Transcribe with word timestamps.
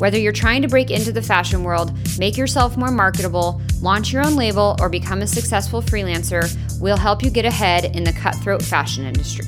Whether 0.00 0.16
you're 0.16 0.32
trying 0.32 0.62
to 0.62 0.68
break 0.68 0.90
into 0.90 1.12
the 1.12 1.20
fashion 1.20 1.62
world, 1.62 1.92
make 2.18 2.38
yourself 2.38 2.74
more 2.74 2.90
marketable, 2.90 3.60
launch 3.82 4.14
your 4.14 4.24
own 4.24 4.34
label, 4.34 4.74
or 4.80 4.88
become 4.88 5.20
a 5.20 5.26
successful 5.26 5.82
freelancer, 5.82 6.50
we'll 6.80 6.96
help 6.96 7.22
you 7.22 7.28
get 7.28 7.44
ahead 7.44 7.94
in 7.94 8.04
the 8.04 8.12
cutthroat 8.14 8.62
fashion 8.62 9.04
industry. 9.04 9.44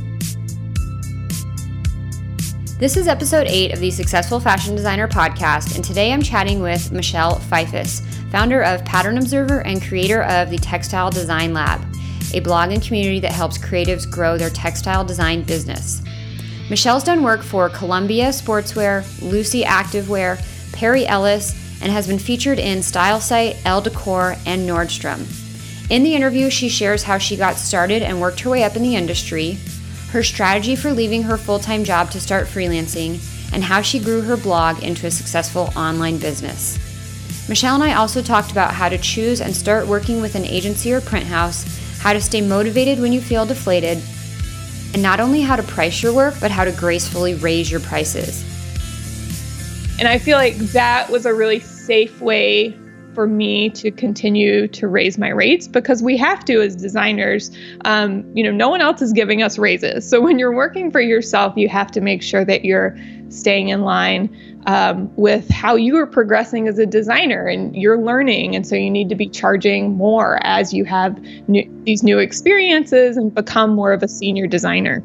This 2.79 2.99
is 2.99 3.09
episode 3.09 3.47
8 3.47 3.73
of 3.73 3.81
the 3.81 3.91
Successful 3.91 4.41
Fashion 4.41 4.77
Designer 4.77 5.09
podcast, 5.09 5.75
and 5.75 5.83
today 5.83 6.13
I'm 6.13 6.21
chatting 6.21 6.61
with 6.61 6.93
Michelle 6.93 7.37
Fifis, 7.37 8.03
founder 8.31 8.61
of 8.61 8.85
Pattern 8.85 9.17
Observer 9.17 9.61
and 9.61 9.83
creator 9.83 10.23
of 10.25 10.51
the 10.51 10.59
Textile 10.59 11.11
Design 11.11 11.55
Lab, 11.55 11.81
a 12.35 12.41
blog 12.41 12.73
and 12.73 12.83
community 12.83 13.21
that 13.21 13.33
helps 13.33 13.57
creatives 13.57 14.11
grow 14.11 14.37
their 14.37 14.51
textile 14.51 15.03
design 15.03 15.45
business. 15.45 16.03
Michelle's 16.73 17.05
done 17.05 17.23
work 17.23 17.43
for 17.43 17.69
Columbia 17.69 18.31
Sportswear, 18.31 19.05
Lucy 19.21 19.63
Activewear, 19.63 20.43
Perry 20.73 21.07
Ellis, 21.07 21.53
and 21.83 21.93
has 21.93 22.07
been 22.07 22.19
featured 22.19 22.59
in 22.59 22.79
Stylesight, 22.79 23.61
Elle 23.67 23.83
Decor, 23.83 24.37
and 24.47 24.67
Nordstrom. 24.67 25.21
In 25.91 26.03
the 26.03 26.15
interview, 26.15 26.49
she 26.49 26.71
shares 26.71 27.03
how 27.03 27.19
she 27.19 27.37
got 27.37 27.57
started 27.57 28.01
and 28.01 28.23
worked 28.23 28.41
her 28.41 28.49
way 28.49 28.65
up 28.65 28.75
in 28.75 28.83
the 28.83 28.97
industry, 28.97 29.59
her 30.13 30.23
strategy 30.23 30.75
for 30.75 30.93
leaving 30.93 31.25
her 31.25 31.37
full 31.37 31.59
time 31.59 31.85
job 31.85 32.11
to 32.13 32.21
start 32.23 32.47
freelancing, 32.47 33.21
and 33.53 33.63
how 33.63 33.83
she 33.83 33.99
grew 33.99 34.23
her 34.23 34.39
blog 34.39 34.83
into 34.83 35.07
a 35.07 35.11
successful 35.11 35.71
online 35.77 36.17
business. 36.17 36.79
Michelle 37.51 37.75
and 37.75 37.85
I 37.85 37.97
also 37.97 38.23
talked 38.23 38.51
about 38.51 38.73
how 38.73 38.89
to 38.89 38.97
choose 38.97 39.43
and 39.43 39.55
start 39.55 39.87
working 39.87 40.23
with 40.23 40.37
an 40.37 40.47
agency 40.47 40.91
or 40.95 41.03
print 41.03 41.27
house, 41.27 41.67
how 41.99 42.15
to 42.15 42.21
stay 42.23 42.41
motivated 42.41 42.99
when 42.99 43.13
you 43.13 43.21
feel 43.21 43.45
deflated, 43.45 44.03
and 44.93 45.03
not 45.03 45.21
only 45.21 45.41
how 45.41 45.57
to 45.57 45.63
price 45.63 46.03
your 46.03 46.13
work, 46.13 46.35
but 46.41 46.51
how 46.51 46.65
to 46.65 46.73
gracefully 46.73 47.35
raise 47.35 47.71
your 47.71 47.81
prices. 47.81 48.45
And 49.99 50.09
I 50.09 50.19
feel 50.19 50.37
like 50.37 50.57
that 50.57 51.11
was 51.11 51.27
a 51.27 51.35
really 51.35 51.61
safe 51.61 52.21
way 52.21 52.77
for 53.15 53.27
me 53.27 53.71
to 53.71 53.91
continue 53.91 54.69
to 54.69 54.89
raise 54.89 55.19
my 55.19 55.29
rates 55.29 55.69
because 55.69 56.03
we 56.03 56.17
have 56.17 56.45
to 56.47 56.61
as 56.61 56.77
designers. 56.77 57.51
Um, 57.85 58.25
you 58.35 58.43
know, 58.43 58.51
no 58.51 58.69
one 58.69 58.81
else 58.81 59.03
is 59.03 59.13
giving 59.13 59.43
us 59.43 59.59
raises. 59.59 60.09
So 60.09 60.21
when 60.21 60.39
you're 60.39 60.55
working 60.55 60.91
for 60.91 61.01
yourself, 61.01 61.57
you 61.57 61.69
have 61.69 61.91
to 61.93 62.01
make 62.01 62.23
sure 62.23 62.45
that 62.45 62.65
you're 62.65 62.97
staying 63.29 63.69
in 63.69 63.83
line 63.83 64.35
um, 64.67 65.15
with 65.17 65.49
how 65.49 65.75
you 65.75 65.97
are 65.97 66.07
progressing 66.07 66.69
as 66.69 66.79
a 66.79 66.87
designer 66.87 67.47
and 67.47 67.75
you're 67.75 68.01
learning. 68.01 68.55
And 68.55 68.67
so 68.67 68.77
you 68.77 68.91
need 68.91 69.09
to 69.09 69.15
be 69.15 69.29
charging 69.29 69.97
more 69.97 70.39
as 70.43 70.73
you 70.73 70.85
have 70.85 71.19
new, 71.49 71.65
these 71.85 72.03
new 72.03 72.19
experiences 72.19 73.17
and 73.17 73.35
become 73.35 73.75
more 73.75 73.93
of 73.93 74.03
a 74.03 74.09
senior 74.09 74.47
designer. 74.47 75.03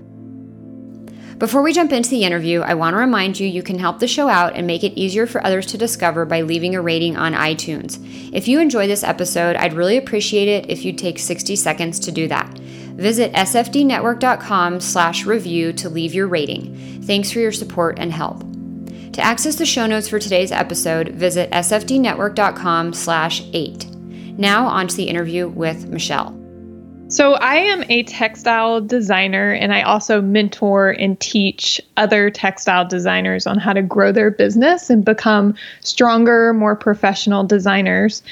Before 1.37 1.61
we 1.61 1.71
jump 1.71 1.91
into 1.91 2.09
the 2.09 2.23
interview, 2.23 2.61
I 2.61 2.73
want 2.73 2.95
to 2.95 2.97
remind 2.97 3.39
you 3.39 3.47
you 3.47 3.61
can 3.61 3.77
help 3.77 3.99
the 3.99 4.07
show 4.07 4.27
out 4.27 4.55
and 4.55 4.65
make 4.65 4.83
it 4.83 4.97
easier 4.97 5.27
for 5.27 5.45
others 5.45 5.67
to 5.67 5.77
discover 5.77 6.25
by 6.25 6.41
leaving 6.41 6.73
a 6.73 6.81
rating 6.81 7.15
on 7.15 7.33
iTunes. 7.33 7.99
If 8.33 8.47
you 8.47 8.59
enjoy 8.59 8.87
this 8.87 9.03
episode, 9.03 9.55
I'd 9.55 9.73
really 9.73 9.97
appreciate 9.97 10.47
it 10.47 10.67
if 10.67 10.83
you'd 10.83 10.97
take 10.97 11.19
60 11.19 11.55
seconds 11.55 11.99
to 11.99 12.11
do 12.11 12.27
that. 12.29 12.57
Visit 12.57 13.33
sfdnetwork.com 13.33 14.79
slash 14.79 15.27
review 15.27 15.73
to 15.73 15.89
leave 15.89 16.15
your 16.15 16.27
rating. 16.27 17.03
Thanks 17.03 17.31
for 17.31 17.39
your 17.39 17.51
support 17.51 17.99
and 17.99 18.11
help. 18.11 18.39
To 19.13 19.21
access 19.21 19.55
the 19.55 19.65
show 19.65 19.85
notes 19.85 20.09
for 20.09 20.17
today's 20.17 20.51
episode, 20.51 21.09
visit 21.09 21.51
sfdnetwork.com 21.51 22.93
slash 22.93 23.43
8. 23.53 23.85
Now 24.39 24.65
on 24.65 24.87
to 24.87 24.95
the 24.95 25.07
interview 25.07 25.47
with 25.47 25.87
Michelle. 25.87 26.36
So, 27.09 27.35
I 27.35 27.55
am 27.55 27.85
a 27.89 28.03
textile 28.03 28.81
designer 28.81 29.51
and 29.53 29.73
I 29.73 29.81
also 29.81 30.21
mentor 30.21 30.91
and 30.91 31.17
teach 31.21 31.79
other 31.95 32.29
textile 32.29 32.85
designers 32.85 33.47
on 33.47 33.57
how 33.57 33.71
to 33.71 33.81
grow 33.81 34.11
their 34.11 34.29
business 34.29 34.89
and 34.89 35.05
become 35.05 35.55
stronger, 35.79 36.53
more 36.53 36.75
professional 36.75 37.45
designers. 37.45 38.23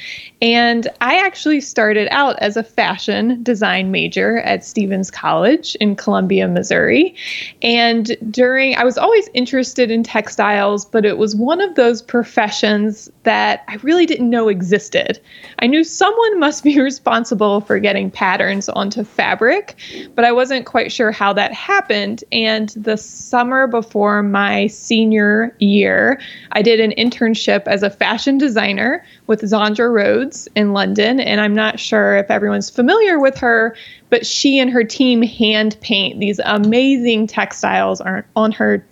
And 0.46 0.88
I 1.02 1.18
actually 1.18 1.60
started 1.60 2.08
out 2.12 2.38
as 2.38 2.56
a 2.56 2.62
fashion 2.62 3.42
design 3.42 3.90
major 3.90 4.42
at 4.42 4.64
Stephens 4.64 5.10
College 5.10 5.74
in 5.82 5.96
Columbia, 5.96 6.48
Missouri. 6.48 7.16
And 7.64 8.16
during, 8.30 8.76
I 8.76 8.84
was 8.84 8.96
always 8.96 9.28
interested 9.34 9.90
in 9.90 10.04
textiles, 10.04 10.86
but 10.86 11.04
it 11.04 11.18
was 11.18 11.36
one 11.36 11.62
of 11.62 11.74
those 11.74 12.04
professions 12.04 13.10
that 13.24 13.64
I 13.68 13.78
really 13.78 14.06
didn't 14.06 14.30
know 14.30 14.48
existed. 14.48 15.20
I 15.58 15.66
knew 15.66 15.84
someone 15.84 16.40
must 16.40 16.64
be 16.64 16.80
responsible 16.80 17.62
for 17.62 17.80
getting 17.80 18.12
patterns 18.12 18.70
onto 18.70 19.04
fabric, 19.04 19.74
but 20.14 20.26
I 20.26 20.32
wasn't 20.32 20.68
quite 20.68 20.92
sure 20.92 21.12
how 21.12 21.34
that 21.34 21.54
happened. 21.54 22.24
And 22.32 22.70
the 22.70 22.98
summer 22.98 23.66
before 23.66 24.22
my 24.22 24.68
senior 24.68 25.56
year, 25.58 26.22
I 26.52 26.62
did 26.62 26.80
an 26.80 26.94
internship 27.00 27.64
as 27.66 27.82
a 27.82 27.90
fashion 27.90 28.38
designer 28.38 29.04
with 29.28 29.42
Zandra 29.42 29.92
Rhodes 29.92 30.48
in 30.56 30.74
London. 30.74 31.20
And 31.20 31.42
I'm 31.42 31.56
not 31.56 31.80
sure 31.80 32.16
if 32.16 32.30
everyone's 32.30 32.70
familiar 32.70 33.20
with 33.20 33.38
her, 33.38 33.76
but 34.10 34.26
she 34.26 34.60
and 34.60 34.70
her 34.70 34.84
team 34.84 35.22
hand 35.22 35.78
paint 35.82 36.20
these 36.20 36.40
amazing 36.46 37.28
textiles 37.28 38.02
on 38.36 38.52
her 38.52 38.86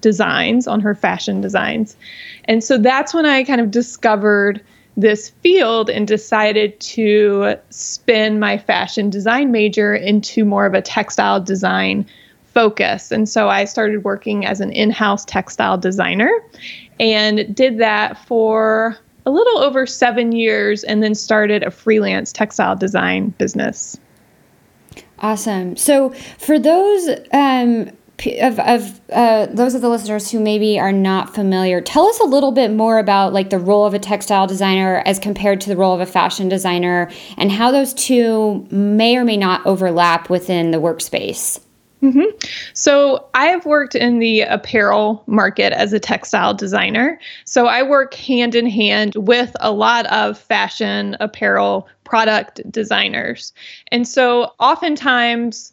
designs, 0.00 0.66
on 0.66 0.80
her 0.80 0.94
fashion 0.94 1.40
designs. 1.40 1.96
And 2.44 2.62
so 2.64 2.78
that's 2.78 3.12
when 3.12 3.26
I 3.26 3.44
kind 3.44 3.60
of 3.60 3.70
discovered 3.70 4.62
this 4.96 5.30
field 5.30 5.88
and 5.88 6.06
decided 6.06 6.78
to 6.80 7.54
spin 7.70 8.40
my 8.40 8.58
fashion 8.58 9.08
design 9.10 9.50
major 9.50 9.94
into 9.94 10.44
more 10.44 10.66
of 10.66 10.74
a 10.74 10.82
textile 10.82 11.40
design 11.40 12.06
focus. 12.52 13.12
And 13.12 13.28
so 13.28 13.48
I 13.48 13.64
started 13.64 14.04
working 14.04 14.44
as 14.44 14.60
an 14.60 14.72
in 14.72 14.90
house 14.90 15.24
textile 15.24 15.78
designer 15.78 16.30
and 16.98 17.54
did 17.54 17.78
that 17.78 18.18
for 18.26 18.98
a 19.30 19.32
little 19.32 19.58
over 19.58 19.86
seven 19.86 20.32
years 20.32 20.82
and 20.82 21.02
then 21.02 21.14
started 21.14 21.62
a 21.62 21.70
freelance 21.70 22.32
textile 22.32 22.74
design 22.74 23.28
business. 23.38 23.98
Awesome. 25.20 25.76
So, 25.76 26.10
for 26.38 26.58
those 26.58 27.08
um, 27.32 27.90
of, 28.40 28.58
of 28.58 29.00
uh, 29.12 29.46
those 29.46 29.74
of 29.74 29.82
the 29.82 29.88
listeners 29.88 30.30
who 30.30 30.40
maybe 30.40 30.80
are 30.80 30.92
not 30.92 31.32
familiar, 31.34 31.80
tell 31.80 32.06
us 32.06 32.18
a 32.18 32.24
little 32.24 32.52
bit 32.52 32.72
more 32.72 32.98
about 32.98 33.32
like 33.32 33.50
the 33.50 33.58
role 33.58 33.86
of 33.86 33.94
a 33.94 33.98
textile 33.98 34.46
designer 34.46 35.02
as 35.06 35.18
compared 35.18 35.60
to 35.60 35.68
the 35.68 35.76
role 35.76 35.94
of 35.94 36.00
a 36.00 36.06
fashion 36.06 36.48
designer, 36.48 37.08
and 37.36 37.52
how 37.52 37.70
those 37.70 37.94
two 37.94 38.66
may 38.70 39.16
or 39.16 39.24
may 39.24 39.36
not 39.36 39.64
overlap 39.64 40.28
within 40.28 40.72
the 40.72 40.78
workspace. 40.78 41.60
Mm-hmm. 42.02 42.36
So, 42.72 43.26
I 43.34 43.46
have 43.46 43.66
worked 43.66 43.94
in 43.94 44.20
the 44.20 44.42
apparel 44.42 45.22
market 45.26 45.72
as 45.72 45.92
a 45.92 46.00
textile 46.00 46.54
designer. 46.54 47.20
So, 47.44 47.66
I 47.66 47.82
work 47.82 48.14
hand 48.14 48.54
in 48.54 48.66
hand 48.66 49.14
with 49.16 49.54
a 49.60 49.70
lot 49.70 50.06
of 50.06 50.38
fashion 50.38 51.16
apparel 51.20 51.88
product 52.04 52.60
designers. 52.70 53.52
And 53.88 54.08
so, 54.08 54.52
oftentimes, 54.58 55.72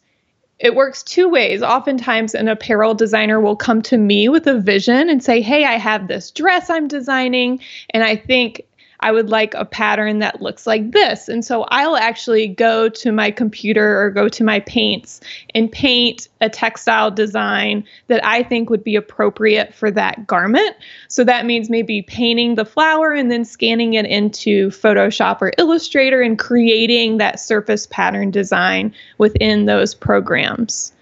it 0.58 0.74
works 0.74 1.02
two 1.02 1.28
ways. 1.28 1.62
Oftentimes, 1.62 2.34
an 2.34 2.48
apparel 2.48 2.94
designer 2.94 3.40
will 3.40 3.56
come 3.56 3.80
to 3.82 3.96
me 3.96 4.28
with 4.28 4.46
a 4.46 4.58
vision 4.58 5.08
and 5.08 5.22
say, 5.22 5.40
Hey, 5.40 5.64
I 5.64 5.74
have 5.74 6.08
this 6.08 6.30
dress 6.30 6.68
I'm 6.68 6.88
designing, 6.88 7.60
and 7.90 8.02
I 8.04 8.16
think 8.16 8.62
I 9.00 9.12
would 9.12 9.30
like 9.30 9.54
a 9.54 9.64
pattern 9.64 10.18
that 10.18 10.42
looks 10.42 10.66
like 10.66 10.90
this. 10.90 11.28
And 11.28 11.44
so 11.44 11.62
I'll 11.68 11.96
actually 11.96 12.48
go 12.48 12.88
to 12.88 13.12
my 13.12 13.30
computer 13.30 14.00
or 14.00 14.10
go 14.10 14.28
to 14.28 14.42
my 14.42 14.60
paints 14.60 15.20
and 15.54 15.70
paint 15.70 16.28
a 16.40 16.48
textile 16.48 17.10
design 17.10 17.84
that 18.08 18.24
I 18.24 18.42
think 18.42 18.70
would 18.70 18.82
be 18.82 18.96
appropriate 18.96 19.72
for 19.72 19.90
that 19.92 20.26
garment. 20.26 20.74
So 21.06 21.22
that 21.24 21.46
means 21.46 21.70
maybe 21.70 22.02
painting 22.02 22.56
the 22.56 22.64
flower 22.64 23.12
and 23.12 23.30
then 23.30 23.44
scanning 23.44 23.94
it 23.94 24.06
into 24.06 24.70
Photoshop 24.70 25.42
or 25.42 25.52
Illustrator 25.58 26.20
and 26.20 26.38
creating 26.38 27.18
that 27.18 27.38
surface 27.38 27.86
pattern 27.86 28.30
design 28.30 28.92
within 29.18 29.66
those 29.66 29.94
programs. 29.94 30.92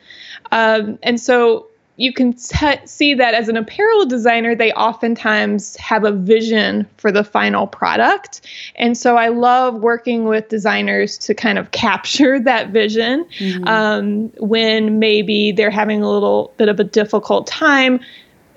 Um, 0.52 0.98
and 1.02 1.20
so 1.20 1.66
you 1.96 2.12
can 2.12 2.34
t- 2.34 2.86
see 2.86 3.14
that 3.14 3.34
as 3.34 3.48
an 3.48 3.56
apparel 3.56 4.04
designer, 4.04 4.54
they 4.54 4.72
oftentimes 4.72 5.76
have 5.76 6.04
a 6.04 6.12
vision 6.12 6.86
for 6.98 7.10
the 7.10 7.24
final 7.24 7.66
product. 7.66 8.42
And 8.76 8.96
so 8.96 9.16
I 9.16 9.28
love 9.28 9.76
working 9.76 10.24
with 10.24 10.48
designers 10.48 11.16
to 11.18 11.34
kind 11.34 11.58
of 11.58 11.70
capture 11.70 12.38
that 12.46 12.70
vision 12.70 13.24
mm-hmm. 13.38 13.66
um, 13.66 14.28
when 14.38 14.98
maybe 14.98 15.52
they're 15.52 15.70
having 15.70 16.02
a 16.02 16.10
little 16.10 16.52
bit 16.58 16.68
of 16.68 16.78
a 16.78 16.84
difficult 16.84 17.46
time 17.46 18.00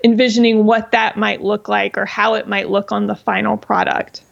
envisioning 0.04 0.64
what 0.64 0.92
that 0.92 1.16
might 1.16 1.42
look 1.42 1.68
like 1.68 1.98
or 1.98 2.06
how 2.06 2.34
it 2.34 2.48
might 2.48 2.70
look 2.70 2.92
on 2.92 3.06
the 3.06 3.14
final 3.14 3.56
product. 3.56 4.22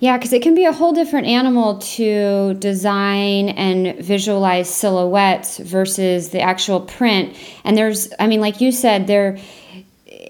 Yeah, 0.00 0.16
because 0.16 0.32
it 0.32 0.40
can 0.42 0.54
be 0.54 0.64
a 0.64 0.72
whole 0.72 0.94
different 0.94 1.26
animal 1.26 1.78
to 1.78 2.54
design 2.54 3.50
and 3.50 4.02
visualize 4.02 4.74
silhouettes 4.74 5.58
versus 5.58 6.30
the 6.30 6.40
actual 6.40 6.80
print. 6.80 7.36
And 7.64 7.76
there's, 7.76 8.10
I 8.18 8.26
mean, 8.26 8.40
like 8.40 8.62
you 8.62 8.72
said, 8.72 9.06
there 9.06 9.38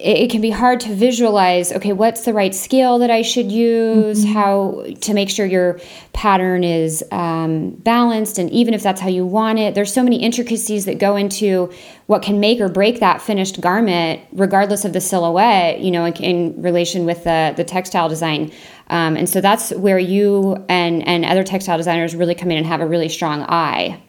it, 0.03 0.29
can 0.29 0.41
be 0.41 0.49
hard 0.49 0.79
to 0.81 0.93
visualize 0.93 1.71
okay 1.71 1.93
what's 1.93 2.25
the 2.25 2.33
right 2.33 2.55
scale 2.55 2.99
that 2.99 3.11
i 3.11 3.21
should 3.21 3.51
use 3.51 4.23
mm-hmm. 4.23 4.33
how 4.33 4.85
to 5.01 5.13
make 5.13 5.29
sure 5.29 5.45
your 5.45 5.79
pattern 6.13 6.63
is 6.63 7.03
um, 7.11 7.71
balanced 7.71 8.37
and 8.37 8.49
even 8.51 8.73
if 8.73 8.81
that's 8.81 9.01
how 9.01 9.07
you 9.07 9.25
want 9.25 9.59
it 9.59 9.75
there's 9.75 9.93
so 9.93 10.03
many 10.03 10.21
intricacies 10.21 10.85
that 10.85 10.97
go 10.97 11.15
into 11.15 11.71
what 12.07 12.21
can 12.21 12.39
make 12.39 12.59
or 12.59 12.67
break 12.67 12.99
that 12.99 13.21
finished 13.21 13.61
garment 13.61 14.21
regardless 14.31 14.85
of 14.85 14.93
the 14.93 15.01
silhouette 15.01 15.79
you 15.79 15.91
know 15.91 16.05
in, 16.05 16.13
in 16.15 16.61
relation 16.61 17.05
with 17.05 17.23
the, 17.23 17.53
the 17.57 17.63
textile 17.63 18.09
design 18.09 18.51
um, 18.91 19.17
and 19.17 19.27
so 19.27 19.41
that's 19.41 19.71
where 19.71 19.97
you 19.97 20.63
and 20.69 21.07
and 21.07 21.25
other 21.25 21.43
textile 21.43 21.77
designers 21.77 22.15
really 22.15 22.35
come 22.35 22.51
in 22.51 22.57
and 22.57 22.67
have 22.67 22.81
a 22.81 22.85
really 22.85 23.09
strong 23.09 23.41
eye 23.43 23.99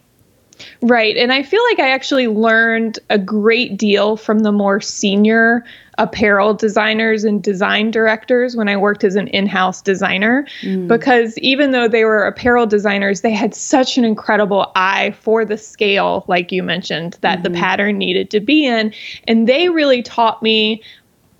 Right. 0.80 1.16
And 1.16 1.32
I 1.32 1.42
feel 1.42 1.62
like 1.70 1.78
I 1.78 1.90
actually 1.90 2.28
learned 2.28 2.98
a 3.10 3.18
great 3.18 3.76
deal 3.76 4.16
from 4.16 4.40
the 4.40 4.52
more 4.52 4.80
senior 4.80 5.64
apparel 5.98 6.54
designers 6.54 7.22
and 7.22 7.42
design 7.42 7.90
directors 7.90 8.56
when 8.56 8.68
I 8.68 8.76
worked 8.76 9.04
as 9.04 9.14
an 9.14 9.28
in 9.28 9.46
house 9.46 9.82
designer. 9.82 10.46
Mm. 10.62 10.88
Because 10.88 11.38
even 11.38 11.72
though 11.72 11.86
they 11.86 12.04
were 12.04 12.24
apparel 12.24 12.66
designers, 12.66 13.20
they 13.20 13.32
had 13.32 13.54
such 13.54 13.98
an 13.98 14.04
incredible 14.04 14.72
eye 14.74 15.14
for 15.20 15.44
the 15.44 15.58
scale, 15.58 16.24
like 16.28 16.50
you 16.50 16.62
mentioned, 16.62 17.18
that 17.20 17.42
mm-hmm. 17.42 17.52
the 17.52 17.58
pattern 17.58 17.98
needed 17.98 18.30
to 18.30 18.40
be 18.40 18.66
in. 18.66 18.92
And 19.28 19.46
they 19.46 19.68
really 19.68 20.02
taught 20.02 20.42
me 20.42 20.82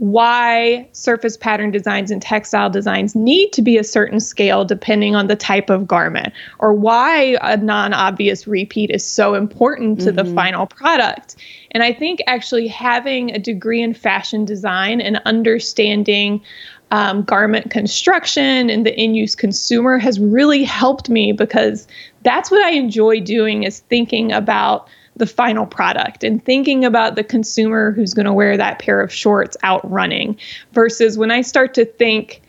why 0.02 0.88
surface 0.90 1.36
pattern 1.36 1.70
designs 1.70 2.10
and 2.10 2.20
textile 2.20 2.68
designs 2.68 3.14
need 3.14 3.52
to 3.52 3.62
be 3.62 3.78
a 3.78 3.84
certain 3.84 4.18
scale 4.18 4.64
depending 4.64 5.14
on 5.14 5.28
the 5.28 5.36
type 5.36 5.70
of 5.70 5.86
garment, 5.86 6.32
or 6.58 6.74
why 6.74 7.38
a 7.40 7.56
non 7.56 7.94
obvious 7.94 8.48
repeat 8.48 8.90
is 8.90 9.06
so 9.06 9.34
important 9.34 10.00
to 10.00 10.06
mm-hmm. 10.06 10.16
the 10.16 10.34
final 10.34 10.66
product. 10.66 11.36
And 11.70 11.84
I 11.84 11.92
think 11.92 12.20
actually 12.26 12.66
having 12.66 13.30
a 13.30 13.38
degree 13.38 13.80
in 13.80 13.94
fashion 13.94 14.44
design 14.44 15.00
and 15.00 15.20
understanding 15.24 16.42
um, 16.90 17.22
garment 17.22 17.70
construction 17.70 18.70
and 18.70 18.84
the 18.84 19.00
in 19.00 19.14
use 19.14 19.36
consumer 19.36 19.98
has 19.98 20.18
really 20.18 20.64
helped 20.64 21.10
me 21.10 21.30
because 21.30 21.86
that's 22.24 22.50
what 22.50 22.60
I 22.60 22.72
enjoy 22.72 23.20
doing 23.20 23.62
is 23.62 23.78
thinking 23.78 24.32
about 24.32 24.88
the 25.16 25.26
final 25.26 25.66
product 25.66 26.24
and 26.24 26.44
thinking 26.44 26.84
about 26.84 27.16
the 27.16 27.24
consumer 27.24 27.92
who's 27.92 28.14
going 28.14 28.26
to 28.26 28.32
wear 28.32 28.56
that 28.56 28.78
pair 28.78 29.00
of 29.00 29.12
shorts 29.12 29.56
out 29.62 29.88
running 29.90 30.38
versus 30.72 31.18
when 31.18 31.30
I 31.30 31.42
start 31.42 31.74
to 31.74 31.84
think 31.84 32.42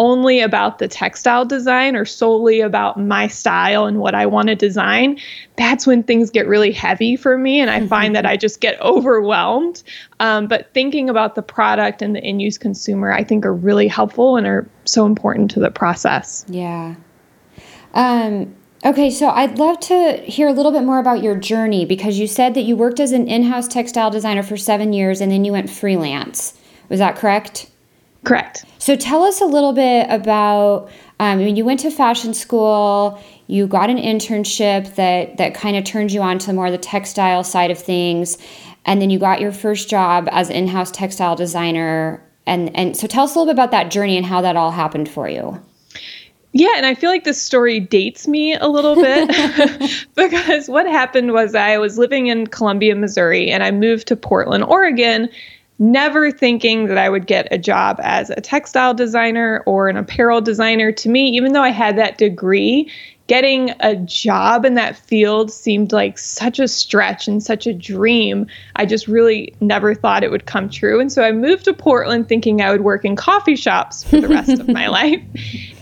only 0.00 0.40
about 0.40 0.78
the 0.78 0.88
textile 0.88 1.44
design 1.44 1.94
or 1.94 2.06
solely 2.06 2.62
about 2.62 2.98
my 2.98 3.26
style 3.26 3.84
and 3.84 3.98
what 3.98 4.14
I 4.14 4.24
want 4.24 4.48
to 4.48 4.54
design, 4.54 5.18
that's 5.56 5.86
when 5.86 6.02
things 6.02 6.30
get 6.30 6.48
really 6.48 6.72
heavy 6.72 7.16
for 7.16 7.36
me. 7.36 7.60
And 7.60 7.70
I 7.70 7.80
mm-hmm. 7.80 7.88
find 7.88 8.16
that 8.16 8.24
I 8.24 8.38
just 8.38 8.62
get 8.62 8.80
overwhelmed. 8.80 9.82
Um, 10.18 10.46
but 10.46 10.72
thinking 10.72 11.10
about 11.10 11.34
the 11.34 11.42
product 11.42 12.00
and 12.00 12.16
the 12.16 12.26
in 12.26 12.40
use 12.40 12.56
consumer, 12.56 13.12
I 13.12 13.22
think 13.22 13.44
are 13.44 13.54
really 13.54 13.88
helpful 13.88 14.38
and 14.38 14.46
are 14.46 14.66
so 14.86 15.04
important 15.04 15.50
to 15.50 15.60
the 15.60 15.70
process. 15.70 16.46
Yeah. 16.48 16.94
Um, 17.92 18.54
Okay, 18.82 19.10
so 19.10 19.28
I'd 19.28 19.58
love 19.58 19.78
to 19.80 20.22
hear 20.24 20.48
a 20.48 20.52
little 20.52 20.72
bit 20.72 20.84
more 20.84 20.98
about 20.98 21.22
your 21.22 21.36
journey 21.36 21.84
because 21.84 22.18
you 22.18 22.26
said 22.26 22.54
that 22.54 22.62
you 22.62 22.76
worked 22.76 22.98
as 22.98 23.12
an 23.12 23.28
in 23.28 23.42
house 23.42 23.68
textile 23.68 24.10
designer 24.10 24.42
for 24.42 24.56
seven 24.56 24.94
years 24.94 25.20
and 25.20 25.30
then 25.30 25.44
you 25.44 25.52
went 25.52 25.68
freelance. 25.68 26.54
Was 26.88 26.98
that 26.98 27.16
correct? 27.16 27.70
Correct. 28.24 28.64
So 28.78 28.96
tell 28.96 29.22
us 29.22 29.40
a 29.40 29.46
little 29.46 29.72
bit 29.72 30.06
about. 30.08 30.90
Um, 31.18 31.38
I 31.38 31.44
mean, 31.44 31.56
you 31.56 31.66
went 31.66 31.80
to 31.80 31.90
fashion 31.90 32.32
school. 32.32 33.22
You 33.46 33.66
got 33.66 33.90
an 33.90 33.98
internship 33.98 34.94
that 34.94 35.36
that 35.36 35.54
kind 35.54 35.76
of 35.76 35.84
turned 35.84 36.12
you 36.12 36.22
on 36.22 36.38
to 36.40 36.52
more 36.52 36.70
the 36.70 36.78
textile 36.78 37.44
side 37.44 37.70
of 37.70 37.78
things, 37.78 38.38
and 38.86 39.00
then 39.00 39.10
you 39.10 39.18
got 39.18 39.40
your 39.40 39.52
first 39.52 39.90
job 39.90 40.28
as 40.32 40.48
in 40.48 40.68
house 40.68 40.90
textile 40.90 41.36
designer. 41.36 42.22
And 42.46 42.74
and 42.74 42.96
so 42.96 43.06
tell 43.06 43.24
us 43.24 43.34
a 43.34 43.38
little 43.38 43.52
bit 43.52 43.56
about 43.56 43.70
that 43.72 43.90
journey 43.90 44.16
and 44.16 44.24
how 44.24 44.40
that 44.40 44.56
all 44.56 44.70
happened 44.70 45.08
for 45.08 45.28
you. 45.28 45.60
Yeah, 46.52 46.72
and 46.76 46.84
I 46.84 46.94
feel 46.94 47.10
like 47.10 47.24
this 47.24 47.40
story 47.40 47.78
dates 47.78 48.26
me 48.26 48.54
a 48.54 48.66
little 48.66 48.96
bit 48.96 49.28
because 50.16 50.68
what 50.68 50.86
happened 50.86 51.32
was 51.32 51.54
I 51.54 51.78
was 51.78 51.96
living 51.96 52.26
in 52.26 52.46
Columbia, 52.48 52.94
Missouri, 52.96 53.50
and 53.50 53.62
I 53.62 53.70
moved 53.70 54.08
to 54.08 54.16
Portland, 54.16 54.64
Oregon, 54.64 55.28
never 55.78 56.30
thinking 56.30 56.86
that 56.86 56.98
I 56.98 57.08
would 57.08 57.26
get 57.26 57.48
a 57.50 57.58
job 57.58 58.00
as 58.02 58.30
a 58.30 58.40
textile 58.40 58.94
designer 58.94 59.62
or 59.64 59.88
an 59.88 59.96
apparel 59.96 60.40
designer. 60.40 60.92
To 60.92 61.08
me, 61.08 61.28
even 61.30 61.52
though 61.52 61.62
I 61.62 61.70
had 61.70 61.96
that 61.98 62.18
degree, 62.18 62.90
getting 63.30 63.72
a 63.78 63.94
job 63.94 64.64
in 64.64 64.74
that 64.74 64.96
field 64.96 65.52
seemed 65.52 65.92
like 65.92 66.18
such 66.18 66.58
a 66.58 66.66
stretch 66.66 67.28
and 67.28 67.40
such 67.40 67.64
a 67.64 67.72
dream. 67.72 68.44
I 68.74 68.84
just 68.84 69.06
really 69.06 69.54
never 69.60 69.94
thought 69.94 70.24
it 70.24 70.32
would 70.32 70.46
come 70.46 70.68
true. 70.68 70.98
And 70.98 71.12
so 71.12 71.22
I 71.22 71.30
moved 71.30 71.66
to 71.66 71.72
Portland 71.72 72.28
thinking 72.28 72.60
I 72.60 72.72
would 72.72 72.80
work 72.80 73.04
in 73.04 73.14
coffee 73.14 73.54
shops 73.54 74.02
for 74.02 74.20
the 74.20 74.26
rest 74.26 74.58
of 74.58 74.66
my 74.66 74.88
life. 74.88 75.22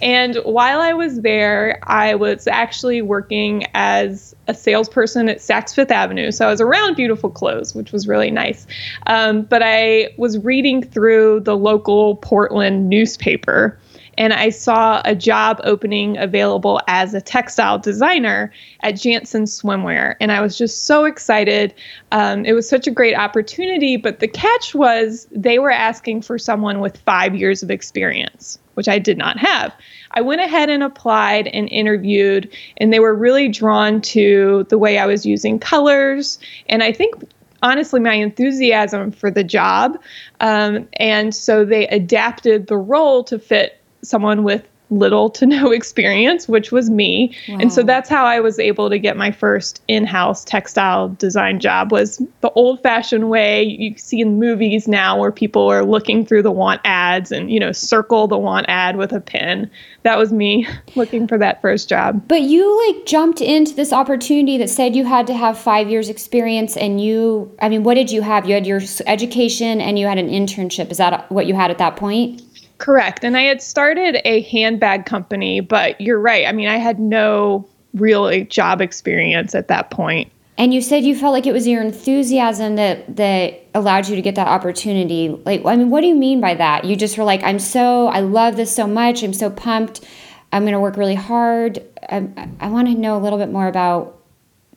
And 0.03 0.37
while 0.45 0.83
I 0.83 0.93
was 0.93 1.23
there, 1.23 1.79
I 1.85 2.17
was 2.17 2.47
actually 2.47 3.00
working 3.00 3.65
as 3.73 4.37
a 4.47 4.53
salesperson 4.53 5.31
at 5.31 5.39
Saks 5.39 5.75
Fifth 5.75 5.91
Avenue. 5.91 6.31
So 6.33 6.47
I 6.47 6.50
was 6.50 6.61
around 6.61 6.97
beautiful 6.97 7.31
clothes, 7.31 7.75
which 7.75 7.93
was 7.93 8.06
really 8.06 8.31
nice. 8.31 8.67
Um, 9.06 9.41
but 9.41 9.62
I 9.65 10.11
was 10.19 10.37
reading 10.37 10.83
through 10.83 11.41
the 11.41 11.56
local 11.56 12.17
Portland 12.17 12.91
newspaper 12.91 13.79
and 14.19 14.32
I 14.32 14.50
saw 14.50 15.00
a 15.05 15.15
job 15.15 15.61
opening 15.62 16.19
available 16.19 16.81
as 16.88 17.15
a 17.15 17.20
textile 17.20 17.79
designer 17.79 18.53
at 18.81 18.94
Jantzen 18.94 19.44
Swimwear. 19.44 20.17
And 20.20 20.32
I 20.32 20.41
was 20.41 20.59
just 20.59 20.87
so 20.87 21.05
excited. 21.05 21.73
Um, 22.11 22.44
it 22.44 22.53
was 22.53 22.69
such 22.69 22.88
a 22.88 22.91
great 22.91 23.15
opportunity, 23.15 23.97
but 23.97 24.19
the 24.19 24.26
catch 24.26 24.75
was 24.75 25.29
they 25.31 25.61
were 25.61 25.70
asking 25.70 26.23
for 26.23 26.37
someone 26.37 26.81
with 26.81 26.99
five 26.99 27.37
years 27.37 27.62
of 27.62 27.70
experience, 27.70 28.59
which 28.75 28.88
I 28.88 28.99
did 28.99 29.17
not 29.19 29.38
have. 29.38 29.73
I 30.11 30.21
went 30.21 30.41
ahead 30.41 30.69
and 30.69 30.82
applied 30.82 31.47
and 31.49 31.69
interviewed, 31.69 32.53
and 32.79 32.93
they 32.93 33.00
were 33.00 33.14
really 33.14 33.49
drawn 33.49 34.00
to 34.00 34.67
the 34.69 34.79
way 34.79 34.99
I 34.99 35.06
was 35.06 35.25
using 35.25 35.61
colors. 35.61 36.41
And 36.69 36.82
I 36.82 36.93
think 36.93 37.14
honestly 37.62 38.00
my 38.00 38.14
enthusiasm 38.14 39.12
for 39.12 39.31
the 39.31 39.44
job. 39.44 40.00
Um, 40.41 40.88
and 40.94 41.35
so 41.35 41.64
they 41.64 41.87
adapted 41.88 42.67
the 42.67 42.76
role 42.76 43.23
to 43.25 43.38
fit 43.38 43.78
someone 44.03 44.45
with 44.45 44.67
little 44.91 45.31
to 45.31 45.47
no 45.47 45.71
experience, 45.73 46.49
which 46.49 46.73
was 46.73 46.90
me. 46.90 47.37
Wow. 47.49 47.59
And 47.61 47.73
so 47.73 47.83
that's 47.83 48.09
how 48.09 48.25
I 48.25 48.40
was 48.40 48.59
able 48.59 48.90
to 48.90 48.99
get 48.99 49.17
my 49.17 49.31
first 49.31 49.83
in-house 49.88 50.45
textile 50.45 51.11
design 51.11 51.61
job 51.61 51.93
was 51.93 52.23
the 52.40 52.50
old-fashioned 52.50 53.28
way 53.28 53.62
you 53.62 53.97
see 53.97 54.21
in 54.21 54.38
movies 54.38 54.88
now 54.88 55.19
where 55.19 55.33
people 55.33 55.69
are 55.69 55.85
looking 55.85 56.25
through 56.25 56.43
the 56.43 56.50
want 56.50 56.81
ads 56.85 57.33
and 57.33 57.50
you 57.50 57.61
know 57.61 57.73
circle 57.73 58.26
the 58.28 58.38
want 58.38 58.67
ad 58.69 58.97
with 58.97 59.12
a 59.12 59.21
pin. 59.21 59.71
That 60.02 60.19
was 60.19 60.33
me 60.33 60.67
looking 60.95 61.26
for 61.28 61.38
that 61.38 61.61
first 61.61 61.88
job. 61.88 62.26
But 62.28 62.43
you 62.43 62.95
like 62.95 63.07
jumped 63.07 63.40
into 63.40 63.75
this 63.75 63.93
opportunity 63.93 64.59
that 64.59 64.71
said 64.71 64.97
you 64.97 65.05
had 65.05 65.26
to 65.26 65.35
have 65.35 65.59
5 65.59 65.88
years 65.88 66.09
experience 66.09 66.76
and 66.76 67.02
you 67.02 67.55
I 67.61 67.69
mean 67.69 67.83
what 67.83 67.95
did 67.95 68.11
you 68.11 68.23
have? 68.23 68.47
You 68.47 68.55
had 68.55 68.67
your 68.67 68.81
education 69.07 69.81
and 69.81 69.99
you 69.99 70.07
had 70.07 70.19
an 70.19 70.28
internship. 70.28 70.90
Is 70.90 70.99
that 70.99 71.31
what 71.31 71.47
you 71.47 71.55
had 71.55 71.71
at 71.71 71.78
that 71.78 71.97
point? 71.97 72.43
Correct. 72.78 73.25
And 73.25 73.37
I 73.37 73.42
had 73.42 73.61
started 73.61 74.20
a 74.25 74.40
handbag 74.42 75.04
company, 75.04 75.61
but 75.61 76.00
you're 76.00 76.20
right. 76.20 76.47
I 76.47 76.52
mean, 76.52 76.68
I 76.68 76.76
had 76.76 77.00
no 77.00 77.68
real 77.94 78.44
job 78.44 78.80
experience 78.80 79.54
at 79.54 79.68
that 79.68 79.90
point. 79.90 80.30
And 80.56 80.73
you 80.75 80.80
said 80.80 81.04
you 81.04 81.14
felt 81.14 81.32
like 81.32 81.47
it 81.47 81.52
was 81.52 81.68
your 81.68 81.82
enthusiasm 81.82 82.76
that 82.76 83.16
that 83.16 83.64
allowed 83.75 84.08
you 84.08 84.16
to 84.16 84.23
get 84.23 84.35
that 84.37 84.49
opportunity. 84.49 85.28
Like, 85.28 85.64
I 85.64 85.76
mean, 85.76 85.90
what 85.90 86.00
do 86.00 86.08
you 86.08 86.14
mean 86.14 86.40
by 86.40 86.54
that? 86.54 86.85
You 86.85 86.97
just 86.97 87.16
were 87.18 87.25
like, 87.25 87.42
I'm 87.42 87.61
so, 87.61 88.08
I 88.08 88.20
love 88.20 88.56
this 88.56 88.75
so 88.75 88.87
much. 88.87 89.23
I'm 89.23 89.32
so 89.32 89.50
pumped. 89.50 90.04
I'm 90.52 90.62
going 90.62 90.73
to 90.73 90.80
work 90.80 90.97
really 90.97 91.14
hard. 91.14 91.80
Um, 92.08 92.35
I, 92.37 92.49
I 92.66 92.68
want 92.70 92.88
to 92.88 92.94
know 92.94 93.16
a 93.16 93.20
little 93.20 93.38
bit 93.38 93.50
more 93.50 93.68
about 93.68 94.20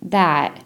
that. 0.04 0.64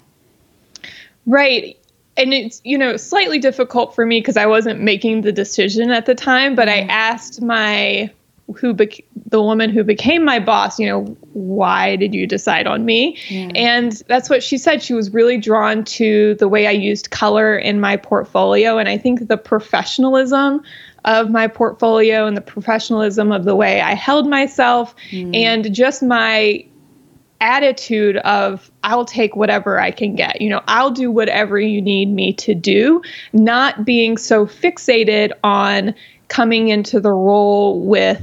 Right 1.25 1.77
and 2.17 2.33
it's 2.33 2.61
you 2.63 2.77
know 2.77 2.97
slightly 2.97 3.39
difficult 3.39 3.95
for 3.95 4.05
me 4.05 4.19
because 4.19 4.37
I 4.37 4.45
wasn't 4.45 4.81
making 4.81 5.21
the 5.21 5.31
decision 5.31 5.91
at 5.91 6.05
the 6.05 6.15
time, 6.15 6.55
but 6.55 6.69
I 6.69 6.81
mm-hmm. 6.81 6.89
asked 6.89 7.41
my 7.41 8.09
who 8.55 8.73
bec- 8.73 9.03
the 9.25 9.41
woman 9.41 9.71
who 9.71 9.83
became 9.83 10.23
my 10.23 10.39
boss, 10.39 10.79
you 10.79 10.87
know, 10.87 11.03
why 11.33 11.95
did 11.95 12.13
you 12.13 12.27
decide 12.27 12.67
on 12.67 12.85
me? 12.85 13.17
Yeah. 13.27 13.49
And 13.55 14.03
that's 14.07 14.29
what 14.29 14.43
she 14.43 14.59
said. 14.59 14.83
She 14.83 14.93
was 14.93 15.11
really 15.11 15.37
drawn 15.37 15.83
to 15.85 16.35
the 16.35 16.47
way 16.47 16.67
I 16.67 16.71
used 16.71 17.09
color 17.09 17.57
in 17.57 17.79
my 17.79 17.97
portfolio, 17.97 18.77
and 18.77 18.87
I 18.87 18.97
think 18.97 19.27
the 19.27 19.37
professionalism 19.37 20.61
of 21.05 21.29
my 21.29 21.47
portfolio 21.47 22.25
and 22.27 22.35
the 22.35 22.41
professionalism 22.41 23.31
of 23.31 23.45
the 23.45 23.55
way 23.55 23.81
I 23.81 23.93
held 23.93 24.27
myself 24.27 24.95
mm. 25.11 25.35
and 25.35 25.73
just 25.73 26.01
my 26.01 26.65
attitude 27.41 28.17
of 28.17 28.71
I'll 28.83 29.05
take 29.05 29.35
whatever 29.35 29.79
I 29.79 29.91
can 29.91 30.15
get. 30.15 30.41
You 30.41 30.49
know, 30.49 30.61
I'll 30.67 30.91
do 30.91 31.11
whatever 31.11 31.59
you 31.59 31.81
need 31.81 32.09
me 32.09 32.33
to 32.33 32.53
do, 32.53 33.01
not 33.33 33.85
being 33.85 34.17
so 34.17 34.45
fixated 34.45 35.31
on 35.43 35.93
coming 36.27 36.69
into 36.69 36.99
the 36.99 37.11
role 37.11 37.81
with 37.81 38.21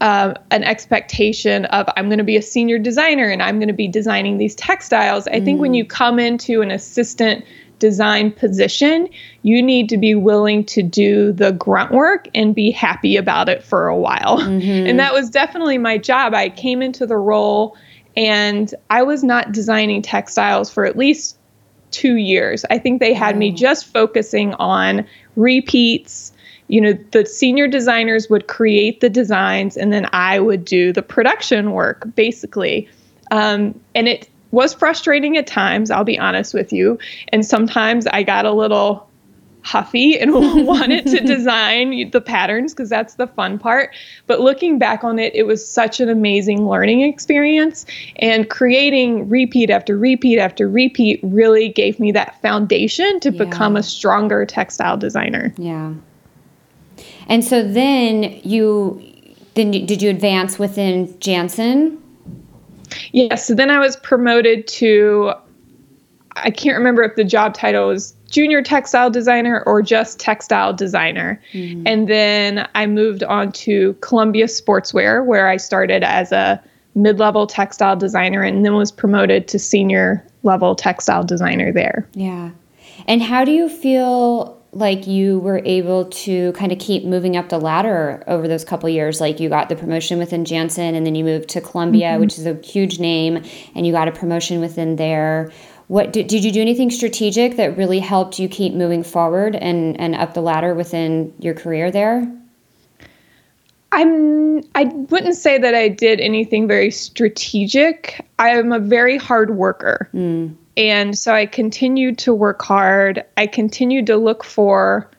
uh, 0.00 0.34
an 0.50 0.62
expectation 0.62 1.64
of 1.66 1.88
I'm 1.96 2.06
going 2.06 2.18
to 2.18 2.24
be 2.24 2.36
a 2.36 2.42
senior 2.42 2.78
designer 2.78 3.28
and 3.28 3.42
I'm 3.42 3.58
going 3.58 3.68
to 3.68 3.74
be 3.74 3.88
designing 3.88 4.38
these 4.38 4.54
textiles. 4.54 5.26
I 5.26 5.40
mm. 5.40 5.44
think 5.44 5.60
when 5.60 5.72
mm. 5.72 5.78
you 5.78 5.84
come 5.84 6.18
into 6.18 6.60
an 6.60 6.70
assistant 6.70 7.44
design 7.78 8.32
position, 8.32 9.08
you 9.42 9.62
need 9.62 9.88
to 9.88 9.96
be 9.96 10.14
willing 10.14 10.64
to 10.64 10.82
do 10.82 11.32
the 11.32 11.52
grunt 11.52 11.92
work 11.92 12.28
and 12.34 12.54
be 12.54 12.70
happy 12.70 13.16
about 13.16 13.48
it 13.48 13.62
for 13.62 13.86
a 13.86 13.96
while. 13.96 14.38
Mm-hmm. 14.40 14.86
And 14.86 14.98
that 14.98 15.12
was 15.12 15.30
definitely 15.30 15.78
my 15.78 15.98
job. 15.98 16.34
I 16.34 16.48
came 16.48 16.82
into 16.82 17.06
the 17.06 17.16
role 17.16 17.76
and 18.16 18.74
I 18.90 19.02
was 19.02 19.22
not 19.22 19.52
designing 19.52 20.02
textiles 20.02 20.70
for 20.70 20.84
at 20.84 20.96
least 20.96 21.38
two 21.90 22.16
years. 22.16 22.64
I 22.70 22.78
think 22.78 23.00
they 23.00 23.12
had 23.12 23.36
me 23.36 23.52
just 23.52 23.86
focusing 23.86 24.54
on 24.54 25.06
repeats. 25.36 26.32
You 26.68 26.80
know, 26.80 26.98
the 27.12 27.24
senior 27.26 27.68
designers 27.68 28.28
would 28.28 28.48
create 28.48 29.00
the 29.00 29.10
designs 29.10 29.76
and 29.76 29.92
then 29.92 30.08
I 30.12 30.40
would 30.40 30.64
do 30.64 30.92
the 30.92 31.02
production 31.02 31.72
work 31.72 32.06
basically. 32.16 32.88
Um, 33.30 33.78
and 33.94 34.08
it 34.08 34.28
was 34.50 34.74
frustrating 34.74 35.36
at 35.36 35.46
times, 35.46 35.90
I'll 35.90 36.04
be 36.04 36.18
honest 36.18 36.54
with 36.54 36.72
you. 36.72 36.98
And 37.28 37.44
sometimes 37.44 38.06
I 38.06 38.22
got 38.22 38.46
a 38.46 38.52
little 38.52 39.08
huffy 39.66 40.16
and 40.18 40.32
wanted 40.66 41.06
to 41.06 41.20
design 41.26 42.10
the 42.10 42.20
patterns 42.20 42.72
because 42.72 42.88
that's 42.88 43.16
the 43.16 43.26
fun 43.26 43.58
part. 43.58 43.94
But 44.28 44.40
looking 44.40 44.78
back 44.78 45.02
on 45.02 45.18
it, 45.18 45.34
it 45.34 45.42
was 45.42 45.66
such 45.66 45.98
an 45.98 46.08
amazing 46.08 46.68
learning 46.68 47.02
experience. 47.02 47.84
And 48.16 48.48
creating 48.48 49.28
repeat 49.28 49.68
after 49.68 49.98
repeat 49.98 50.38
after 50.38 50.68
repeat 50.68 51.18
really 51.24 51.68
gave 51.68 51.98
me 51.98 52.12
that 52.12 52.40
foundation 52.40 53.18
to 53.20 53.32
yeah. 53.32 53.44
become 53.44 53.76
a 53.76 53.82
stronger 53.82 54.46
textile 54.46 54.96
designer. 54.96 55.52
Yeah. 55.58 55.94
And 57.28 57.44
so 57.44 57.66
then 57.66 58.40
you 58.44 59.02
then 59.54 59.72
did 59.72 60.00
you 60.00 60.10
advance 60.10 60.58
within 60.60 61.08
Jantzen? 61.14 61.98
Yes. 62.90 63.00
Yeah, 63.12 63.34
so 63.34 63.54
then 63.54 63.70
I 63.70 63.80
was 63.80 63.96
promoted 63.96 64.68
to 64.68 65.32
I 66.36 66.50
can't 66.50 66.76
remember 66.76 67.02
if 67.02 67.16
the 67.16 67.24
job 67.24 67.54
title 67.54 67.88
was 67.88 68.15
junior 68.30 68.62
textile 68.62 69.10
designer 69.10 69.62
or 69.66 69.82
just 69.82 70.18
textile 70.18 70.72
designer. 70.72 71.40
Mm-hmm. 71.52 71.86
And 71.86 72.08
then 72.08 72.68
I 72.74 72.86
moved 72.86 73.22
on 73.22 73.52
to 73.52 73.94
Columbia 74.00 74.46
Sportswear, 74.46 75.24
where 75.24 75.48
I 75.48 75.56
started 75.56 76.02
as 76.02 76.32
a 76.32 76.62
mid 76.94 77.18
level 77.18 77.46
textile 77.46 77.96
designer 77.96 78.42
and 78.42 78.64
then 78.64 78.74
was 78.74 78.90
promoted 78.90 79.48
to 79.48 79.58
senior 79.58 80.26
level 80.42 80.74
textile 80.74 81.22
designer 81.22 81.72
there. 81.72 82.08
Yeah. 82.14 82.50
And 83.06 83.22
how 83.22 83.44
do 83.44 83.52
you 83.52 83.68
feel 83.68 84.56
like 84.72 85.06
you 85.06 85.38
were 85.38 85.62
able 85.64 86.04
to 86.06 86.52
kind 86.52 86.70
of 86.70 86.78
keep 86.78 87.04
moving 87.04 87.36
up 87.36 87.48
the 87.48 87.58
ladder 87.58 88.22
over 88.26 88.46
those 88.46 88.64
couple 88.64 88.88
years 88.88 89.20
like 89.20 89.40
you 89.40 89.48
got 89.48 89.70
the 89.70 89.76
promotion 89.76 90.18
within 90.18 90.44
jantzen 90.44 90.94
and 90.94 91.06
then 91.06 91.14
you 91.14 91.24
moved 91.24 91.48
to 91.48 91.62
columbia 91.62 92.10
mm-hmm. 92.10 92.20
which 92.20 92.38
is 92.38 92.44
a 92.44 92.54
huge 92.56 92.98
name 92.98 93.42
and 93.74 93.86
you 93.86 93.92
got 93.92 94.06
a 94.06 94.12
promotion 94.12 94.60
within 94.60 94.96
there 94.96 95.50
what 95.88 96.12
did, 96.12 96.26
did 96.26 96.44
you 96.44 96.52
do 96.52 96.60
anything 96.60 96.90
strategic 96.90 97.56
that 97.56 97.76
really 97.76 98.00
helped 98.00 98.38
you 98.38 98.48
keep 98.48 98.74
moving 98.74 99.02
forward 99.02 99.54
and 99.56 99.98
and 100.00 100.14
up 100.14 100.34
the 100.34 100.40
ladder 100.40 100.74
within 100.74 101.32
your 101.38 101.54
career 101.54 101.90
there 101.90 102.26
I'm 103.92 104.62
I 104.74 104.84
wouldn't 104.84 105.36
say 105.36 105.58
that 105.58 105.74
I 105.74 105.88
did 105.88 106.20
anything 106.20 106.68
very 106.68 106.90
strategic. 106.90 108.26
I 108.38 108.50
am 108.50 108.72
a 108.72 108.78
very 108.78 109.16
hard 109.16 109.56
worker. 109.56 110.08
Mm. 110.12 110.54
And 110.76 111.18
so 111.18 111.32
I 111.32 111.46
continued 111.46 112.18
to 112.18 112.34
work 112.34 112.62
hard. 112.62 113.24
I 113.38 113.46
continued 113.46 114.06
to 114.08 114.16
look 114.16 114.44
for 114.44 115.10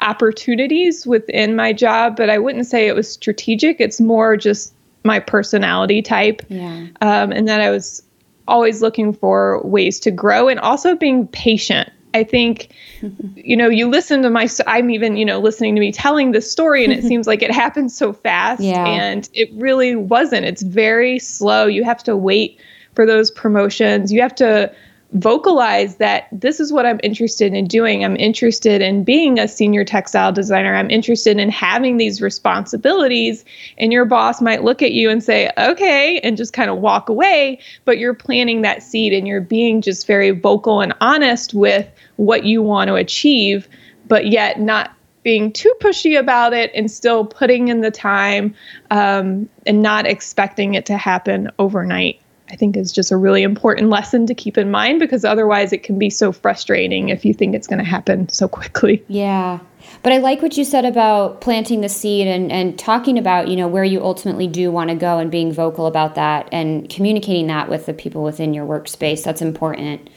opportunities 0.00 1.06
within 1.06 1.54
my 1.54 1.72
job, 1.72 2.16
but 2.16 2.30
I 2.30 2.38
wouldn't 2.38 2.66
say 2.66 2.88
it 2.88 2.94
was 2.94 3.10
strategic. 3.10 3.80
It's 3.80 4.00
more 4.00 4.36
just 4.36 4.74
my 5.04 5.20
personality 5.20 6.02
type. 6.02 6.42
Yeah. 6.48 6.88
Um, 7.00 7.30
and 7.30 7.46
that 7.46 7.60
I 7.60 7.70
was 7.70 8.02
always 8.48 8.82
looking 8.82 9.12
for 9.12 9.62
ways 9.62 10.00
to 10.00 10.10
grow 10.10 10.48
and 10.48 10.58
also 10.60 10.96
being 10.96 11.26
patient. 11.28 11.90
I 12.14 12.24
think, 12.24 12.74
you 13.34 13.56
know, 13.56 13.68
you 13.68 13.88
listen 13.88 14.22
to 14.22 14.30
my, 14.30 14.48
I'm 14.66 14.90
even, 14.90 15.16
you 15.16 15.24
know, 15.24 15.38
listening 15.38 15.74
to 15.74 15.80
me 15.80 15.92
telling 15.92 16.32
this 16.32 16.50
story 16.50 16.84
and 16.84 16.92
it 16.92 17.04
seems 17.08 17.26
like 17.26 17.42
it 17.42 17.52
happened 17.52 17.92
so 17.92 18.12
fast. 18.12 18.62
Yeah. 18.62 18.84
And 18.84 19.28
it 19.34 19.50
really 19.54 19.94
wasn't. 19.94 20.46
It's 20.46 20.62
very 20.62 21.18
slow. 21.18 21.66
You 21.66 21.84
have 21.84 22.02
to 22.04 22.16
wait 22.16 22.58
for 22.94 23.06
those 23.06 23.30
promotions. 23.30 24.12
You 24.12 24.22
have 24.22 24.34
to 24.36 24.74
vocalize 25.12 25.96
that 25.96 26.28
this 26.32 26.60
is 26.60 26.72
what 26.72 26.84
I'm 26.84 27.00
interested 27.02 27.54
in 27.54 27.66
doing. 27.66 28.04
I'm 28.04 28.16
interested 28.16 28.82
in 28.82 29.04
being 29.04 29.38
a 29.38 29.48
senior 29.48 29.84
textile 29.84 30.32
designer. 30.32 30.74
I'm 30.74 30.90
interested 30.90 31.38
in 31.38 31.48
having 31.48 31.96
these 31.96 32.20
responsibilities. 32.20 33.44
And 33.78 33.92
your 33.92 34.04
boss 34.04 34.42
might 34.42 34.64
look 34.64 34.82
at 34.82 34.92
you 34.92 35.08
and 35.08 35.24
say, 35.24 35.50
okay, 35.56 36.20
and 36.20 36.36
just 36.36 36.52
kind 36.52 36.70
of 36.70 36.78
walk 36.78 37.08
away. 37.08 37.58
But 37.86 37.98
you're 37.98 38.14
planting 38.14 38.62
that 38.62 38.82
seed 38.82 39.14
and 39.14 39.26
you're 39.26 39.40
being 39.40 39.80
just 39.80 40.06
very 40.06 40.30
vocal 40.30 40.80
and 40.80 40.92
honest 41.00 41.54
with 41.54 41.88
what 42.16 42.44
you 42.44 42.62
want 42.62 42.88
to 42.88 42.94
achieve, 42.94 43.66
but 44.08 44.26
yet 44.26 44.60
not 44.60 44.94
being 45.22 45.52
too 45.52 45.72
pushy 45.80 46.18
about 46.18 46.52
it 46.52 46.70
and 46.74 46.90
still 46.90 47.24
putting 47.24 47.68
in 47.68 47.80
the 47.80 47.90
time 47.90 48.54
um, 48.90 49.48
and 49.66 49.82
not 49.82 50.06
expecting 50.06 50.74
it 50.74 50.86
to 50.86 50.96
happen 50.96 51.50
overnight. 51.58 52.20
I 52.50 52.56
think 52.56 52.76
is 52.76 52.92
just 52.92 53.10
a 53.10 53.16
really 53.16 53.42
important 53.42 53.90
lesson 53.90 54.26
to 54.26 54.34
keep 54.34 54.56
in 54.56 54.70
mind 54.70 55.00
because 55.00 55.24
otherwise 55.24 55.72
it 55.72 55.82
can 55.82 55.98
be 55.98 56.10
so 56.10 56.32
frustrating 56.32 57.10
if 57.10 57.24
you 57.24 57.34
think 57.34 57.54
it's 57.54 57.66
going 57.66 57.78
to 57.78 57.84
happen 57.84 58.28
so 58.28 58.48
quickly. 58.48 59.04
Yeah. 59.08 59.58
But 60.02 60.12
I 60.12 60.18
like 60.18 60.42
what 60.42 60.56
you 60.56 60.64
said 60.64 60.84
about 60.84 61.40
planting 61.40 61.80
the 61.80 61.88
seed 61.88 62.26
and, 62.26 62.52
and 62.52 62.78
talking 62.78 63.18
about, 63.18 63.48
you 63.48 63.56
know, 63.56 63.68
where 63.68 63.84
you 63.84 64.02
ultimately 64.02 64.46
do 64.46 64.70
want 64.70 64.90
to 64.90 64.96
go 64.96 65.18
and 65.18 65.30
being 65.30 65.52
vocal 65.52 65.86
about 65.86 66.14
that 66.14 66.48
and 66.52 66.88
communicating 66.88 67.46
that 67.48 67.68
with 67.68 67.86
the 67.86 67.94
people 67.94 68.22
within 68.22 68.54
your 68.54 68.66
workspace. 68.66 69.22
That's 69.22 69.42
important. 69.42 70.10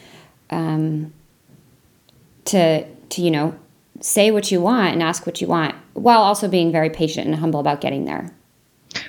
Um, 0.50 1.14
to 2.46 2.86
to, 2.86 3.22
you 3.22 3.32
know, 3.32 3.56
say 4.00 4.32
what 4.32 4.52
you 4.52 4.62
want 4.62 4.94
and 4.94 5.04
ask 5.04 5.26
what 5.26 5.42
you 5.42 5.48
want 5.48 5.76
while 5.94 6.22
also 6.22 6.48
being 6.48 6.72
very 6.72 6.90
patient 6.90 7.28
and 7.28 7.36
humble 7.36 7.60
about 7.60 7.82
getting 7.82 8.06
there. 8.06 8.34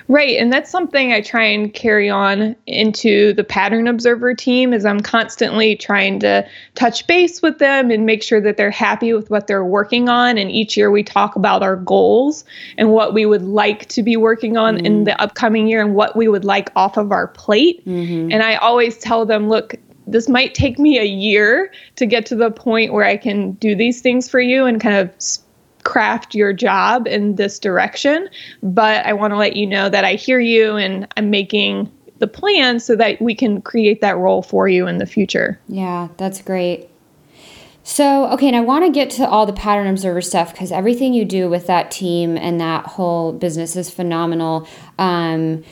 Right, 0.07 0.37
and 0.37 0.51
that's 0.51 0.69
something 0.69 1.13
I 1.13 1.21
try 1.21 1.43
and 1.45 1.73
carry 1.73 2.09
on 2.09 2.55
into 2.67 3.33
the 3.33 3.43
pattern 3.43 3.87
observer 3.87 4.33
team 4.33 4.73
is 4.73 4.85
I'm 4.85 4.99
constantly 4.99 5.75
trying 5.75 6.19
to 6.19 6.47
touch 6.75 7.07
base 7.07 7.41
with 7.41 7.59
them 7.59 7.89
and 7.89 8.05
make 8.05 8.23
sure 8.23 8.41
that 8.41 8.57
they're 8.57 8.71
happy 8.71 9.13
with 9.13 9.29
what 9.29 9.47
they're 9.47 9.65
working 9.65 10.09
on 10.09 10.37
and 10.37 10.51
each 10.51 10.75
year 10.77 10.91
we 10.91 11.03
talk 11.03 11.35
about 11.35 11.63
our 11.63 11.75
goals 11.75 12.43
and 12.77 12.91
what 12.91 13.13
we 13.13 13.25
would 13.25 13.43
like 13.43 13.87
to 13.89 14.03
be 14.03 14.17
working 14.17 14.57
on 14.57 14.75
mm-hmm. 14.75 14.85
in 14.85 15.03
the 15.05 15.21
upcoming 15.21 15.67
year 15.67 15.81
and 15.81 15.95
what 15.95 16.15
we 16.15 16.27
would 16.27 16.45
like 16.45 16.71
off 16.75 16.97
of 16.97 17.11
our 17.11 17.27
plate. 17.27 17.85
Mm-hmm. 17.85 18.31
And 18.31 18.43
I 18.43 18.55
always 18.55 18.97
tell 18.97 19.25
them, 19.25 19.49
look, 19.49 19.75
this 20.07 20.27
might 20.27 20.53
take 20.53 20.77
me 20.77 20.99
a 20.99 21.05
year 21.05 21.71
to 21.95 22.05
get 22.05 22.25
to 22.27 22.35
the 22.35 22.51
point 22.51 22.93
where 22.93 23.05
I 23.05 23.17
can 23.17 23.53
do 23.53 23.75
these 23.75 24.01
things 24.01 24.29
for 24.29 24.39
you 24.39 24.65
and 24.65 24.81
kind 24.81 24.95
of 24.95 25.09
craft 25.83 26.35
your 26.35 26.53
job 26.53 27.07
in 27.07 27.35
this 27.35 27.59
direction. 27.59 28.29
But 28.61 29.05
I 29.05 29.13
want 29.13 29.31
to 29.31 29.37
let 29.37 29.55
you 29.55 29.67
know 29.67 29.89
that 29.89 30.05
I 30.05 30.15
hear 30.15 30.39
you 30.39 30.75
and 30.75 31.07
I'm 31.17 31.29
making 31.29 31.91
the 32.19 32.27
plan 32.27 32.79
so 32.79 32.95
that 32.95 33.21
we 33.21 33.35
can 33.35 33.61
create 33.61 34.01
that 34.01 34.17
role 34.17 34.41
for 34.41 34.67
you 34.67 34.87
in 34.87 34.97
the 34.97 35.05
future. 35.05 35.59
Yeah, 35.67 36.07
that's 36.17 36.41
great. 36.41 36.89
So, 37.85 38.27
okay, 38.31 38.47
and 38.47 38.55
I 38.55 38.61
want 38.61 38.85
to 38.85 38.91
get 38.91 39.09
to 39.11 39.27
all 39.27 39.45
the 39.45 39.53
pattern 39.53 39.87
observer 39.87 40.21
stuff 40.21 40.53
because 40.53 40.71
everything 40.71 41.13
you 41.13 41.25
do 41.25 41.49
with 41.49 41.67
that 41.67 41.91
team 41.91 42.37
and 42.37 42.61
that 42.61 42.85
whole 42.85 43.33
business 43.33 43.75
is 43.75 43.89
phenomenal. 43.89 44.67
Um, 44.97 45.65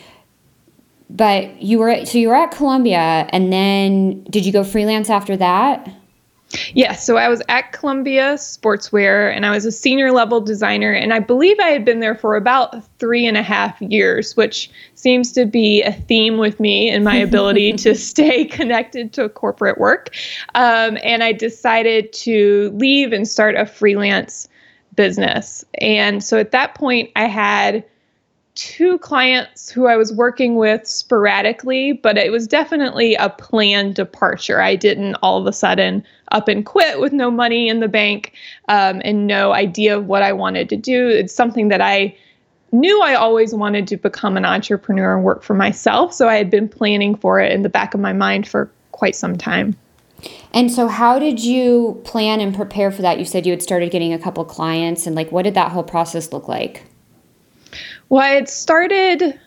but 1.10 1.62
you 1.62 1.80
were 1.80 2.06
so 2.06 2.18
you 2.18 2.30
were 2.30 2.36
at 2.36 2.52
Columbia, 2.52 3.28
and 3.30 3.52
then 3.52 4.24
did 4.26 4.46
you 4.46 4.52
go 4.52 4.64
freelance 4.64 5.10
after 5.10 5.38
that? 5.38 5.90
Yes, 6.54 6.72
yeah, 6.74 6.94
so 6.94 7.18
I 7.18 7.28
was 7.28 7.42
at 7.50 7.72
Columbia 7.72 8.34
Sportswear 8.36 9.34
and 9.34 9.46
I 9.46 9.52
was 9.52 9.66
a 9.66 9.72
senior 9.72 10.12
level 10.12 10.42
designer. 10.42 10.92
And 10.92 11.14
I 11.14 11.20
believe 11.20 11.58
I 11.60 11.70
had 11.70 11.86
been 11.86 12.00
there 12.00 12.16
for 12.16 12.36
about 12.36 12.84
three 13.00 13.26
and 13.26 13.38
a 13.38 13.44
half 13.44 13.82
years, 13.82 14.36
which 14.36 14.70
seems 14.96 15.32
to 15.34 15.46
be 15.46 15.82
a 15.82 15.92
theme 15.92 16.38
with 16.38 16.60
me 16.60 16.90
and 16.90 17.04
my 17.04 17.16
ability 17.28 17.74
to 17.74 17.96
stay 17.96 18.46
connected 18.60 19.14
to 19.14 19.30
corporate 19.30 19.78
work. 19.78 20.10
Um, 20.56 20.98
and 21.04 21.24
I 21.24 21.32
decided 21.32 22.12
to 22.14 22.72
leave 22.74 23.14
and 23.14 23.28
start 23.28 23.56
a 23.56 23.66
freelance 23.66 24.48
business. 24.96 25.64
And 25.76 26.24
so 26.24 26.38
at 26.38 26.52
that 26.52 26.76
point, 26.76 27.12
I 27.16 27.26
had 27.26 27.84
two 28.56 28.98
clients 29.00 29.70
who 29.70 29.88
I 29.88 29.96
was 29.96 30.12
working 30.12 30.56
with 30.56 30.86
sporadically, 30.88 31.94
but 31.94 32.18
it 32.18 32.32
was 32.32 32.48
definitely 32.48 33.16
a 33.16 33.30
planned 33.30 33.96
departure. 33.96 34.62
I 34.62 34.76
didn't 34.76 35.16
all 35.22 35.40
of 35.40 35.48
a 35.48 35.54
sudden 35.54 36.04
up 36.32 36.48
and 36.48 36.66
quit 36.66 37.00
with 37.00 37.14
no 37.14 37.32
money 37.32 37.70
in 37.70 37.80
the 37.80 37.88
bank 37.88 38.34
um, 38.68 39.02
and 39.06 39.28
no 39.28 39.54
idea 39.54 39.98
of 39.98 40.08
what 40.08 40.24
I 40.24 40.34
wanted 40.34 40.70
to 40.70 40.78
do. 40.78 41.08
It's 41.08 41.34
something 41.34 41.70
that 41.70 41.82
I 41.82 42.16
knew 42.72 43.02
I 43.02 43.16
always 43.16 43.54
wanted 43.54 43.88
to 43.88 43.98
become 43.98 44.38
an 44.38 44.46
entrepreneur 44.46 45.16
and 45.16 45.24
work 45.24 45.44
for 45.44 45.54
myself. 45.54 46.14
So 46.14 46.28
I 46.28 46.36
had 46.36 46.50
been 46.50 46.70
planning 46.70 47.16
for 47.16 47.40
it 47.40 47.52
in 47.52 47.64
the 47.64 47.70
back 47.70 47.94
of 47.94 48.00
my 48.00 48.14
mind 48.14 48.48
for 48.48 48.72
quite 48.92 49.16
some 49.16 49.38
time. 49.38 49.76
And 50.54 50.72
so, 50.72 50.88
how 50.88 51.18
did 51.18 51.44
you 51.44 52.00
plan 52.04 52.42
and 52.42 52.54
prepare 52.54 52.92
for 52.92 53.02
that? 53.02 53.18
You 53.18 53.26
said 53.26 53.48
you 53.48 53.54
had 53.54 53.64
started 53.64 53.90
getting 53.90 54.14
a 54.14 54.20
couple 54.20 54.46
clients, 54.46 55.08
and 55.08 55.16
like, 55.16 55.32
what 55.32 55.44
did 55.44 55.56
that 55.56 55.72
whole 55.72 55.82
process 55.84 56.32
look 56.32 56.48
like? 56.48 56.84
Well, 58.12 58.22
I 58.22 58.28
had 58.28 58.50
started 58.50 59.40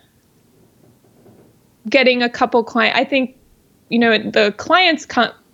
getting 1.90 2.22
a 2.22 2.30
couple 2.30 2.64
clients. 2.64 2.98
I 2.98 3.04
think, 3.04 3.36
you 3.90 3.98
know, 3.98 4.16
the 4.16 4.54
clients 4.56 5.06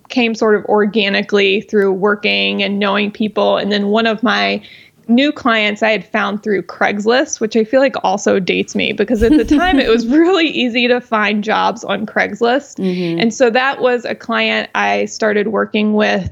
came 0.07 0.33
sort 0.33 0.55
of 0.55 0.63
organically 0.65 1.59
through 1.59 1.91
working 1.91 2.63
and 2.63 2.79
knowing 2.79 3.11
people. 3.11 3.57
And 3.57 3.69
then 3.69 3.87
one 3.89 4.07
of 4.07 4.23
my 4.23 4.63
new 5.09 5.33
clients 5.33 5.83
I 5.83 5.89
had 5.89 6.05
found 6.05 6.41
through 6.41 6.61
Craigslist, 6.61 7.41
which 7.41 7.57
I 7.57 7.65
feel 7.65 7.81
like 7.81 7.95
also 8.01 8.39
dates 8.39 8.77
me 8.77 8.93
because 8.93 9.21
at 9.21 9.33
the 9.33 9.43
time 9.43 9.77
it 9.77 9.89
was 9.89 10.07
really 10.07 10.47
easy 10.47 10.87
to 10.87 11.01
find 11.01 11.43
jobs 11.43 11.83
on 11.83 12.05
Craigslist. 12.05 12.77
Mm-hmm. 12.77 13.19
And 13.19 13.33
so 13.33 13.49
that 13.49 13.81
was 13.81 14.05
a 14.05 14.15
client 14.15 14.69
I 14.73 15.03
started 15.03 15.49
working 15.49 15.95
with 15.95 16.31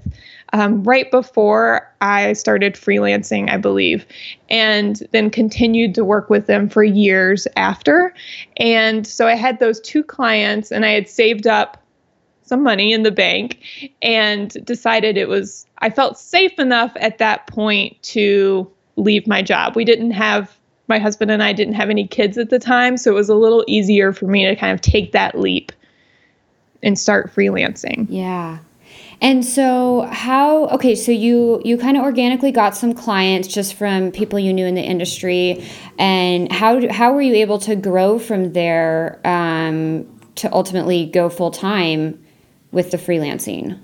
um, 0.53 0.83
right 0.83 1.09
before 1.11 1.87
I 2.01 2.33
started 2.33 2.73
freelancing, 2.73 3.49
I 3.49 3.57
believe, 3.57 4.05
and 4.49 5.07
then 5.11 5.29
continued 5.29 5.95
to 5.95 6.03
work 6.05 6.29
with 6.29 6.47
them 6.47 6.69
for 6.69 6.83
years 6.83 7.47
after. 7.55 8.13
And 8.57 9.05
so 9.05 9.27
I 9.27 9.35
had 9.35 9.59
those 9.59 9.79
two 9.81 10.03
clients, 10.03 10.71
and 10.71 10.85
I 10.85 10.91
had 10.91 11.07
saved 11.07 11.47
up 11.47 11.83
some 12.43 12.63
money 12.63 12.91
in 12.91 13.03
the 13.03 13.11
bank 13.11 13.59
and 14.01 14.65
decided 14.65 15.17
it 15.17 15.29
was, 15.29 15.67
I 15.79 15.91
felt 15.91 16.17
safe 16.17 16.57
enough 16.57 16.91
at 16.95 17.19
that 17.19 17.45
point 17.45 18.01
to 18.03 18.67
leave 18.95 19.27
my 19.27 19.43
job. 19.43 19.75
We 19.75 19.85
didn't 19.85 20.11
have, 20.11 20.57
my 20.87 20.97
husband 20.97 21.29
and 21.29 21.43
I 21.43 21.53
didn't 21.53 21.75
have 21.75 21.91
any 21.91 22.07
kids 22.07 22.39
at 22.39 22.49
the 22.49 22.57
time. 22.57 22.97
So 22.97 23.11
it 23.11 23.13
was 23.13 23.29
a 23.29 23.35
little 23.35 23.63
easier 23.67 24.11
for 24.11 24.25
me 24.25 24.47
to 24.47 24.55
kind 24.55 24.73
of 24.73 24.81
take 24.81 25.11
that 25.11 25.37
leap 25.37 25.71
and 26.81 26.97
start 26.97 27.31
freelancing. 27.31 28.07
Yeah. 28.09 28.57
And 29.21 29.43
so 29.43 30.01
how 30.03 30.67
okay, 30.67 30.95
so 30.95 31.11
you 31.11 31.61
you 31.65 31.77
kind 31.77 31.97
of 31.97 32.03
organically 32.03 32.51
got 32.51 32.75
some 32.75 32.93
clients 32.93 33.47
just 33.47 33.73
from 33.73 34.11
people 34.11 34.39
you 34.39 34.53
knew 34.53 34.65
in 34.65 34.75
the 34.75 34.81
industry 34.81 35.65
and 35.97 36.51
how 36.51 36.89
how 36.89 37.11
were 37.11 37.21
you 37.21 37.35
able 37.35 37.59
to 37.59 37.75
grow 37.75 38.17
from 38.17 38.53
there 38.53 39.19
um, 39.25 40.07
to 40.35 40.51
ultimately 40.53 41.05
go 41.05 41.29
full 41.29 41.51
time 41.51 42.23
with 42.71 42.91
the 42.91 42.97
freelancing? 42.97 43.77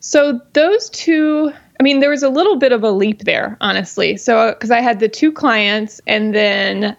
So 0.00 0.40
those 0.52 0.90
two 0.90 1.52
I 1.80 1.82
mean, 1.82 2.00
there 2.00 2.10
was 2.10 2.22
a 2.22 2.28
little 2.28 2.56
bit 2.56 2.72
of 2.72 2.82
a 2.82 2.90
leap 2.90 3.20
there, 3.20 3.56
honestly. 3.60 4.16
So, 4.16 4.52
because 4.52 4.70
I 4.70 4.80
had 4.80 4.98
the 4.98 5.08
two 5.08 5.30
clients, 5.30 6.00
and 6.06 6.34
then 6.34 6.96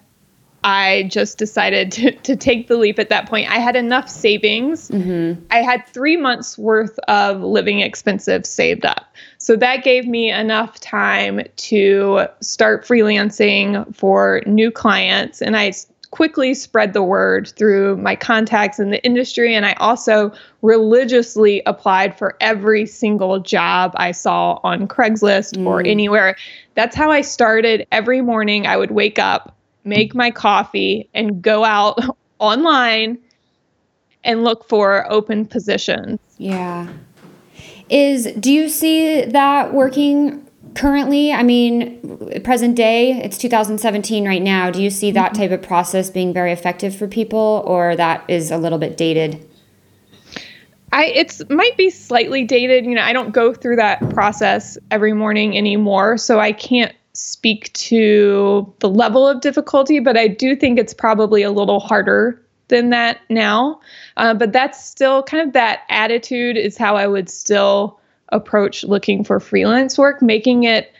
I 0.63 1.03
just 1.03 1.37
decided 1.37 1.91
to, 1.93 2.11
to 2.11 2.35
take 2.35 2.67
the 2.67 2.77
leap 2.77 2.99
at 2.99 3.09
that 3.09 3.27
point. 3.27 3.49
I 3.49 3.59
had 3.59 3.75
enough 3.75 4.09
savings. 4.09 4.89
Mm-hmm. 4.89 5.43
I 5.51 5.61
had 5.61 5.87
three 5.87 6.17
months 6.17 6.57
worth 6.57 6.97
of 7.07 7.41
living 7.41 7.79
expenses 7.79 8.49
saved 8.49 8.85
up. 8.85 9.13
So 9.37 9.55
that 9.57 9.83
gave 9.83 10.05
me 10.05 10.31
enough 10.31 10.79
time 10.79 11.41
to 11.55 12.27
start 12.41 12.85
freelancing 12.85 13.95
for 13.95 14.41
new 14.45 14.71
clients. 14.71 15.41
And 15.41 15.55
I 15.55 15.73
quickly 16.11 16.53
spread 16.53 16.93
the 16.93 17.03
word 17.03 17.53
through 17.55 17.97
my 17.97 18.15
contacts 18.15 18.79
in 18.79 18.89
the 18.89 19.03
industry. 19.05 19.55
And 19.55 19.65
I 19.65 19.73
also 19.73 20.31
religiously 20.61 21.61
applied 21.65 22.17
for 22.17 22.35
every 22.41 22.85
single 22.85 23.39
job 23.39 23.93
I 23.95 24.11
saw 24.11 24.59
on 24.63 24.87
Craigslist 24.87 25.57
mm. 25.57 25.67
or 25.67 25.85
anywhere. 25.85 26.35
That's 26.75 26.95
how 26.95 27.11
I 27.11 27.21
started. 27.21 27.85
Every 27.91 28.21
morning 28.21 28.65
I 28.65 28.77
would 28.77 28.91
wake 28.91 29.19
up 29.19 29.55
make 29.89 30.15
my 30.15 30.31
coffee, 30.31 31.09
and 31.13 31.41
go 31.41 31.65
out 31.65 31.99
online 32.39 33.17
and 34.23 34.43
look 34.43 34.67
for 34.67 35.11
open 35.11 35.45
positions. 35.45 36.19
Yeah. 36.37 36.87
Is 37.89 38.31
do 38.39 38.51
you 38.51 38.69
see 38.69 39.25
that 39.25 39.73
working 39.73 40.47
currently? 40.75 41.33
I 41.33 41.43
mean, 41.43 42.41
present 42.43 42.75
day, 42.75 43.13
it's 43.23 43.37
2017 43.37 44.25
right 44.25 44.41
now. 44.41 44.69
Do 44.69 44.81
you 44.81 44.89
see 44.89 45.11
that 45.11 45.33
mm-hmm. 45.33 45.41
type 45.41 45.51
of 45.51 45.61
process 45.61 46.09
being 46.09 46.33
very 46.33 46.51
effective 46.51 46.95
for 46.95 47.07
people 47.07 47.63
or 47.65 47.95
that 47.95 48.23
is 48.27 48.51
a 48.51 48.57
little 48.57 48.77
bit 48.77 48.95
dated? 48.95 49.45
I 50.91 51.05
it's 51.05 51.41
might 51.49 51.77
be 51.77 51.89
slightly 51.89 52.43
dated. 52.43 52.85
You 52.85 52.95
know, 52.95 53.03
I 53.03 53.13
don't 53.13 53.31
go 53.31 53.53
through 53.53 53.75
that 53.77 54.07
process 54.09 54.77
every 54.91 55.13
morning 55.13 55.57
anymore, 55.57 56.17
so 56.17 56.39
I 56.39 56.51
can't 56.51 56.93
speak 57.19 57.71
to 57.73 58.71
the 58.79 58.89
level 58.89 59.27
of 59.27 59.41
difficulty, 59.41 59.99
but 59.99 60.17
I 60.17 60.27
do 60.27 60.55
think 60.55 60.79
it's 60.79 60.93
probably 60.93 61.43
a 61.43 61.51
little 61.51 61.79
harder 61.79 62.41
than 62.69 62.91
that 62.91 63.19
now. 63.29 63.79
Uh, 64.17 64.33
but 64.33 64.53
that's 64.53 64.83
still 64.83 65.23
kind 65.23 65.45
of 65.45 65.53
that 65.53 65.81
attitude 65.89 66.55
is 66.55 66.77
how 66.77 66.95
I 66.95 67.07
would 67.07 67.29
still 67.29 67.99
approach 68.29 68.83
looking 68.83 69.23
for 69.23 69.39
freelance 69.39 69.97
work, 69.97 70.21
making 70.21 70.63
it 70.63 70.93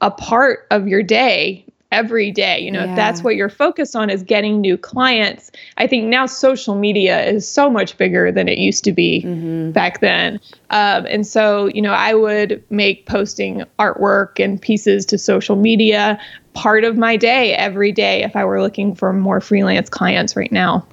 a 0.00 0.10
part 0.10 0.66
of 0.70 0.88
your 0.88 1.02
day 1.02 1.64
every 1.90 2.30
day. 2.30 2.58
You 2.58 2.70
know, 2.70 2.84
yeah. 2.84 2.90
if 2.90 2.96
that's 2.96 3.22
what 3.22 3.36
you're 3.36 3.48
focused 3.48 3.96
on 3.96 4.10
is 4.10 4.22
getting 4.22 4.60
new 4.60 4.76
clients. 4.76 5.50
I 5.76 5.86
think 5.86 6.06
now 6.06 6.26
social 6.26 6.74
media 6.74 7.24
is 7.24 7.48
so 7.48 7.68
much 7.68 7.96
bigger 7.96 8.30
than 8.30 8.48
it 8.48 8.58
used 8.58 8.84
to 8.84 8.92
be 8.92 9.22
mm-hmm. 9.24 9.72
back 9.72 10.00
then. 10.00 10.40
Um, 10.70 11.06
and 11.08 11.26
so, 11.26 11.66
you 11.66 11.82
know, 11.82 11.92
I 11.92 12.14
would 12.14 12.62
make 12.70 13.06
posting 13.06 13.64
artwork 13.78 14.42
and 14.42 14.60
pieces 14.60 15.04
to 15.06 15.18
social 15.18 15.56
media 15.56 16.20
part 16.52 16.84
of 16.84 16.96
my 16.96 17.16
day 17.16 17.54
every 17.54 17.92
day 17.92 18.22
if 18.22 18.34
I 18.34 18.44
were 18.44 18.60
looking 18.60 18.94
for 18.94 19.12
more 19.12 19.40
freelance 19.40 19.88
clients 19.88 20.36
right 20.36 20.50
now. 20.50 20.86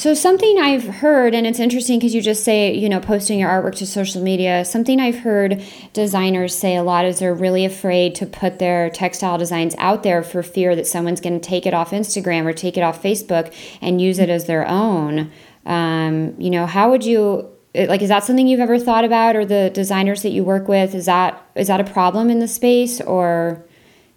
So, 0.00 0.14
something 0.14 0.58
I've 0.58 0.86
heard, 0.86 1.34
and 1.34 1.46
it's 1.46 1.60
interesting 1.60 1.98
because 1.98 2.14
you 2.14 2.22
just 2.22 2.42
say, 2.42 2.72
you 2.72 2.88
know, 2.88 3.00
posting 3.00 3.38
your 3.38 3.50
artwork 3.50 3.74
to 3.74 3.86
social 3.86 4.22
media, 4.22 4.64
something 4.64 4.98
I've 4.98 5.18
heard 5.18 5.62
designers 5.92 6.56
say 6.56 6.76
a 6.76 6.82
lot 6.82 7.04
is 7.04 7.18
they're 7.18 7.34
really 7.34 7.66
afraid 7.66 8.14
to 8.14 8.24
put 8.24 8.58
their 8.58 8.88
textile 8.88 9.36
designs 9.36 9.74
out 9.76 10.02
there 10.02 10.22
for 10.22 10.42
fear 10.42 10.74
that 10.74 10.86
someone's 10.86 11.20
going 11.20 11.38
to 11.38 11.46
take 11.46 11.66
it 11.66 11.74
off 11.74 11.90
Instagram 11.90 12.46
or 12.46 12.54
take 12.54 12.78
it 12.78 12.80
off 12.80 13.02
Facebook 13.02 13.54
and 13.82 14.00
use 14.00 14.18
it 14.18 14.30
as 14.30 14.46
their 14.46 14.66
own. 14.66 15.30
Um, 15.66 16.34
you 16.38 16.48
know, 16.48 16.64
how 16.64 16.90
would 16.90 17.04
you 17.04 17.50
like 17.74 18.00
is 18.00 18.08
that 18.08 18.24
something 18.24 18.46
you've 18.46 18.58
ever 18.58 18.78
thought 18.78 19.04
about 19.04 19.36
or 19.36 19.44
the 19.44 19.70
designers 19.74 20.22
that 20.22 20.30
you 20.30 20.44
work 20.44 20.66
with 20.66 20.94
is 20.94 21.04
that 21.04 21.46
is 21.54 21.66
that 21.66 21.78
a 21.78 21.84
problem 21.84 22.30
in 22.30 22.38
the 22.38 22.48
space 22.48 23.02
or 23.02 23.62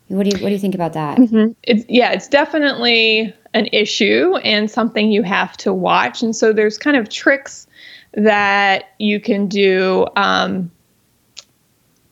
what 0.08 0.24
do 0.24 0.30
you 0.30 0.42
what 0.42 0.48
do 0.48 0.54
you 0.54 0.60
think 0.60 0.76
about 0.76 0.94
that? 0.94 1.18
Mm-hmm. 1.18 1.52
It's 1.64 1.84
yeah, 1.90 2.14
it's 2.14 2.30
definitely 2.30 3.34
an 3.54 3.68
issue 3.72 4.36
and 4.44 4.70
something 4.70 5.12
you 5.12 5.24
have 5.24 5.56
to 5.58 5.74
watch. 5.74 6.24
And 6.24 6.36
so 6.36 6.54
there's 6.54 6.78
kind 6.78 6.98
of 6.98 7.10
tricks 7.10 7.68
that 8.14 8.94
you 9.00 9.20
can 9.20 9.48
do. 9.48 10.08
Um, 10.16 10.72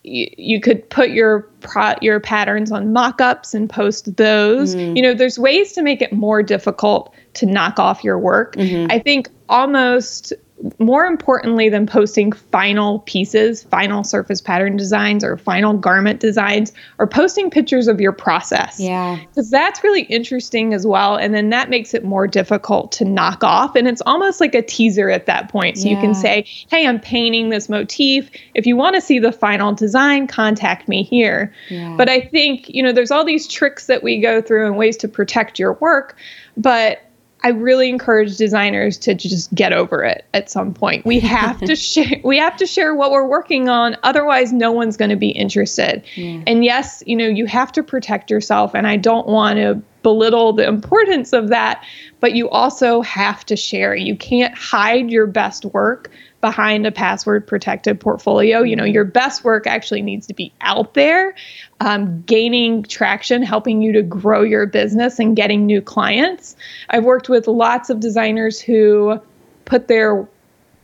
you, 0.04 0.28
you 0.36 0.60
could 0.60 0.88
put 0.90 1.10
your 1.10 1.40
pro, 1.60 1.94
your 2.00 2.20
patterns 2.20 2.72
on 2.72 2.92
mock-ups 2.92 3.54
and 3.54 3.68
post 3.68 4.16
those. 4.16 4.74
Mm. 4.74 4.96
You 4.96 5.02
know, 5.02 5.14
there's 5.14 5.38
ways 5.38 5.72
to 5.72 5.82
make 5.82 6.02
it 6.02 6.12
more 6.12 6.42
difficult 6.42 7.14
to 7.34 7.46
knock 7.46 7.78
off 7.78 8.02
your 8.02 8.18
work. 8.18 8.56
Mm-hmm. 8.56 8.90
I 8.90 8.98
think 8.98 9.28
almost 9.48 10.32
more 10.78 11.06
importantly 11.06 11.68
than 11.68 11.86
posting 11.86 12.32
final 12.32 13.00
pieces, 13.00 13.62
final 13.64 14.04
surface 14.04 14.40
pattern 14.40 14.76
designs, 14.76 15.24
or 15.24 15.36
final 15.36 15.74
garment 15.74 16.20
designs, 16.20 16.72
or 16.98 17.06
posting 17.06 17.50
pictures 17.50 17.88
of 17.88 18.00
your 18.00 18.12
process. 18.12 18.78
Yeah. 18.78 19.18
Because 19.28 19.50
that's 19.50 19.82
really 19.82 20.02
interesting 20.02 20.72
as 20.74 20.86
well. 20.86 21.16
And 21.16 21.34
then 21.34 21.50
that 21.50 21.70
makes 21.70 21.94
it 21.94 22.04
more 22.04 22.26
difficult 22.26 22.92
to 22.92 23.04
knock 23.04 23.42
off. 23.42 23.74
And 23.74 23.88
it's 23.88 24.02
almost 24.06 24.40
like 24.40 24.54
a 24.54 24.62
teaser 24.62 25.10
at 25.10 25.26
that 25.26 25.48
point. 25.48 25.78
So 25.78 25.88
yeah. 25.88 25.96
you 25.96 26.00
can 26.00 26.14
say, 26.14 26.46
hey, 26.68 26.86
I'm 26.86 27.00
painting 27.00 27.48
this 27.48 27.68
motif. 27.68 28.30
If 28.54 28.66
you 28.66 28.76
want 28.76 28.94
to 28.94 29.00
see 29.00 29.18
the 29.18 29.32
final 29.32 29.72
design, 29.72 30.26
contact 30.26 30.86
me 30.88 31.02
here. 31.02 31.52
Yeah. 31.70 31.94
But 31.96 32.08
I 32.08 32.20
think, 32.20 32.68
you 32.68 32.82
know, 32.82 32.92
there's 32.92 33.10
all 33.10 33.24
these 33.24 33.48
tricks 33.48 33.86
that 33.86 34.02
we 34.02 34.20
go 34.20 34.40
through 34.40 34.66
and 34.66 34.76
ways 34.76 34.96
to 34.98 35.08
protect 35.08 35.58
your 35.58 35.74
work. 35.74 36.16
But 36.56 37.00
I 37.44 37.48
really 37.48 37.88
encourage 37.88 38.36
designers 38.36 38.96
to 38.98 39.14
just 39.14 39.52
get 39.54 39.72
over 39.72 40.04
it 40.04 40.24
at 40.32 40.50
some 40.50 40.72
point. 40.72 41.04
We 41.04 41.20
have 41.20 41.60
to 41.60 41.76
share 41.76 42.20
we 42.24 42.38
have 42.38 42.56
to 42.56 42.66
share 42.66 42.94
what 42.94 43.10
we're 43.10 43.26
working 43.26 43.68
on 43.68 43.96
otherwise 44.02 44.52
no 44.52 44.72
one's 44.72 44.96
going 44.96 45.10
to 45.10 45.16
be 45.16 45.30
interested. 45.30 46.02
Yeah. 46.14 46.42
And 46.46 46.64
yes, 46.64 47.02
you 47.06 47.16
know, 47.16 47.26
you 47.26 47.46
have 47.46 47.72
to 47.72 47.82
protect 47.82 48.30
yourself 48.30 48.74
and 48.74 48.86
I 48.86 48.96
don't 48.96 49.26
want 49.26 49.58
to 49.58 49.82
belittle 50.02 50.52
the 50.52 50.66
importance 50.66 51.32
of 51.32 51.48
that, 51.48 51.84
but 52.20 52.34
you 52.34 52.48
also 52.50 53.02
have 53.02 53.46
to 53.46 53.56
share. 53.56 53.94
You 53.94 54.16
can't 54.16 54.56
hide 54.56 55.10
your 55.10 55.26
best 55.26 55.64
work 55.66 56.10
behind 56.42 56.86
a 56.86 56.92
password 56.92 57.46
protected 57.46 57.98
portfolio. 57.98 58.62
You 58.62 58.76
know, 58.76 58.84
your 58.84 59.06
best 59.06 59.44
work 59.44 59.66
actually 59.66 60.02
needs 60.02 60.26
to 60.26 60.34
be 60.34 60.52
out 60.60 60.92
there, 60.92 61.34
um, 61.80 62.20
gaining 62.22 62.82
traction, 62.82 63.42
helping 63.42 63.80
you 63.80 63.92
to 63.92 64.02
grow 64.02 64.42
your 64.42 64.66
business 64.66 65.18
and 65.18 65.34
getting 65.34 65.64
new 65.64 65.80
clients. 65.80 66.54
I've 66.90 67.04
worked 67.04 67.30
with 67.30 67.46
lots 67.46 67.88
of 67.88 68.00
designers 68.00 68.60
who 68.60 69.18
put 69.64 69.88
their 69.88 70.28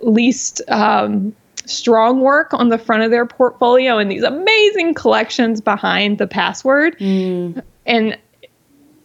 least 0.00 0.62
um, 0.68 1.34
strong 1.66 2.20
work 2.20 2.54
on 2.54 2.68
the 2.68 2.78
front 2.78 3.02
of 3.02 3.10
their 3.10 3.26
portfolio 3.26 3.98
and 3.98 4.10
these 4.10 4.22
amazing 4.22 4.94
collections 4.94 5.60
behind 5.60 6.18
the 6.18 6.28
password. 6.28 6.98
Mm. 7.00 7.62
And 7.84 8.16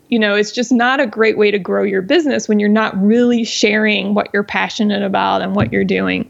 you 0.09 0.19
know, 0.19 0.35
it's 0.35 0.51
just 0.51 0.71
not 0.71 0.99
a 0.99 1.07
great 1.07 1.39
way 1.39 1.49
to 1.49 1.57
grow 1.57 1.81
your 1.81 2.03
business 2.03 2.47
when 2.47 2.59
you're 2.59 2.69
not 2.69 2.95
really 3.01 3.43
sharing 3.43 4.13
what 4.13 4.29
you're 4.31 4.43
passionate 4.43 5.01
about 5.01 5.41
and 5.41 5.55
what 5.55 5.73
you're 5.73 5.83
doing. 5.83 6.29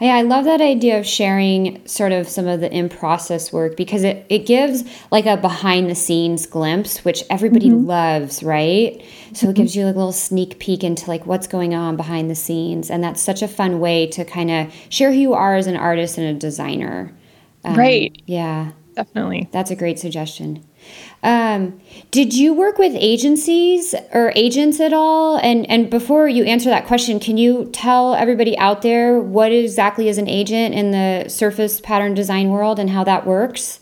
Yeah, 0.00 0.14
I 0.14 0.22
love 0.22 0.44
that 0.44 0.60
idea 0.60 0.98
of 0.98 1.06
sharing 1.06 1.84
sort 1.86 2.12
of 2.12 2.28
some 2.28 2.46
of 2.46 2.60
the 2.60 2.72
in 2.72 2.88
process 2.88 3.52
work 3.52 3.76
because 3.76 4.04
it, 4.04 4.24
it 4.28 4.46
gives 4.46 4.84
like 5.10 5.26
a 5.26 5.36
behind 5.36 5.90
the 5.90 5.96
scenes 5.96 6.46
glimpse, 6.46 7.04
which 7.04 7.24
everybody 7.30 7.68
mm-hmm. 7.68 7.86
loves, 7.86 8.42
right? 8.44 9.02
So 9.32 9.46
mm-hmm. 9.46 9.50
it 9.50 9.54
gives 9.56 9.74
you 9.74 9.86
like 9.86 9.96
a 9.96 9.98
little 9.98 10.12
sneak 10.12 10.60
peek 10.60 10.84
into 10.84 11.08
like 11.08 11.26
what's 11.26 11.48
going 11.48 11.74
on 11.74 11.96
behind 11.96 12.30
the 12.30 12.36
scenes. 12.36 12.90
And 12.90 13.02
that's 13.02 13.20
such 13.20 13.42
a 13.42 13.48
fun 13.48 13.80
way 13.80 14.06
to 14.08 14.24
kind 14.24 14.50
of 14.50 14.72
share 14.88 15.12
who 15.12 15.18
you 15.18 15.34
are 15.34 15.56
as 15.56 15.66
an 15.66 15.76
artist 15.76 16.16
and 16.16 16.28
a 16.28 16.38
designer. 16.38 17.12
Um, 17.64 17.74
right. 17.74 18.22
Yeah. 18.26 18.72
Definitely. 18.94 19.48
That's 19.52 19.70
a 19.70 19.76
great 19.76 19.98
suggestion. 19.98 20.64
Um, 21.22 21.80
did 22.10 22.34
you 22.34 22.54
work 22.54 22.78
with 22.78 22.92
agencies 22.94 23.94
or 24.12 24.32
agents 24.36 24.80
at 24.80 24.92
all? 24.92 25.38
And 25.38 25.68
and 25.68 25.90
before 25.90 26.28
you 26.28 26.44
answer 26.44 26.70
that 26.70 26.86
question, 26.86 27.18
can 27.18 27.36
you 27.36 27.68
tell 27.72 28.14
everybody 28.14 28.56
out 28.58 28.82
there 28.82 29.18
what 29.18 29.52
exactly 29.52 30.08
is 30.08 30.18
an 30.18 30.28
agent 30.28 30.74
in 30.74 30.90
the 30.92 31.28
surface 31.28 31.80
pattern 31.80 32.14
design 32.14 32.50
world 32.50 32.78
and 32.78 32.90
how 32.90 33.04
that 33.04 33.26
works? 33.26 33.80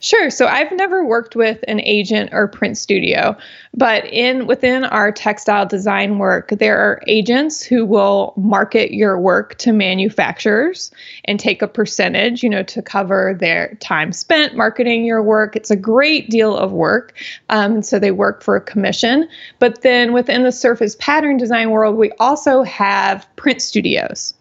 Sure. 0.00 0.30
So 0.30 0.46
I've 0.46 0.72
never 0.72 1.04
worked 1.04 1.36
with 1.36 1.64
an 1.68 1.80
agent 1.80 2.30
or 2.32 2.48
print 2.48 2.76
studio, 2.76 3.36
but 3.74 4.04
in 4.06 4.46
within 4.46 4.84
our 4.84 5.12
textile 5.12 5.66
design 5.66 6.18
work, 6.18 6.50
there 6.50 6.78
are 6.78 7.02
agents 7.06 7.62
who 7.62 7.84
will 7.84 8.34
market 8.36 8.92
your 8.92 9.18
work 9.18 9.56
to 9.58 9.72
manufacturers 9.72 10.90
and 11.24 11.38
take 11.38 11.62
a 11.62 11.68
percentage, 11.68 12.42
you 12.42 12.48
know, 12.48 12.62
to 12.64 12.82
cover 12.82 13.36
their 13.38 13.74
time 13.80 14.12
spent 14.12 14.56
marketing 14.56 15.04
your 15.04 15.22
work. 15.22 15.56
It's 15.56 15.70
a 15.70 15.76
great 15.76 16.30
deal 16.30 16.56
of 16.56 16.72
work. 16.72 17.14
Um, 17.48 17.82
so 17.82 17.98
they 17.98 18.10
work 18.10 18.42
for 18.42 18.56
a 18.56 18.60
commission. 18.60 19.28
But 19.58 19.82
then 19.82 20.12
within 20.12 20.42
the 20.42 20.52
surface 20.52 20.96
pattern 20.98 21.36
design 21.36 21.70
world, 21.70 21.96
we 21.96 22.12
also 22.18 22.62
have 22.62 23.26
print 23.36 23.62
studios. 23.62 24.34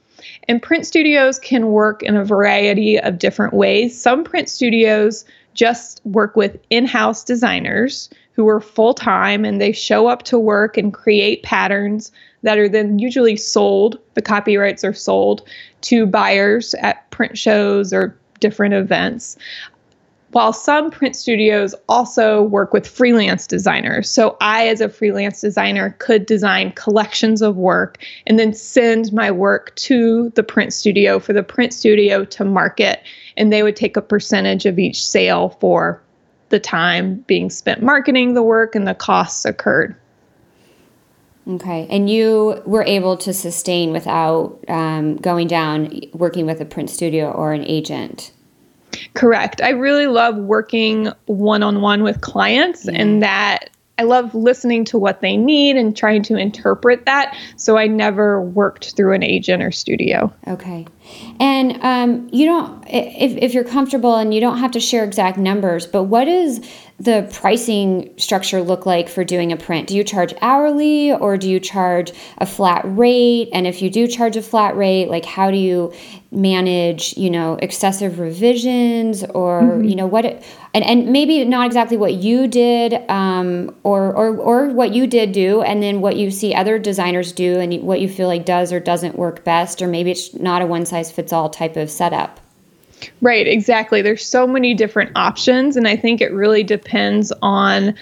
And 0.49 0.59
print 0.59 0.87
studios 0.87 1.37
can 1.37 1.67
work 1.67 2.01
in 2.01 2.17
a 2.17 2.25
variety 2.25 2.99
of 2.99 3.19
different 3.19 3.53
ways. 3.53 3.99
Some 3.99 4.23
print 4.23 4.49
studios 4.49 5.23
just 5.53 6.01
work 6.05 6.35
with 6.35 6.57
in 6.71 6.87
house 6.87 7.23
designers 7.23 8.09
who 8.33 8.47
are 8.47 8.59
full 8.59 8.95
time 8.95 9.45
and 9.45 9.61
they 9.61 9.71
show 9.71 10.07
up 10.07 10.23
to 10.23 10.39
work 10.39 10.75
and 10.75 10.91
create 10.91 11.43
patterns 11.43 12.11
that 12.41 12.57
are 12.57 12.67
then 12.67 12.97
usually 12.97 13.35
sold. 13.35 13.99
The 14.15 14.23
copyrights 14.23 14.83
are 14.83 14.93
sold 14.93 15.47
to 15.81 16.07
buyers 16.07 16.73
at 16.75 17.07
print 17.11 17.37
shows 17.37 17.93
or 17.93 18.17
different 18.39 18.73
events 18.73 19.37
while 20.31 20.53
some 20.53 20.91
print 20.91 21.15
studios 21.15 21.73
also 21.87 22.43
work 22.43 22.71
with 22.71 22.87
freelance 22.87 23.47
designers. 23.47 24.09
So 24.09 24.37
I, 24.41 24.67
as 24.67 24.79
a 24.79 24.89
freelance 24.89 25.41
designer, 25.41 25.95
could 25.99 26.25
design 26.25 26.71
collections 26.73 27.41
of 27.41 27.55
work 27.55 27.97
and 28.27 28.37
then 28.37 28.53
send 28.53 29.11
my 29.11 29.31
work 29.31 29.75
to 29.77 30.29
the 30.35 30.43
print 30.43 30.71
studio 30.71 31.19
for 31.19 31.33
the 31.33 31.43
print 31.43 31.73
studio 31.73 32.25
to 32.25 32.45
market. 32.45 33.01
And 33.37 33.51
they 33.51 33.63
would 33.63 33.75
take 33.75 33.97
a 33.97 34.01
percentage 34.01 34.65
of 34.65 34.77
each 34.77 35.03
sale 35.03 35.57
for 35.59 36.01
the 36.49 36.59
time 36.59 37.23
being 37.27 37.49
spent 37.49 37.81
marketing 37.81 38.33
the 38.33 38.43
work 38.43 38.75
and 38.75 38.87
the 38.87 38.95
costs 38.95 39.45
occurred. 39.45 39.95
Okay. 41.47 41.87
And 41.89 42.09
you 42.09 42.61
were 42.65 42.83
able 42.83 43.17
to 43.17 43.33
sustain 43.33 43.91
without 43.91 44.59
um, 44.67 45.15
going 45.17 45.47
down 45.47 46.01
working 46.13 46.45
with 46.45 46.61
a 46.61 46.65
print 46.65 46.91
studio 46.91 47.31
or 47.31 47.53
an 47.53 47.63
agent? 47.65 48.31
Correct. 49.13 49.61
I 49.61 49.69
really 49.69 50.07
love 50.07 50.35
working 50.37 51.11
one 51.25 51.63
on 51.63 51.81
one 51.81 52.03
with 52.03 52.21
clients 52.21 52.85
yeah. 52.85 53.01
and 53.01 53.23
that 53.23 53.69
I 53.99 54.03
love 54.03 54.33
listening 54.33 54.85
to 54.85 54.97
what 54.97 55.19
they 55.19 55.35
need 55.35 55.75
and 55.75 55.95
trying 55.95 56.23
to 56.23 56.37
interpret 56.37 57.05
that. 57.05 57.35
So 57.57 57.77
I 57.77 57.87
never 57.87 58.41
worked 58.41 58.95
through 58.95 59.13
an 59.13 59.23
agent 59.23 59.61
or 59.61 59.71
studio. 59.71 60.33
Okay. 60.47 60.87
And 61.41 61.77
um, 61.83 62.29
you 62.31 62.45
don't, 62.45 62.81
if, 62.87 63.37
if 63.37 63.53
you're 63.53 63.65
comfortable 63.65 64.15
and 64.15 64.33
you 64.33 64.39
don't 64.39 64.59
have 64.59 64.71
to 64.71 64.79
share 64.79 65.03
exact 65.03 65.37
numbers, 65.37 65.85
but 65.85 66.03
what 66.03 66.29
is 66.29 66.65
the 66.99 67.29
pricing 67.31 68.13
structure 68.17 68.61
look 68.61 68.85
like 68.85 69.07
for 69.07 69.23
doing 69.23 69.53
a 69.53 69.57
print? 69.57 69.87
Do 69.87 69.95
you 69.95 70.03
charge 70.03 70.33
hourly 70.41 71.13
or 71.13 71.37
do 71.37 71.49
you 71.49 71.59
charge 71.59 72.11
a 72.39 72.45
flat 72.45 72.81
rate? 72.85 73.49
And 73.53 73.65
if 73.65 73.81
you 73.81 73.89
do 73.89 74.05
charge 74.05 74.35
a 74.35 74.41
flat 74.41 74.75
rate, 74.75 75.07
like 75.07 75.23
how 75.23 75.49
do 75.49 75.55
you 75.55 75.93
manage, 76.31 77.15
you 77.17 77.29
know, 77.29 77.57
excessive 77.61 78.19
revisions 78.19 79.23
or, 79.23 79.61
mm-hmm. 79.61 79.85
you 79.85 79.95
know, 79.95 80.07
what, 80.07 80.25
it, 80.25 80.43
and, 80.73 80.83
and 80.83 81.07
maybe 81.07 81.45
not 81.45 81.65
exactly 81.65 81.95
what 81.95 82.15
you 82.15 82.47
did 82.47 83.09
um, 83.09 83.73
or, 83.83 84.13
or, 84.13 84.37
or 84.37 84.67
what 84.67 84.93
you 84.93 85.07
did 85.07 85.31
do, 85.31 85.61
and 85.61 85.81
then 85.81 86.01
what 86.01 86.17
you 86.17 86.29
see 86.29 86.53
other 86.53 86.77
designers 86.77 87.31
do 87.31 87.59
and 87.59 87.81
what 87.81 88.01
you 88.01 88.09
feel 88.09 88.27
like 88.27 88.45
does 88.45 88.73
or 88.73 88.79
doesn't 88.79 89.17
work 89.17 89.45
best, 89.45 89.81
or 89.81 89.87
maybe 89.87 90.11
it's 90.11 90.35
not 90.35 90.61
a 90.61 90.65
one 90.65 90.85
size 90.85 91.11
fits 91.11 91.31
all 91.31 91.49
type 91.49 91.77
of 91.77 91.89
setup. 91.89 92.41
Right, 93.21 93.47
exactly. 93.47 94.01
There's 94.01 94.25
so 94.25 94.47
many 94.47 94.73
different 94.73 95.11
options, 95.15 95.77
and 95.77 95.87
I 95.87 95.95
think 95.95 96.21
it 96.21 96.31
really 96.31 96.63
depends 96.63 97.31
on 97.41 97.95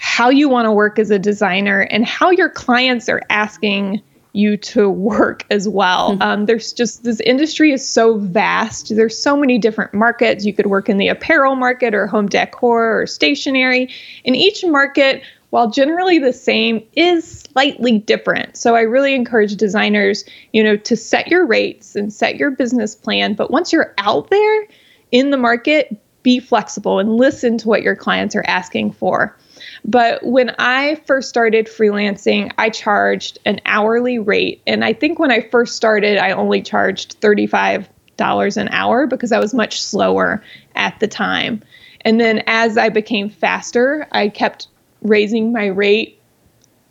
how 0.00 0.30
you 0.30 0.48
want 0.48 0.66
to 0.66 0.72
work 0.72 0.98
as 0.98 1.10
a 1.10 1.18
designer 1.18 1.82
and 1.82 2.04
how 2.04 2.30
your 2.30 2.48
clients 2.48 3.08
are 3.08 3.22
asking 3.30 4.02
you 4.32 4.56
to 4.56 4.88
work 4.90 5.44
as 5.50 5.68
well. 5.68 6.16
Hmm. 6.16 6.22
Um, 6.22 6.46
there's 6.46 6.72
just 6.72 7.04
this 7.04 7.20
industry 7.20 7.72
is 7.72 7.86
so 7.86 8.18
vast. 8.18 8.94
There's 8.94 9.16
so 9.16 9.36
many 9.36 9.58
different 9.58 9.94
markets. 9.94 10.44
You 10.44 10.52
could 10.52 10.66
work 10.66 10.88
in 10.88 10.98
the 10.98 11.08
apparel 11.08 11.54
market 11.54 11.94
or 11.94 12.06
home 12.06 12.28
decor 12.28 13.02
or 13.02 13.06
stationery. 13.06 13.88
In 14.24 14.34
each 14.34 14.64
market, 14.64 15.22
while 15.52 15.70
generally 15.70 16.18
the 16.18 16.32
same, 16.32 16.82
is 16.94 17.40
slightly 17.40 17.98
different. 17.98 18.56
So 18.56 18.74
I 18.74 18.80
really 18.80 19.14
encourage 19.14 19.54
designers, 19.56 20.24
you 20.54 20.64
know, 20.64 20.78
to 20.78 20.96
set 20.96 21.28
your 21.28 21.44
rates 21.44 21.94
and 21.94 22.10
set 22.10 22.36
your 22.36 22.50
business 22.50 22.94
plan. 22.94 23.34
But 23.34 23.50
once 23.50 23.70
you're 23.70 23.92
out 23.98 24.30
there 24.30 24.66
in 25.10 25.28
the 25.28 25.36
market, 25.36 25.94
be 26.22 26.40
flexible 26.40 27.00
and 27.00 27.18
listen 27.18 27.58
to 27.58 27.68
what 27.68 27.82
your 27.82 27.94
clients 27.94 28.34
are 28.34 28.44
asking 28.46 28.92
for. 28.92 29.36
But 29.84 30.24
when 30.24 30.54
I 30.58 30.94
first 31.06 31.28
started 31.28 31.66
freelancing, 31.66 32.50
I 32.56 32.70
charged 32.70 33.38
an 33.44 33.60
hourly 33.66 34.18
rate. 34.18 34.62
And 34.66 34.82
I 34.82 34.94
think 34.94 35.18
when 35.18 35.30
I 35.30 35.42
first 35.50 35.76
started, 35.76 36.16
I 36.16 36.32
only 36.32 36.62
charged 36.62 37.20
$35 37.20 38.56
an 38.56 38.68
hour 38.70 39.06
because 39.06 39.32
I 39.32 39.38
was 39.38 39.52
much 39.52 39.82
slower 39.82 40.42
at 40.76 40.98
the 40.98 41.08
time. 41.08 41.62
And 42.00 42.18
then 42.18 42.42
as 42.46 42.78
I 42.78 42.88
became 42.88 43.28
faster, 43.28 44.08
I 44.12 44.30
kept 44.30 44.68
raising 45.02 45.52
my 45.52 45.66
rate. 45.66 46.18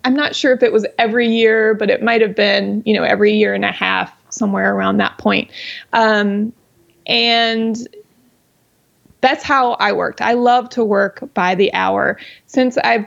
I'm 0.03 0.15
not 0.15 0.35
sure 0.35 0.53
if 0.53 0.63
it 0.63 0.71
was 0.71 0.85
every 0.97 1.27
year, 1.27 1.73
but 1.73 1.89
it 1.89 2.01
might 2.01 2.21
have 2.21 2.35
been, 2.35 2.81
you 2.85 2.93
know, 2.93 3.03
every 3.03 3.33
year 3.33 3.53
and 3.53 3.65
a 3.65 3.71
half, 3.71 4.13
somewhere 4.29 4.73
around 4.73 4.97
that 4.97 5.17
point. 5.17 5.51
Um, 5.93 6.53
and 7.05 7.87
that's 9.21 9.43
how 9.43 9.73
I 9.73 9.91
worked. 9.91 10.21
I 10.21 10.33
love 10.33 10.69
to 10.69 10.83
work 10.83 11.23
by 11.33 11.55
the 11.55 11.71
hour. 11.73 12.17
Since 12.47 12.77
I've 12.79 13.05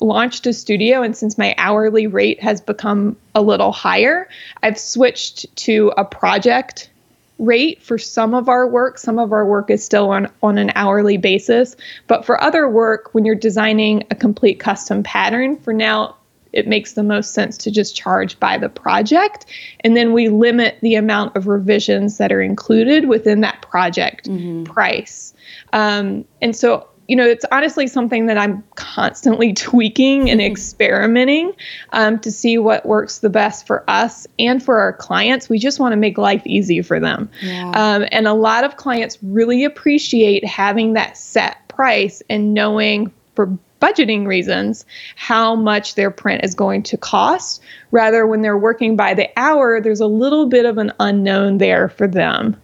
launched 0.00 0.46
a 0.46 0.52
studio 0.52 1.02
and 1.02 1.16
since 1.16 1.38
my 1.38 1.54
hourly 1.56 2.06
rate 2.06 2.42
has 2.42 2.60
become 2.60 3.16
a 3.34 3.40
little 3.40 3.72
higher, 3.72 4.28
I've 4.62 4.78
switched 4.78 5.54
to 5.56 5.92
a 5.96 6.04
project 6.04 6.90
rate 7.38 7.82
for 7.82 7.98
some 7.98 8.34
of 8.34 8.48
our 8.48 8.66
work. 8.66 8.98
Some 8.98 9.18
of 9.18 9.32
our 9.32 9.46
work 9.46 9.70
is 9.70 9.84
still 9.84 10.10
on, 10.10 10.30
on 10.42 10.58
an 10.58 10.70
hourly 10.74 11.16
basis. 11.16 11.76
But 12.06 12.24
for 12.24 12.40
other 12.42 12.68
work, 12.68 13.10
when 13.12 13.24
you're 13.24 13.34
designing 13.34 14.04
a 14.10 14.14
complete 14.14 14.60
custom 14.60 15.02
pattern, 15.02 15.56
for 15.58 15.72
now, 15.72 16.16
it 16.52 16.68
makes 16.68 16.92
the 16.92 17.02
most 17.02 17.34
sense 17.34 17.58
to 17.58 17.70
just 17.70 17.96
charge 17.96 18.38
by 18.38 18.56
the 18.56 18.68
project. 18.68 19.46
And 19.80 19.96
then 19.96 20.12
we 20.12 20.28
limit 20.28 20.78
the 20.82 20.94
amount 20.94 21.36
of 21.36 21.48
revisions 21.48 22.18
that 22.18 22.32
are 22.32 22.40
included 22.40 23.08
within 23.08 23.40
that 23.40 23.60
project 23.62 24.28
mm-hmm. 24.28 24.62
price. 24.62 25.34
Um, 25.72 26.24
and 26.40 26.54
so 26.54 26.88
you 27.08 27.16
know, 27.16 27.26
it's 27.26 27.44
honestly 27.52 27.86
something 27.86 28.26
that 28.26 28.38
I'm 28.38 28.64
constantly 28.74 29.52
tweaking 29.54 30.30
and 30.30 30.40
mm-hmm. 30.40 30.50
experimenting 30.50 31.52
um, 31.92 32.18
to 32.20 32.30
see 32.30 32.58
what 32.58 32.86
works 32.86 33.18
the 33.18 33.30
best 33.30 33.66
for 33.66 33.84
us 33.88 34.26
and 34.38 34.62
for 34.62 34.78
our 34.78 34.92
clients. 34.92 35.48
We 35.48 35.58
just 35.58 35.80
want 35.80 35.92
to 35.92 35.96
make 35.96 36.18
life 36.18 36.42
easy 36.46 36.82
for 36.82 37.00
them. 37.00 37.30
Yeah. 37.42 37.70
Um, 37.70 38.06
and 38.10 38.26
a 38.26 38.34
lot 38.34 38.64
of 38.64 38.76
clients 38.76 39.18
really 39.22 39.64
appreciate 39.64 40.44
having 40.44 40.94
that 40.94 41.16
set 41.16 41.68
price 41.68 42.22
and 42.30 42.54
knowing 42.54 43.12
for 43.34 43.58
budgeting 43.82 44.26
reasons 44.26 44.86
how 45.16 45.54
much 45.54 45.94
their 45.94 46.10
print 46.10 46.42
is 46.42 46.54
going 46.54 46.82
to 46.84 46.96
cost. 46.96 47.60
Rather, 47.90 48.26
when 48.26 48.40
they're 48.40 48.56
working 48.56 48.96
by 48.96 49.12
the 49.12 49.28
hour, 49.38 49.80
there's 49.80 50.00
a 50.00 50.06
little 50.06 50.46
bit 50.46 50.64
of 50.64 50.78
an 50.78 50.92
unknown 51.00 51.58
there 51.58 51.90
for 51.90 52.06
them. 52.06 52.56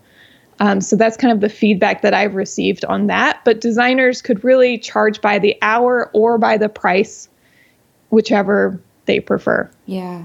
Um, 0.61 0.81
so 0.81 0.95
that's 0.95 1.17
kind 1.17 1.33
of 1.33 1.41
the 1.41 1.49
feedback 1.49 2.03
that 2.03 2.15
I've 2.15 2.35
received 2.35 2.85
on 2.85 3.07
that. 3.09 3.41
But 3.45 3.61
designers 3.61 4.23
could 4.23 4.45
really 4.45 4.79
charge 4.79 5.21
by 5.21 5.39
the 5.39 5.57
hour 5.63 6.11
or 6.13 6.39
by 6.39 6.59
the 6.59 6.69
price, 6.69 7.29
whichever 8.11 8.81
they 9.07 9.21
prefer. 9.21 9.71
Yeah. 9.87 10.25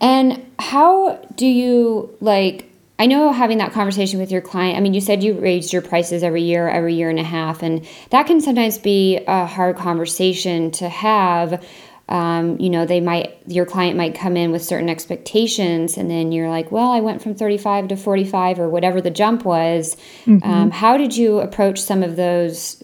And 0.00 0.50
how 0.58 1.16
do 1.34 1.46
you 1.46 2.16
like? 2.20 2.70
I 2.96 3.06
know 3.06 3.32
having 3.32 3.58
that 3.58 3.72
conversation 3.72 4.20
with 4.20 4.30
your 4.30 4.40
client, 4.40 4.76
I 4.76 4.80
mean, 4.80 4.94
you 4.94 5.00
said 5.00 5.24
you 5.24 5.34
raised 5.34 5.72
your 5.72 5.82
prices 5.82 6.22
every 6.22 6.42
year, 6.42 6.68
every 6.68 6.94
year 6.94 7.10
and 7.10 7.18
a 7.18 7.24
half, 7.24 7.60
and 7.60 7.84
that 8.10 8.28
can 8.28 8.40
sometimes 8.40 8.78
be 8.78 9.18
a 9.26 9.46
hard 9.46 9.76
conversation 9.76 10.70
to 10.72 10.88
have 10.88 11.66
um, 12.08 12.58
you 12.60 12.68
know, 12.68 12.84
they 12.84 13.00
might, 13.00 13.38
your 13.46 13.64
client 13.64 13.96
might 13.96 14.14
come 14.14 14.36
in 14.36 14.52
with 14.52 14.62
certain 14.62 14.90
expectations, 14.90 15.96
and 15.96 16.10
then 16.10 16.32
you're 16.32 16.50
like, 16.50 16.70
well, 16.70 16.90
I 16.90 17.00
went 17.00 17.22
from 17.22 17.34
35 17.34 17.88
to 17.88 17.96
45 17.96 18.60
or 18.60 18.68
whatever 18.68 19.00
the 19.00 19.10
jump 19.10 19.44
was. 19.44 19.96
Mm-hmm. 20.26 20.48
Um, 20.48 20.70
how 20.70 20.96
did 20.96 21.16
you 21.16 21.40
approach 21.40 21.80
some 21.80 22.02
of 22.02 22.16
those 22.16 22.82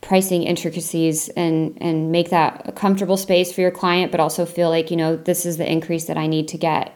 pricing 0.00 0.42
intricacies 0.42 1.28
and, 1.30 1.76
and 1.80 2.10
make 2.12 2.30
that 2.30 2.62
a 2.64 2.72
comfortable 2.72 3.16
space 3.16 3.52
for 3.52 3.60
your 3.60 3.70
client, 3.70 4.10
but 4.10 4.20
also 4.20 4.44
feel 4.44 4.68
like, 4.68 4.90
you 4.90 4.96
know, 4.96 5.16
this 5.16 5.46
is 5.46 5.56
the 5.56 5.70
increase 5.70 6.06
that 6.06 6.18
I 6.18 6.26
need 6.26 6.48
to 6.48 6.58
get? 6.58 6.92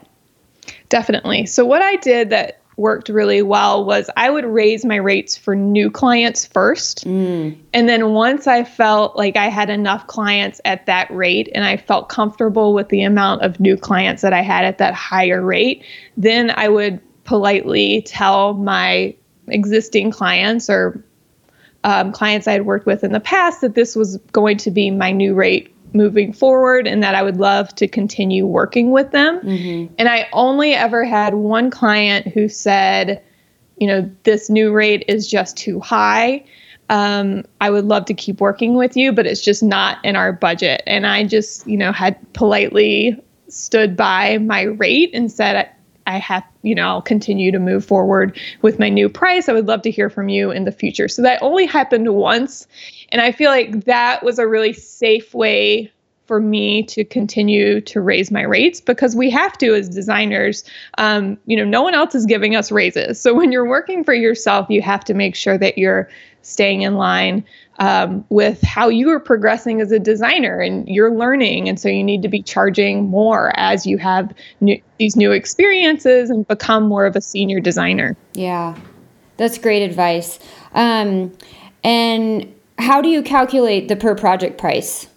Definitely. 0.89 1.45
So, 1.45 1.65
what 1.65 1.81
I 1.81 1.95
did 1.97 2.29
that 2.29 2.60
worked 2.77 3.09
really 3.09 3.41
well 3.41 3.85
was 3.85 4.09
I 4.15 4.29
would 4.29 4.45
raise 4.45 4.85
my 4.85 4.95
rates 4.95 5.37
for 5.37 5.55
new 5.55 5.91
clients 5.91 6.45
first. 6.45 7.05
Mm. 7.05 7.57
And 7.73 7.89
then 7.89 8.13
once 8.13 8.47
I 8.47 8.63
felt 8.63 9.15
like 9.15 9.35
I 9.35 9.49
had 9.49 9.69
enough 9.69 10.07
clients 10.07 10.61
at 10.65 10.85
that 10.85 11.11
rate 11.11 11.49
and 11.53 11.63
I 11.63 11.77
felt 11.77 12.09
comfortable 12.09 12.73
with 12.73 12.89
the 12.89 13.03
amount 13.03 13.41
of 13.41 13.59
new 13.59 13.77
clients 13.77 14.21
that 14.21 14.33
I 14.33 14.41
had 14.41 14.65
at 14.65 14.77
that 14.79 14.93
higher 14.93 15.41
rate, 15.41 15.83
then 16.17 16.51
I 16.55 16.69
would 16.69 16.99
politely 17.23 18.01
tell 18.03 18.53
my 18.53 19.15
existing 19.47 20.11
clients 20.11 20.69
or 20.69 21.03
um, 21.83 22.11
clients 22.11 22.47
I 22.47 22.53
had 22.53 22.65
worked 22.65 22.85
with 22.85 23.03
in 23.03 23.11
the 23.11 23.19
past 23.19 23.61
that 23.61 23.75
this 23.75 23.95
was 23.95 24.17
going 24.31 24.57
to 24.57 24.71
be 24.71 24.91
my 24.91 25.11
new 25.11 25.33
rate 25.33 25.75
moving 25.93 26.33
forward 26.33 26.87
and 26.87 27.03
that 27.03 27.15
I 27.15 27.23
would 27.23 27.37
love 27.37 27.73
to 27.75 27.87
continue 27.87 28.45
working 28.45 28.91
with 28.91 29.11
them. 29.11 29.39
Mm-hmm. 29.41 29.93
And 29.97 30.09
I 30.09 30.27
only 30.33 30.73
ever 30.73 31.03
had 31.03 31.33
one 31.33 31.69
client 31.69 32.27
who 32.27 32.47
said, 32.47 33.23
you 33.77 33.87
know, 33.87 34.09
this 34.23 34.49
new 34.49 34.71
rate 34.71 35.05
is 35.07 35.27
just 35.27 35.57
too 35.57 35.79
high. 35.79 36.45
Um, 36.89 37.45
I 37.61 37.69
would 37.69 37.85
love 37.85 38.05
to 38.05 38.13
keep 38.13 38.41
working 38.41 38.75
with 38.75 38.97
you, 38.97 39.11
but 39.11 39.25
it's 39.25 39.41
just 39.41 39.63
not 39.63 40.03
in 40.03 40.15
our 40.15 40.33
budget. 40.33 40.83
And 40.85 41.07
I 41.07 41.23
just, 41.23 41.65
you 41.65 41.77
know, 41.77 41.91
had 41.91 42.17
politely 42.33 43.17
stood 43.47 43.95
by 43.95 44.37
my 44.39 44.63
rate 44.63 45.11
and 45.13 45.31
said, 45.31 45.69
I 46.07 46.17
have, 46.17 46.43
you 46.63 46.75
know, 46.75 46.87
I'll 46.87 47.01
continue 47.01 47.51
to 47.51 47.59
move 47.59 47.85
forward 47.85 48.37
with 48.61 48.79
my 48.79 48.89
new 48.89 49.07
price. 49.07 49.47
I 49.47 49.53
would 49.53 49.67
love 49.67 49.81
to 49.83 49.91
hear 49.91 50.09
from 50.09 50.29
you 50.29 50.51
in 50.51 50.65
the 50.65 50.71
future. 50.71 51.07
So 51.07 51.21
that 51.21 51.41
only 51.41 51.65
happened 51.65 52.13
once. 52.13 52.67
And 53.11 53.21
I 53.21 53.31
feel 53.31 53.49
like 53.49 53.85
that 53.85 54.23
was 54.23 54.39
a 54.39 54.47
really 54.47 54.73
safe 54.73 55.33
way 55.33 55.91
for 56.31 56.39
me 56.39 56.81
to 56.83 57.03
continue 57.03 57.81
to 57.81 57.99
raise 57.99 58.31
my 58.31 58.41
rates 58.41 58.79
because 58.79 59.17
we 59.17 59.29
have 59.29 59.57
to 59.57 59.73
as 59.73 59.89
designers. 59.89 60.63
Um, 60.97 61.37
you 61.45 61.57
know, 61.57 61.65
no 61.65 61.81
one 61.81 61.93
else 61.93 62.15
is 62.15 62.25
giving 62.25 62.55
us 62.55 62.71
raises. 62.71 63.19
So 63.19 63.33
when 63.37 63.51
you're 63.51 63.67
working 63.67 64.05
for 64.05 64.13
yourself, 64.13 64.69
you 64.69 64.81
have 64.81 65.03
to 65.05 65.13
make 65.13 65.35
sure 65.35 65.57
that 65.57 65.77
you're 65.77 66.09
staying 66.41 66.83
in 66.83 66.95
line 66.95 67.43
um, 67.79 68.23
with 68.29 68.61
how 68.61 68.87
you 68.87 69.09
are 69.09 69.19
progressing 69.19 69.81
as 69.81 69.91
a 69.91 69.99
designer 69.99 70.61
and 70.61 70.87
you're 70.87 71.13
learning. 71.13 71.67
And 71.67 71.77
so 71.79 71.89
you 71.89 72.03
need 72.03 72.21
to 72.21 72.29
be 72.29 72.41
charging 72.41 73.09
more 73.09 73.51
as 73.59 73.85
you 73.85 73.97
have 73.97 74.33
new, 74.61 74.81
these 74.99 75.17
new 75.17 75.33
experiences 75.33 76.29
and 76.29 76.47
become 76.47 76.87
more 76.87 77.05
of 77.05 77.17
a 77.17 77.21
senior 77.21 77.59
designer. 77.59 78.15
Yeah, 78.33 78.77
that's 79.35 79.57
great 79.57 79.83
advice. 79.83 80.39
Um, 80.73 81.33
and 81.83 82.53
how 82.81 83.01
do 83.01 83.09
you 83.09 83.21
calculate 83.21 83.87
the 83.87 83.95
per 83.95 84.15
project 84.15 84.57
price? 84.57 85.07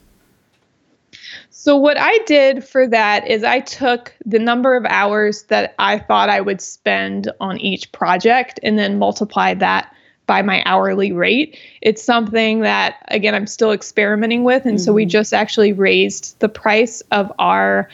So, 1.51 1.77
what 1.77 1.97
I 1.99 2.19
did 2.27 2.63
for 2.63 2.87
that 2.89 3.27
is 3.27 3.43
I 3.43 3.61
took 3.61 4.15
the 4.27 4.39
number 4.39 4.77
of 4.77 4.85
hours 4.85 5.45
that 5.45 5.75
I 5.79 5.99
thought 5.99 6.29
I 6.29 6.43
would 6.43 6.61
spend 6.61 7.31
on 7.41 7.59
each 7.59 7.91
project 7.93 8.61
and 8.63 8.79
then 8.79 8.99
multiplied 8.99 9.61
that 9.61 9.91
by 10.27 10.43
my 10.43 10.63
hourly 10.67 11.13
rate. 11.13 11.59
It's 11.81 12.03
something 12.03 12.61
that, 12.61 12.97
again, 13.09 13.35
I'm 13.35 13.47
still 13.47 13.73
experimenting 13.73 14.45
with. 14.45 14.65
And 14.67 14.77
mm-hmm. 14.77 14.85
so 14.85 14.93
we 14.93 15.05
mm-hmm. 15.05 15.11
just 15.11 15.33
actually 15.33 15.73
raised 15.73 16.39
the 16.41 16.49
price 16.49 17.01
of 17.13 17.33
our 17.39 17.89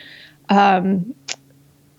um, 0.48 1.14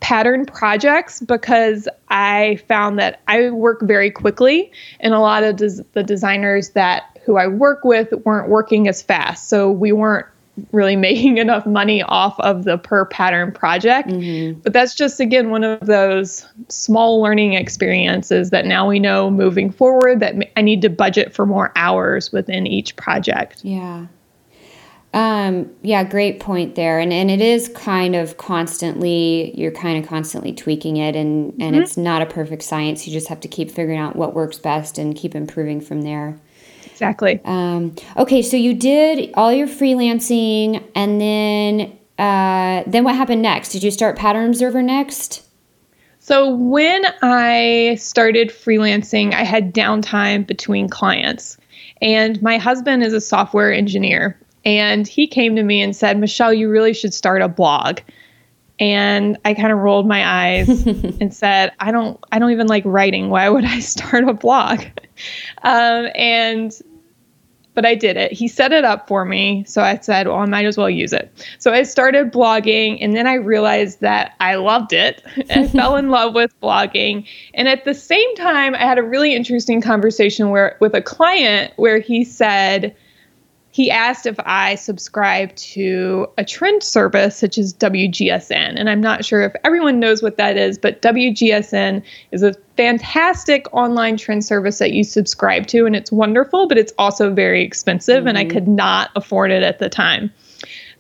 pattern 0.02 0.46
projects 0.46 1.22
because 1.22 1.88
I 2.10 2.60
found 2.68 3.00
that 3.00 3.22
I 3.28 3.50
work 3.52 3.82
very 3.82 4.12
quickly, 4.12 4.72
and 5.00 5.14
a 5.14 5.20
lot 5.20 5.44
of 5.44 5.56
des- 5.56 5.84
the 5.94 6.04
designers 6.04 6.72
that 6.72 7.11
who 7.24 7.38
I 7.38 7.48
work 7.48 7.84
with 7.84 8.12
weren't 8.26 8.50
working 8.50 8.88
as 8.88 9.02
fast. 9.02 9.50
So 9.50 9.72
we 9.72 9.92
weren't 9.92 10.26
really 10.72 10.96
making 10.98 11.38
enough 11.38 11.66
money 11.66 12.04
off 12.04 12.40
of 12.40 12.64
the 12.64 12.78
per 12.78 13.06
pattern 13.06 13.52
project. 13.52 14.10
Mm-hmm. 14.10 14.60
But 14.62 14.74
that's 14.74 14.96
just, 14.96 15.20
again, 15.20 15.50
one 15.50 15.64
of 15.64 15.80
those 15.82 16.46
small 16.70 17.22
learning 17.22 17.54
experiences 17.54 18.50
that 18.50 18.66
now 18.66 18.88
we 18.88 19.00
know 19.00 19.30
moving 19.30 19.72
forward 19.72 20.20
that 20.20 20.36
I 20.58 20.62
need 20.62 20.82
to 20.82 20.90
budget 20.90 21.34
for 21.34 21.46
more 21.46 21.72
hours 21.76 22.32
within 22.32 22.68
each 22.68 22.96
project. 22.96 23.64
Yeah. 23.64 24.08
Um, 25.14 25.70
yeah, 25.82 26.06
great 26.06 26.40
point 26.40 26.76
there. 26.76 26.98
And 26.98 27.12
and 27.12 27.30
it 27.30 27.42
is 27.42 27.68
kind 27.68 28.16
of 28.16 28.38
constantly 28.38 29.54
you're 29.60 29.72
kind 29.72 30.02
of 30.02 30.10
constantly 30.10 30.54
tweaking 30.54 30.96
it 30.98 31.18
and 31.18 31.52
and 31.60 31.74
mm-hmm. 31.74 31.82
it's 31.82 31.98
not 31.98 32.22
a 32.22 32.26
perfect 32.26 32.64
science. 32.64 33.06
You 33.06 33.12
just 33.12 33.28
have 33.28 33.42
to 33.42 33.50
keep 33.50 33.70
figuring 33.70 34.00
out 34.00 34.16
what 34.16 34.34
works 34.34 34.58
best 34.58 34.98
and 34.98 35.14
keep 35.14 35.36
improving 35.36 35.82
from 35.82 36.04
there. 36.04 36.40
Exactly. 37.02 37.42
Um, 37.46 37.96
okay, 38.16 38.44
so 38.44 38.56
you 38.56 38.76
did 38.76 39.32
all 39.34 39.52
your 39.52 39.66
freelancing, 39.66 40.88
and 40.94 41.20
then 41.20 41.98
uh, 42.20 42.84
then 42.86 43.04
what 43.04 43.16
happened 43.16 43.42
next? 43.42 43.72
Did 43.72 43.82
you 43.82 43.90
start 43.90 44.16
Pattern 44.16 44.50
Observer 44.50 44.84
next? 44.84 45.44
So 46.20 46.54
when 46.56 47.04
I 47.24 47.96
started 47.98 48.50
freelancing, 48.50 49.34
I 49.34 49.44
had 49.44 49.74
downtime 49.74 50.46
between 50.46 50.90
clients, 50.90 51.58
and 52.04 52.40
my 52.44 52.60
husband 52.60 53.02
is 53.02 53.14
a 53.14 53.22
software 53.22 53.74
engineer, 53.74 54.40
and 54.64 55.08
he 55.08 55.26
came 55.26 55.56
to 55.56 55.64
me 55.64 55.82
and 55.82 55.96
said, 55.96 56.20
"Michelle, 56.20 56.54
you 56.54 56.70
really 56.70 56.94
should 56.94 57.16
start 57.16 57.42
a 57.42 57.48
blog." 57.48 57.98
and 58.80 59.38
I 59.46 59.54
kind 59.54 59.72
of 59.72 59.78
rolled 59.78 60.08
my 60.08 60.28
eyes 60.28 60.88
and 61.22 61.32
said, 61.32 61.72
"I 61.80 61.92
don't, 61.92 62.20
I 62.32 62.40
don't 62.40 62.50
even 62.52 62.66
like 62.66 62.84
writing. 62.84 63.30
Why 63.30 63.48
would 63.48 63.64
I 63.64 63.80
start 63.96 64.24
a 64.24 64.34
blog?" 64.34 64.84
Um, 65.64 66.08
and 66.16 66.74
but 67.74 67.86
I 67.86 67.96
did 67.96 68.18
it. 68.18 68.32
He 68.32 68.48
set 68.48 68.72
it 68.72 68.84
up 68.84 69.08
for 69.08 69.26
me. 69.26 69.64
So 69.68 69.82
I 69.82 69.98
said, 70.00 70.28
well, 70.28 70.38
I 70.38 70.46
might 70.46 70.66
as 70.66 70.78
well 70.78 70.90
use 70.90 71.14
it. 71.14 71.32
So 71.60 71.72
I 71.72 71.84
started 71.84 72.32
blogging 72.32 72.98
and 73.02 73.16
then 73.16 73.28
I 73.28 73.36
realized 73.36 74.02
that 74.02 74.36
I 74.40 74.56
loved 74.56 74.94
it. 74.94 75.24
I 75.50 75.68
fell 75.68 75.96
in 75.96 76.10
love 76.10 76.36
with 76.36 76.60
blogging. 76.62 77.26
And 77.54 77.68
at 77.68 77.86
the 77.86 77.94
same 77.94 78.36
time, 78.36 78.76
I 78.76 78.80
had 78.80 78.98
a 78.98 79.04
really 79.04 79.34
interesting 79.34 79.82
conversation 79.82 80.50
where 80.50 80.78
with 80.80 80.94
a 80.94 81.02
client 81.02 81.74
where 81.78 82.00
he 82.00 82.24
said, 82.24 82.96
he 83.72 83.90
asked 83.90 84.26
if 84.26 84.36
I 84.40 84.76
subscribe 84.76 85.56
to 85.56 86.28
a 86.38 86.44
trend 86.44 86.84
service 86.84 87.38
such 87.38 87.58
as 87.58 87.74
WGSN. 87.74 88.74
And 88.78 88.90
I'm 88.90 89.02
not 89.02 89.24
sure 89.24 89.44
if 89.44 89.54
everyone 89.64 90.00
knows 90.00 90.22
what 90.22 90.38
that 90.38 90.58
is, 90.58 90.78
but 90.78 91.02
WGSN 91.02 92.04
is 92.32 92.44
a 92.44 92.54
fantastic 92.76 93.68
online 93.74 94.18
trend 94.18 94.44
service 94.44 94.80
that 94.80 94.92
you 94.92 95.04
subscribe 95.04 95.68
to, 95.68 95.86
and 95.86 95.96
it's 95.96 96.12
wonderful, 96.12 96.68
but 96.68 96.78
it's 96.78 96.94
also 96.98 97.34
very 97.34 97.64
expensive, 97.64 98.20
mm-hmm. 98.20 98.28
and 98.28 98.38
I 98.38 98.44
mm-hmm. 98.44 98.52
could 98.52 98.68
not 98.68 99.10
afford 99.16 99.52
it 99.52 99.64
at 99.64 99.80
the 99.80 99.90
time. 99.90 100.34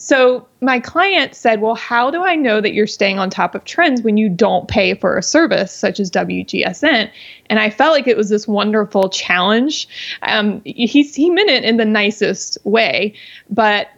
So 0.01 0.47
my 0.61 0.79
client 0.79 1.35
said, 1.35 1.61
Well, 1.61 1.75
how 1.75 2.09
do 2.09 2.23
I 2.23 2.35
know 2.35 2.59
that 2.59 2.73
you're 2.73 2.87
staying 2.87 3.19
on 3.19 3.29
top 3.29 3.53
of 3.53 3.65
trends 3.65 4.01
when 4.01 4.17
you 4.17 4.29
don't 4.29 4.67
pay 4.67 4.95
for 4.95 5.15
a 5.15 5.21
service 5.21 5.71
such 5.71 5.99
as 5.99 6.09
WGSN? 6.09 7.11
And 7.51 7.59
I 7.59 7.69
felt 7.69 7.93
like 7.93 8.07
it 8.07 8.17
was 8.17 8.27
this 8.27 8.47
wonderful 8.47 9.09
challenge. 9.09 9.87
Um, 10.23 10.63
he, 10.65 11.03
he 11.03 11.29
meant 11.29 11.51
it 11.51 11.63
in 11.63 11.77
the 11.77 11.85
nicest 11.85 12.57
way, 12.63 13.13
but 13.51 13.89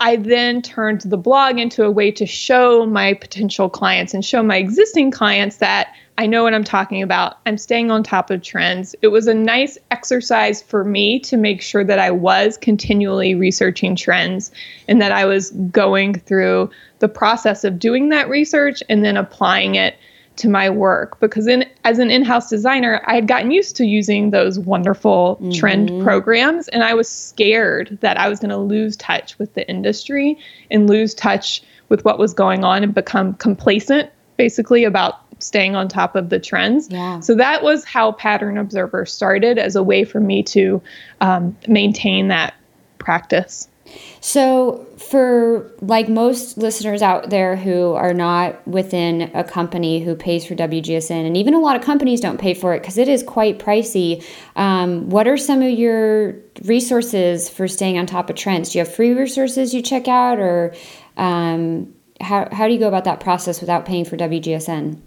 I 0.00 0.16
then 0.16 0.62
turned 0.62 1.02
the 1.02 1.16
blog 1.16 1.60
into 1.60 1.84
a 1.84 1.90
way 1.92 2.10
to 2.10 2.26
show 2.26 2.84
my 2.84 3.14
potential 3.14 3.70
clients 3.70 4.14
and 4.14 4.24
show 4.24 4.42
my 4.42 4.56
existing 4.56 5.12
clients 5.12 5.58
that 5.58 5.94
I 6.18 6.26
know 6.26 6.42
what 6.42 6.54
I'm 6.54 6.64
talking 6.64 7.02
about. 7.02 7.38
I'm 7.46 7.56
staying 7.56 7.90
on 7.90 8.02
top 8.02 8.30
of 8.30 8.42
trends. 8.42 8.94
It 9.00 9.08
was 9.08 9.26
a 9.26 9.34
nice 9.34 9.78
exercise 9.90 10.62
for 10.62 10.84
me 10.84 11.18
to 11.20 11.36
make 11.36 11.62
sure 11.62 11.84
that 11.84 11.98
I 11.98 12.10
was 12.10 12.58
continually 12.58 13.34
researching 13.34 13.96
trends 13.96 14.52
and 14.88 15.00
that 15.00 15.10
I 15.10 15.24
was 15.24 15.50
going 15.50 16.14
through 16.14 16.70
the 16.98 17.08
process 17.08 17.64
of 17.64 17.78
doing 17.78 18.10
that 18.10 18.28
research 18.28 18.82
and 18.88 19.04
then 19.04 19.16
applying 19.16 19.74
it 19.74 19.96
to 20.36 20.48
my 20.48 20.70
work 20.70 21.20
because 21.20 21.46
in 21.46 21.64
as 21.84 21.98
an 21.98 22.10
in-house 22.10 22.48
designer 22.48 23.02
I 23.06 23.14
had 23.14 23.28
gotten 23.28 23.50
used 23.50 23.76
to 23.76 23.84
using 23.84 24.30
those 24.30 24.58
wonderful 24.58 25.36
mm-hmm. 25.36 25.50
trend 25.50 26.02
programs 26.02 26.68
and 26.68 26.82
I 26.82 26.94
was 26.94 27.06
scared 27.06 27.98
that 28.00 28.18
I 28.18 28.30
was 28.30 28.40
going 28.40 28.50
to 28.50 28.56
lose 28.56 28.96
touch 28.96 29.38
with 29.38 29.52
the 29.52 29.68
industry 29.68 30.38
and 30.70 30.88
lose 30.88 31.12
touch 31.14 31.62
with 31.90 32.04
what 32.06 32.18
was 32.18 32.32
going 32.32 32.64
on 32.64 32.82
and 32.82 32.94
become 32.94 33.34
complacent 33.34 34.10
basically 34.38 34.84
about 34.84 35.20
staying 35.42 35.74
on 35.74 35.88
top 35.88 36.16
of 36.16 36.28
the 36.28 36.38
trends. 36.38 36.88
Yeah. 36.90 37.20
So 37.20 37.34
that 37.34 37.62
was 37.62 37.84
how 37.84 38.12
Pattern 38.12 38.56
Observer 38.58 39.04
started 39.06 39.58
as 39.58 39.76
a 39.76 39.82
way 39.82 40.04
for 40.04 40.20
me 40.20 40.42
to 40.44 40.80
um, 41.20 41.56
maintain 41.66 42.28
that 42.28 42.54
practice. 42.98 43.68
So, 44.20 44.86
for 44.96 45.70
like 45.80 46.08
most 46.08 46.56
listeners 46.56 47.02
out 47.02 47.28
there 47.28 47.56
who 47.56 47.92
are 47.92 48.14
not 48.14 48.66
within 48.66 49.30
a 49.34 49.44
company 49.44 50.02
who 50.02 50.14
pays 50.14 50.46
for 50.46 50.54
WGSN, 50.54 51.26
and 51.26 51.36
even 51.36 51.52
a 51.52 51.58
lot 51.58 51.76
of 51.76 51.82
companies 51.82 52.20
don't 52.20 52.40
pay 52.40 52.54
for 52.54 52.72
it 52.72 52.80
because 52.80 52.96
it 52.96 53.08
is 53.08 53.22
quite 53.22 53.58
pricey, 53.58 54.24
um, 54.56 55.10
what 55.10 55.26
are 55.26 55.36
some 55.36 55.60
of 55.60 55.70
your 55.70 56.36
resources 56.64 57.50
for 57.50 57.68
staying 57.68 57.98
on 57.98 58.06
top 58.06 58.30
of 58.30 58.36
trends? 58.36 58.70
Do 58.70 58.78
you 58.78 58.84
have 58.84 58.94
free 58.94 59.12
resources 59.12 59.74
you 59.74 59.82
check 59.82 60.08
out, 60.08 60.38
or 60.38 60.74
um, 61.16 61.92
how, 62.20 62.48
how 62.52 62.68
do 62.68 62.72
you 62.72 62.78
go 62.78 62.88
about 62.88 63.04
that 63.04 63.20
process 63.20 63.60
without 63.60 63.84
paying 63.84 64.04
for 64.04 64.16
WGSN? 64.16 65.00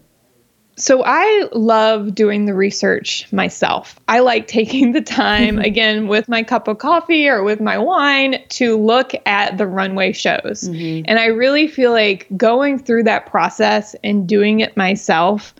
So 0.77 1.03
I 1.05 1.47
love 1.53 2.13
doing 2.13 2.45
the 2.45 2.53
research 2.53 3.31
myself. 3.31 3.97
I 4.09 4.19
like 4.19 4.47
taking 4.47 4.91
the 4.91 5.01
time 5.01 5.57
again 5.71 6.07
with 6.07 6.27
my 6.27 6.43
cup 6.43 6.67
of 6.67 6.79
coffee 6.79 7.27
or 7.27 7.43
with 7.43 7.61
my 7.61 7.77
wine 7.77 8.43
to 8.49 8.77
look 8.77 9.13
at 9.25 9.57
the 9.57 9.67
runway 9.67 10.11
shows. 10.11 10.67
Mm-hmm. 10.67 11.05
And 11.07 11.17
I 11.17 11.27
really 11.27 11.67
feel 11.67 11.91
like 11.91 12.27
going 12.35 12.77
through 12.77 13.03
that 13.03 13.25
process 13.25 13.95
and 14.03 14.27
doing 14.27 14.59
it 14.59 14.75
myself 14.75 15.53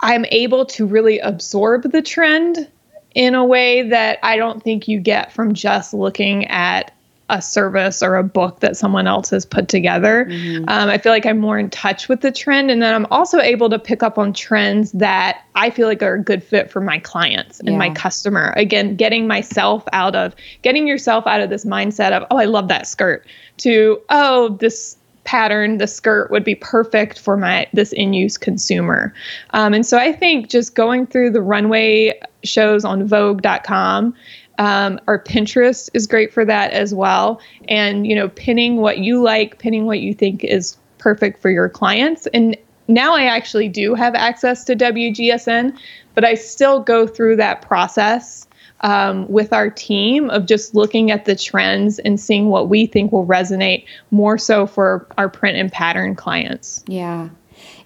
I'm 0.00 0.24
able 0.26 0.66
to 0.66 0.86
really 0.86 1.18
absorb 1.18 1.90
the 1.90 2.02
trend 2.02 2.68
in 3.14 3.34
a 3.34 3.44
way 3.44 3.88
that 3.88 4.18
I 4.22 4.36
don't 4.36 4.62
think 4.62 4.86
you 4.86 5.00
get 5.00 5.32
from 5.32 5.54
just 5.54 5.92
looking 5.92 6.46
at 6.46 6.92
a 7.30 7.42
service 7.42 8.02
or 8.02 8.16
a 8.16 8.24
book 8.24 8.60
that 8.60 8.76
someone 8.76 9.06
else 9.06 9.30
has 9.30 9.44
put 9.44 9.68
together. 9.68 10.24
Mm-hmm. 10.24 10.64
Um, 10.68 10.88
I 10.88 10.98
feel 10.98 11.12
like 11.12 11.26
I'm 11.26 11.38
more 11.38 11.58
in 11.58 11.68
touch 11.70 12.08
with 12.08 12.22
the 12.22 12.32
trend. 12.32 12.70
And 12.70 12.82
then 12.82 12.94
I'm 12.94 13.06
also 13.10 13.38
able 13.38 13.68
to 13.70 13.78
pick 13.78 14.02
up 14.02 14.18
on 14.18 14.32
trends 14.32 14.92
that 14.92 15.44
I 15.54 15.70
feel 15.70 15.88
like 15.88 16.02
are 16.02 16.14
a 16.14 16.22
good 16.22 16.42
fit 16.42 16.70
for 16.70 16.80
my 16.80 16.98
clients 16.98 17.60
and 17.60 17.70
yeah. 17.70 17.78
my 17.78 17.90
customer. 17.90 18.54
Again, 18.56 18.96
getting 18.96 19.26
myself 19.26 19.84
out 19.92 20.16
of, 20.16 20.34
getting 20.62 20.86
yourself 20.86 21.26
out 21.26 21.40
of 21.40 21.50
this 21.50 21.64
mindset 21.64 22.12
of, 22.12 22.26
oh, 22.30 22.38
I 22.38 22.46
love 22.46 22.68
that 22.68 22.86
skirt, 22.86 23.26
to, 23.58 24.00
oh, 24.08 24.50
this 24.60 24.96
pattern, 25.24 25.76
the 25.76 25.86
skirt 25.86 26.30
would 26.30 26.44
be 26.44 26.54
perfect 26.54 27.18
for 27.18 27.36
my 27.36 27.66
this 27.74 27.92
end-use 27.98 28.38
consumer. 28.38 29.12
Um, 29.50 29.74
and 29.74 29.84
so 29.84 29.98
I 29.98 30.10
think 30.10 30.48
just 30.48 30.74
going 30.74 31.06
through 31.06 31.32
the 31.32 31.42
runway 31.42 32.18
shows 32.44 32.82
on 32.82 33.06
Vogue.com 33.06 34.14
um, 34.58 35.00
or 35.06 35.22
Pinterest 35.22 35.88
is 35.94 36.06
great 36.06 36.32
for 36.32 36.44
that 36.44 36.72
as 36.72 36.94
well. 36.94 37.40
And, 37.68 38.06
you 38.06 38.14
know, 38.14 38.28
pinning 38.30 38.76
what 38.76 38.98
you 38.98 39.22
like, 39.22 39.58
pinning 39.58 39.86
what 39.86 40.00
you 40.00 40.12
think 40.12 40.44
is 40.44 40.76
perfect 40.98 41.40
for 41.40 41.50
your 41.50 41.68
clients. 41.68 42.26
And 42.28 42.56
now 42.88 43.14
I 43.14 43.24
actually 43.24 43.68
do 43.68 43.94
have 43.94 44.14
access 44.14 44.64
to 44.64 44.74
WGSN, 44.74 45.78
but 46.14 46.24
I 46.24 46.34
still 46.34 46.80
go 46.80 47.06
through 47.06 47.36
that 47.36 47.62
process 47.62 48.46
um, 48.80 49.28
with 49.28 49.52
our 49.52 49.70
team 49.70 50.30
of 50.30 50.46
just 50.46 50.74
looking 50.74 51.10
at 51.10 51.24
the 51.24 51.36
trends 51.36 51.98
and 51.98 52.18
seeing 52.18 52.48
what 52.48 52.68
we 52.68 52.86
think 52.86 53.12
will 53.12 53.26
resonate 53.26 53.84
more 54.10 54.38
so 54.38 54.66
for 54.66 55.06
our 55.18 55.28
print 55.28 55.56
and 55.56 55.70
pattern 55.70 56.14
clients. 56.14 56.84
Yeah. 56.86 57.28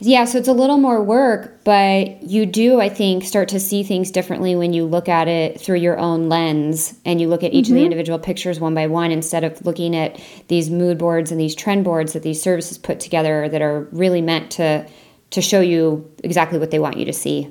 Yeah, 0.05 0.25
so 0.25 0.39
it's 0.39 0.49
a 0.49 0.53
little 0.53 0.79
more 0.79 1.01
work, 1.01 1.63
but 1.63 2.25
you 2.25 2.45
do, 2.45 2.81
I 2.81 2.89
think, 2.89 3.23
start 3.23 3.49
to 3.51 3.61
see 3.61 3.85
things 3.85 4.11
differently 4.11 4.57
when 4.57 4.73
you 4.73 4.85
look 4.85 5.09
at 5.09 5.29
it 5.29 5.61
through 5.61 5.77
your 5.77 5.97
own 5.97 6.29
lens 6.29 6.99
and 7.05 7.21
you 7.21 7.29
look 7.29 7.45
at 7.45 7.53
each 7.53 7.67
mm-hmm. 7.67 7.75
of 7.75 7.75
the 7.75 7.81
mm-hmm. 7.81 7.85
individual 7.85 8.19
pictures 8.19 8.59
one 8.59 8.75
by 8.75 8.89
one 8.89 9.13
instead 9.13 9.45
of 9.45 9.65
looking 9.65 9.95
at 9.95 10.21
these 10.49 10.71
mood 10.71 10.99
boards 10.99 11.31
and 11.31 11.39
these 11.39 11.55
trend 11.55 11.85
boards 11.85 12.15
that 12.15 12.25
these 12.25 12.43
services 12.43 12.79
put 12.79 12.99
together 12.99 13.49
that 13.49 13.63
are 13.63 13.83
really 13.93 14.21
meant 14.21 14.51
to 14.53 14.85
to 15.31 15.41
show 15.41 15.61
you 15.61 16.11
exactly 16.25 16.59
what 16.59 16.73
they 16.73 16.81
want 16.81 16.97
you 16.97 17.05
to 17.05 17.13
see. 17.13 17.49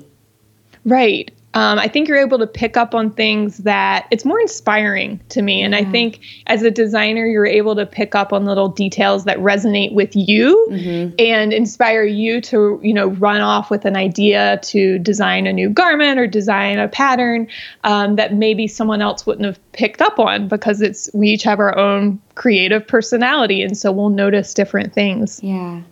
Right 0.84 1.32
um, 1.54 1.78
I 1.78 1.86
think 1.88 2.08
you're 2.08 2.18
able 2.18 2.38
to 2.38 2.46
pick 2.46 2.76
up 2.76 2.94
on 2.94 3.10
things 3.10 3.58
that 3.58 4.06
it's 4.10 4.24
more 4.24 4.40
inspiring 4.40 5.20
to 5.30 5.42
me. 5.42 5.60
And 5.62 5.74
I 5.74 5.84
think 5.84 6.20
as 6.46 6.62
a 6.62 6.70
designer, 6.70 7.26
you're 7.26 7.46
able 7.46 7.76
to 7.76 7.84
pick 7.84 8.14
up 8.14 8.32
on 8.32 8.46
little 8.46 8.68
details 8.68 9.24
that 9.24 9.36
resonate 9.38 9.92
with 9.92 10.16
you 10.16 10.68
mm-hmm. 10.70 11.14
and 11.18 11.52
inspire 11.52 12.04
you 12.04 12.40
to, 12.42 12.80
you 12.82 12.94
know, 12.94 13.08
run 13.08 13.42
off 13.42 13.70
with 13.70 13.84
an 13.84 13.96
idea 13.96 14.60
to 14.62 14.98
design 15.00 15.46
a 15.46 15.52
new 15.52 15.68
garment 15.68 16.18
or 16.18 16.26
design 16.26 16.78
a 16.78 16.88
pattern 16.88 17.46
um, 17.84 18.16
that 18.16 18.34
maybe 18.34 18.66
someone 18.66 19.02
else 19.02 19.26
wouldn't 19.26 19.44
have 19.44 19.72
picked 19.72 20.00
up 20.00 20.18
on 20.18 20.48
because 20.48 20.80
it's 20.80 21.10
we 21.12 21.28
each 21.28 21.42
have 21.42 21.58
our 21.58 21.76
own 21.76 22.18
creative 22.34 22.86
personality. 22.86 23.62
And 23.62 23.76
so 23.76 23.92
we'll 23.92 24.08
notice 24.08 24.54
different 24.54 24.94
things. 24.94 25.38
Yeah. 25.42 25.82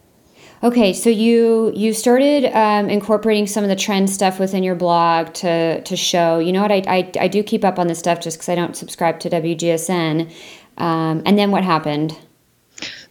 Okay, 0.63 0.93
so 0.93 1.09
you 1.09 1.73
you 1.75 1.95
started 1.95 2.45
um, 2.55 2.91
incorporating 2.91 3.47
some 3.47 3.65
of 3.65 3.71
the 3.71 3.77
trend 3.77 4.11
stuff 4.11 4.39
within 4.39 4.63
your 4.63 4.75
blog 4.75 5.33
to 5.35 5.81
to 5.83 5.97
show. 5.97 6.39
You 6.39 6.53
know 6.53 6.61
what? 6.61 6.71
I 6.71 6.83
I, 6.87 7.13
I 7.19 7.29
do 7.29 7.43
keep 7.43 7.65
up 7.65 7.79
on 7.79 7.87
this 7.87 7.99
stuff 7.99 8.21
just 8.21 8.37
because 8.37 8.51
I 8.51 8.57
don't 8.57 8.77
subscribe 8.77 9.21
to 9.21 9.31
WGSN. 9.31 10.31
Um, 10.77 11.23
and 11.25 11.39
then 11.39 11.51
what 11.51 11.65
happened? 11.65 12.17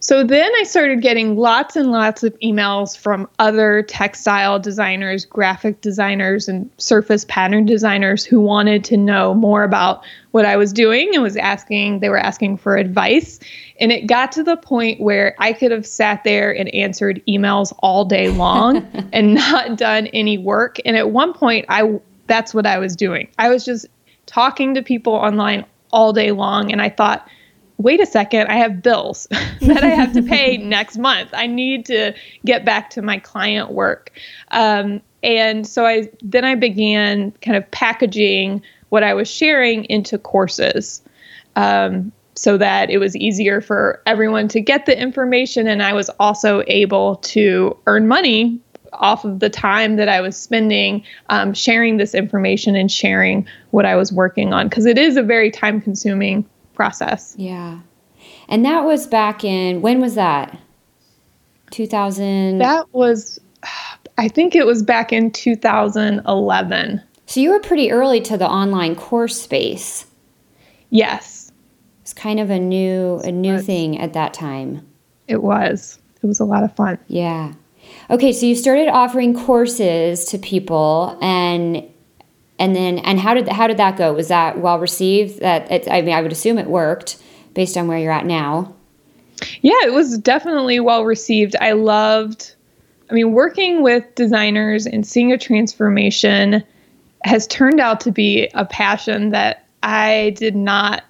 So 0.02 0.24
then 0.24 0.50
I 0.58 0.62
started 0.62 1.02
getting 1.02 1.36
lots 1.36 1.76
and 1.76 1.92
lots 1.92 2.22
of 2.22 2.36
emails 2.40 2.96
from 2.96 3.28
other 3.38 3.82
textile 3.82 4.58
designers, 4.58 5.26
graphic 5.26 5.82
designers, 5.82 6.48
and 6.48 6.70
surface 6.78 7.26
pattern 7.28 7.66
designers 7.66 8.24
who 8.24 8.40
wanted 8.40 8.82
to 8.84 8.96
know 8.96 9.34
more 9.34 9.62
about 9.62 10.02
what 10.30 10.46
I 10.46 10.56
was 10.56 10.72
doing 10.72 11.10
and 11.12 11.22
was 11.22 11.36
asking, 11.36 12.00
they 12.00 12.08
were 12.08 12.16
asking 12.16 12.56
for 12.56 12.78
advice. 12.78 13.40
And 13.78 13.92
it 13.92 14.06
got 14.06 14.32
to 14.32 14.42
the 14.42 14.56
point 14.56 15.02
where 15.02 15.34
I 15.38 15.52
could 15.52 15.70
have 15.70 15.86
sat 15.86 16.24
there 16.24 16.50
and 16.50 16.74
answered 16.74 17.22
emails 17.28 17.74
all 17.80 18.06
day 18.06 18.30
long 18.30 18.78
and 19.12 19.34
not 19.34 19.76
done 19.76 20.06
any 20.08 20.38
work. 20.38 20.78
And 20.86 20.96
at 20.96 21.10
one 21.10 21.34
point, 21.34 21.66
I 21.68 22.00
that's 22.26 22.54
what 22.54 22.64
I 22.64 22.78
was 22.78 22.96
doing. 22.96 23.28
I 23.38 23.50
was 23.50 23.66
just 23.66 23.86
talking 24.24 24.74
to 24.74 24.82
people 24.82 25.12
online 25.12 25.66
all 25.92 26.12
day 26.14 26.30
long. 26.30 26.72
And 26.72 26.80
I 26.80 26.88
thought, 26.88 27.28
wait 27.80 28.00
a 28.00 28.06
second, 28.06 28.46
I 28.48 28.56
have 28.56 28.82
bills 28.82 29.26
that 29.60 29.82
I 29.82 29.88
have 29.88 30.12
to 30.12 30.22
pay 30.22 30.56
next 30.62 30.98
month. 30.98 31.30
I 31.32 31.46
need 31.46 31.86
to 31.86 32.14
get 32.44 32.64
back 32.64 32.90
to 32.90 33.02
my 33.02 33.18
client 33.18 33.72
work. 33.72 34.12
Um, 34.50 35.00
and 35.22 35.66
so 35.66 35.86
I 35.86 36.10
then 36.22 36.44
I 36.44 36.54
began 36.54 37.32
kind 37.42 37.56
of 37.56 37.70
packaging 37.70 38.62
what 38.90 39.02
I 39.02 39.14
was 39.14 39.30
sharing 39.30 39.84
into 39.84 40.18
courses. 40.18 41.02
Um, 41.56 42.12
so 42.36 42.56
that 42.56 42.88
it 42.90 42.98
was 42.98 43.16
easier 43.16 43.60
for 43.60 44.00
everyone 44.06 44.48
to 44.48 44.60
get 44.60 44.86
the 44.86 44.98
information 44.98 45.66
and 45.66 45.82
I 45.82 45.92
was 45.92 46.08
also 46.20 46.62
able 46.68 47.16
to 47.16 47.76
earn 47.86 48.08
money 48.08 48.58
off 48.94 49.24
of 49.24 49.40
the 49.40 49.50
time 49.50 49.96
that 49.96 50.08
I 50.08 50.20
was 50.20 50.36
spending 50.36 51.04
um, 51.28 51.52
sharing 51.52 51.96
this 51.96 52.14
information 52.14 52.76
and 52.76 52.90
sharing 52.90 53.46
what 53.72 53.84
I 53.84 53.96
was 53.96 54.12
working 54.12 54.54
on 54.54 54.68
because 54.68 54.86
it 54.86 54.96
is 54.96 55.16
a 55.16 55.22
very 55.22 55.50
time 55.50 55.82
consuming 55.82 56.48
process. 56.80 57.34
Yeah. 57.36 57.80
And 58.48 58.64
that 58.64 58.84
was 58.84 59.06
back 59.06 59.44
in, 59.44 59.82
when 59.82 60.00
was 60.00 60.14
that? 60.14 60.58
2000? 61.72 62.56
That 62.56 62.86
was, 62.94 63.38
I 64.16 64.28
think 64.28 64.56
it 64.56 64.64
was 64.64 64.82
back 64.82 65.12
in 65.12 65.30
2011. 65.30 67.02
So 67.26 67.38
you 67.38 67.50
were 67.50 67.60
pretty 67.60 67.92
early 67.92 68.22
to 68.22 68.38
the 68.38 68.48
online 68.48 68.96
course 68.96 69.38
space. 69.38 70.06
Yes. 70.88 71.52
It's 72.00 72.14
kind 72.14 72.40
of 72.40 72.48
a 72.48 72.58
new 72.58 73.20
a 73.24 73.30
new 73.30 73.60
thing 73.60 74.00
at 74.00 74.14
that 74.14 74.32
time. 74.32 74.88
It 75.28 75.42
was. 75.42 75.98
It 76.22 76.26
was 76.26 76.40
a 76.40 76.46
lot 76.46 76.64
of 76.64 76.74
fun. 76.74 76.98
Yeah. 77.08 77.52
Okay, 78.08 78.32
so 78.32 78.46
you 78.46 78.56
started 78.56 78.88
offering 78.88 79.34
courses 79.34 80.24
to 80.24 80.38
people 80.38 81.18
and 81.20 81.86
and 82.60 82.76
then 82.76 82.98
and 82.98 83.18
how 83.18 83.34
did 83.34 83.48
how 83.48 83.66
did 83.66 83.78
that 83.78 83.96
go? 83.96 84.12
Was 84.12 84.28
that 84.28 84.60
well 84.60 84.78
received? 84.78 85.40
That 85.40 85.68
it, 85.70 85.90
I 85.90 86.02
mean, 86.02 86.14
I 86.14 86.20
would 86.20 86.30
assume 86.30 86.58
it 86.58 86.66
worked 86.66 87.20
based 87.54 87.76
on 87.76 87.88
where 87.88 87.98
you're 87.98 88.12
at 88.12 88.26
now. 88.26 88.72
Yeah, 89.62 89.78
it 89.84 89.92
was 89.92 90.18
definitely 90.18 90.78
well 90.78 91.04
received. 91.04 91.56
I 91.60 91.72
loved. 91.72 92.54
I 93.10 93.14
mean, 93.14 93.32
working 93.32 93.82
with 93.82 94.14
designers 94.14 94.86
and 94.86 95.04
seeing 95.04 95.32
a 95.32 95.38
transformation 95.38 96.62
has 97.24 97.46
turned 97.48 97.80
out 97.80 97.98
to 98.00 98.12
be 98.12 98.48
a 98.54 98.64
passion 98.64 99.30
that 99.30 99.66
I 99.82 100.34
did 100.36 100.54
not 100.54 101.02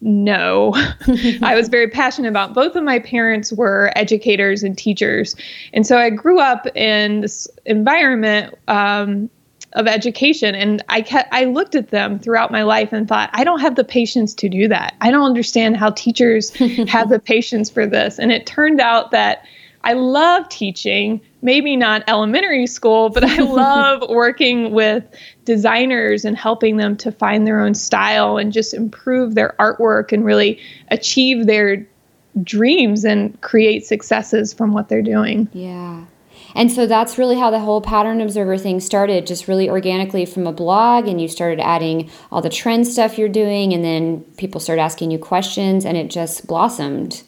know. 0.00 0.72
I 1.42 1.54
was 1.54 1.68
very 1.68 1.88
passionate 1.88 2.28
about. 2.28 2.54
Both 2.54 2.76
of 2.76 2.84
my 2.84 2.98
parents 2.98 3.52
were 3.52 3.92
educators 3.96 4.62
and 4.62 4.76
teachers. 4.76 5.36
And 5.72 5.86
so 5.86 5.96
I 5.96 6.10
grew 6.10 6.38
up 6.38 6.66
in 6.76 7.22
this 7.22 7.48
environment 7.64 8.54
um, 8.68 9.30
of 9.74 9.86
education 9.86 10.54
and 10.54 10.82
I 10.88 11.02
kept, 11.02 11.28
I 11.32 11.44
looked 11.44 11.74
at 11.74 11.90
them 11.90 12.18
throughout 12.18 12.50
my 12.50 12.62
life 12.62 12.92
and 12.92 13.06
thought 13.06 13.30
I 13.32 13.44
don't 13.44 13.60
have 13.60 13.76
the 13.76 13.84
patience 13.84 14.34
to 14.34 14.48
do 14.48 14.68
that. 14.68 14.94
I 15.00 15.10
don't 15.10 15.26
understand 15.26 15.76
how 15.76 15.90
teachers 15.90 16.50
have 16.88 17.10
the 17.10 17.18
patience 17.18 17.68
for 17.68 17.86
this. 17.86 18.18
And 18.18 18.32
it 18.32 18.46
turned 18.46 18.80
out 18.80 19.10
that 19.10 19.44
I 19.84 19.92
love 19.92 20.48
teaching, 20.48 21.20
maybe 21.42 21.76
not 21.76 22.02
elementary 22.08 22.66
school, 22.66 23.10
but 23.10 23.24
I 23.24 23.36
love 23.42 24.08
working 24.08 24.72
with 24.72 25.04
designers 25.44 26.24
and 26.24 26.36
helping 26.36 26.78
them 26.78 26.96
to 26.98 27.12
find 27.12 27.46
their 27.46 27.60
own 27.60 27.74
style 27.74 28.38
and 28.38 28.52
just 28.52 28.74
improve 28.74 29.34
their 29.34 29.54
artwork 29.58 30.12
and 30.12 30.24
really 30.24 30.60
achieve 30.90 31.46
their 31.46 31.86
dreams 32.42 33.04
and 33.04 33.40
create 33.40 33.86
successes 33.86 34.52
from 34.52 34.72
what 34.72 34.88
they're 34.88 35.02
doing. 35.02 35.48
Yeah. 35.52 36.04
And 36.54 36.72
so 36.72 36.86
that's 36.86 37.18
really 37.18 37.38
how 37.38 37.50
the 37.50 37.60
whole 37.60 37.80
pattern 37.80 38.20
observer 38.20 38.56
thing 38.58 38.80
started, 38.80 39.26
just 39.26 39.48
really 39.48 39.68
organically 39.68 40.24
from 40.24 40.46
a 40.46 40.52
blog. 40.52 41.06
And 41.06 41.20
you 41.20 41.28
started 41.28 41.60
adding 41.60 42.10
all 42.32 42.42
the 42.42 42.48
trend 42.48 42.86
stuff 42.86 43.18
you're 43.18 43.28
doing, 43.28 43.72
and 43.72 43.84
then 43.84 44.22
people 44.36 44.60
started 44.60 44.82
asking 44.82 45.10
you 45.10 45.18
questions, 45.18 45.84
and 45.84 45.96
it 45.96 46.10
just 46.10 46.46
blossomed. 46.46 47.22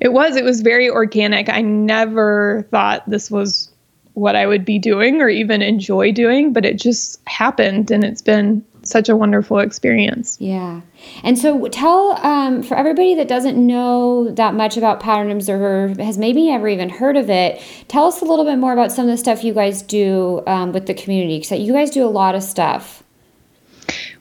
It 0.00 0.12
was. 0.12 0.36
It 0.36 0.44
was 0.44 0.60
very 0.60 0.88
organic. 0.88 1.48
I 1.48 1.60
never 1.60 2.66
thought 2.70 3.08
this 3.08 3.30
was 3.30 3.70
what 4.14 4.36
I 4.36 4.46
would 4.46 4.64
be 4.64 4.78
doing 4.78 5.20
or 5.22 5.28
even 5.28 5.62
enjoy 5.62 6.12
doing, 6.12 6.52
but 6.52 6.64
it 6.64 6.78
just 6.78 7.20
happened 7.26 7.90
and 7.90 8.04
it's 8.04 8.22
been 8.22 8.64
such 8.90 9.08
a 9.08 9.16
wonderful 9.16 9.58
experience. 9.58 10.36
Yeah. 10.40 10.80
And 11.22 11.38
so 11.38 11.68
tell 11.68 12.18
um, 12.24 12.62
for 12.62 12.76
everybody 12.76 13.14
that 13.14 13.28
doesn't 13.28 13.56
know 13.56 14.30
that 14.32 14.54
much 14.54 14.76
about 14.76 15.00
Pattern 15.00 15.30
Observer, 15.30 15.94
has 16.02 16.18
maybe 16.18 16.48
never 16.48 16.68
even 16.68 16.88
heard 16.88 17.16
of 17.16 17.30
it, 17.30 17.62
tell 17.88 18.06
us 18.06 18.20
a 18.20 18.24
little 18.24 18.44
bit 18.44 18.56
more 18.56 18.72
about 18.72 18.92
some 18.92 19.06
of 19.06 19.10
the 19.10 19.16
stuff 19.16 19.44
you 19.44 19.54
guys 19.54 19.82
do 19.82 20.42
um, 20.46 20.72
with 20.72 20.86
the 20.86 20.94
community 20.94 21.38
because 21.38 21.58
you 21.58 21.72
guys 21.72 21.90
do 21.90 22.04
a 22.04 22.08
lot 22.08 22.34
of 22.34 22.42
stuff. 22.42 23.02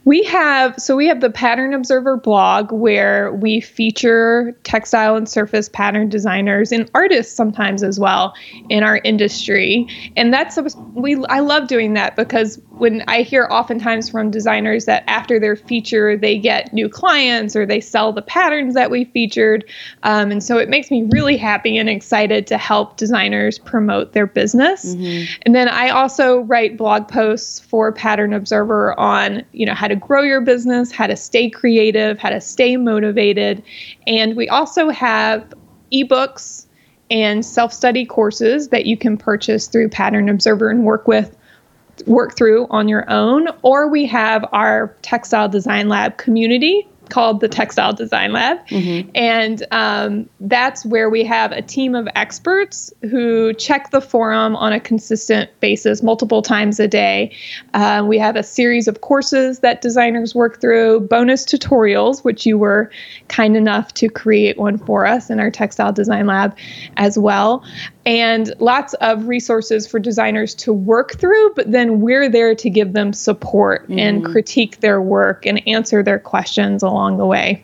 We 0.10 0.24
have 0.24 0.74
so 0.80 0.96
we 0.96 1.06
have 1.06 1.22
the 1.22 1.30
Pattern 1.30 1.72
Observer 1.72 2.18
blog 2.18 2.72
where 2.72 3.32
we 3.32 3.62
feature 3.62 4.58
textile 4.64 5.16
and 5.16 5.30
surface 5.30 5.70
pattern 5.70 6.10
designers 6.10 6.72
and 6.72 6.90
artists 6.96 7.36
sometimes 7.36 7.84
as 7.84 8.00
well 8.00 8.34
in 8.70 8.82
our 8.82 9.02
industry. 9.04 9.88
And 10.18 10.34
that's 10.34 10.58
we 10.96 11.24
I 11.26 11.42
love 11.42 11.68
doing 11.68 11.94
that 11.94 12.16
because 12.16 12.60
when 12.72 13.04
I 13.08 13.22
hear 13.22 13.48
oftentimes 13.52 14.10
from 14.10 14.32
designers 14.32 14.86
that 14.86 15.04
after 15.06 15.40
their 15.40 15.56
feature 15.56 16.18
they 16.18 16.40
get 16.40 16.74
new 16.74 16.90
clients 16.90 17.56
or 17.56 17.68
they 17.68 17.80
sell 17.80 18.12
the 18.12 18.24
patterns 18.24 18.74
that 18.74 18.90
we 18.90 19.06
featured, 19.06 19.64
um, 20.02 20.32
and 20.32 20.44
so 20.44 20.58
it 20.58 20.70
makes 20.70 20.90
me 20.90 21.08
really 21.12 21.38
happy 21.38 21.78
and 21.78 21.88
excited 21.88 22.48
to 22.48 22.58
help 22.58 22.98
designers 22.98 23.60
promote 23.60 24.14
their 24.14 24.26
business. 24.26 24.96
Mm-hmm. 24.96 25.32
And 25.44 25.54
then 25.54 25.68
I 25.68 25.90
also 25.90 26.40
write 26.40 26.78
blog 26.78 27.08
posts 27.08 27.60
for 27.60 27.92
Pattern 27.92 28.34
Observer 28.34 29.00
on 29.00 29.46
you 29.52 29.68
know 29.68 29.76
how 29.76 29.88
to 29.88 29.99
grow 30.00 30.22
your 30.22 30.42
business, 30.42 30.92
how 30.92 31.08
to 31.08 31.16
stay 31.16 31.50
creative, 31.50 32.18
how 32.18 32.30
to 32.30 32.42
stay 32.42 32.78
motivated. 32.78 33.64
And 34.08 34.36
we 34.36 34.48
also 34.50 34.90
have 34.90 35.54
ebooks 35.92 36.66
and 37.12 37.46
self-study 37.46 38.06
courses 38.06 38.70
that 38.70 38.86
you 38.86 38.96
can 38.96 39.18
purchase 39.18 39.68
through 39.68 39.90
Pattern 39.90 40.30
Observer 40.30 40.70
and 40.70 40.84
work 40.84 41.08
with 41.08 41.36
work 42.06 42.38
through 42.38 42.66
on 42.70 42.88
your 42.88 43.10
own 43.10 43.50
or 43.62 43.90
we 43.90 44.06
have 44.06 44.46
our 44.54 44.96
textile 45.02 45.50
design 45.50 45.90
lab 45.90 46.18
community 46.18 46.88
called 47.10 47.40
the 47.40 47.48
Textile 47.48 47.94
Design 47.94 48.34
Lab. 48.34 48.66
Mm-hmm. 48.68 49.10
And 49.16 49.66
um, 49.72 50.30
that's 50.40 50.86
where 50.86 51.10
we 51.10 51.24
have 51.24 51.52
a 51.52 51.62
team 51.62 51.96
of 51.96 52.08
experts 52.16 52.94
who 53.02 53.54
check 53.54 53.92
the 53.92 54.02
forum 54.02 54.56
on 54.56 54.74
a 54.74 54.80
consistent 54.80 55.50
basis, 55.60 56.02
multiple 56.02 56.42
times 56.42 56.80
a 56.80 56.88
day. 56.88 57.36
Uh, 57.74 58.04
we 58.08 58.18
have 58.18 58.36
a 58.36 58.44
series 58.44 58.88
of 58.88 59.02
courses 59.02 59.60
that 59.60 59.82
designers 59.82 60.34
work 60.34 60.62
through, 60.62 61.02
bonus 61.02 61.46
tutorials, 61.46 62.24
which 62.24 62.46
you 62.46 62.58
were 62.58 62.92
kind 63.28 63.56
enough 63.56 63.94
to 63.96 64.10
create 64.10 64.58
one 64.58 64.78
for 64.78 65.06
us 65.06 65.30
in 65.30 65.40
our 65.40 65.52
Textile 65.52 65.94
Design 65.94 66.28
Lab 66.28 66.56
as 66.98 67.18
well 67.18 67.64
and 68.10 68.52
lots 68.60 68.96
of 68.96 69.28
resources 69.28 69.86
for 69.86 70.00
designers 70.00 70.56
to 70.56 70.74
work 70.74 71.20
through, 71.20 71.54
but 71.54 71.72
then 71.72 72.02
we're 72.02 72.28
there 72.28 72.56
to 72.56 72.68
give 72.68 72.94
them 72.94 73.14
support 73.14 73.84
mm-hmm. 73.84 74.00
and 74.00 74.26
critique 74.26 74.80
their 74.80 75.00
work 75.00 75.46
and 75.46 75.62
answer 75.68 76.02
their 76.02 76.18
questions 76.18 76.82
along 76.82 77.18
the 77.18 77.26
way. 77.28 77.64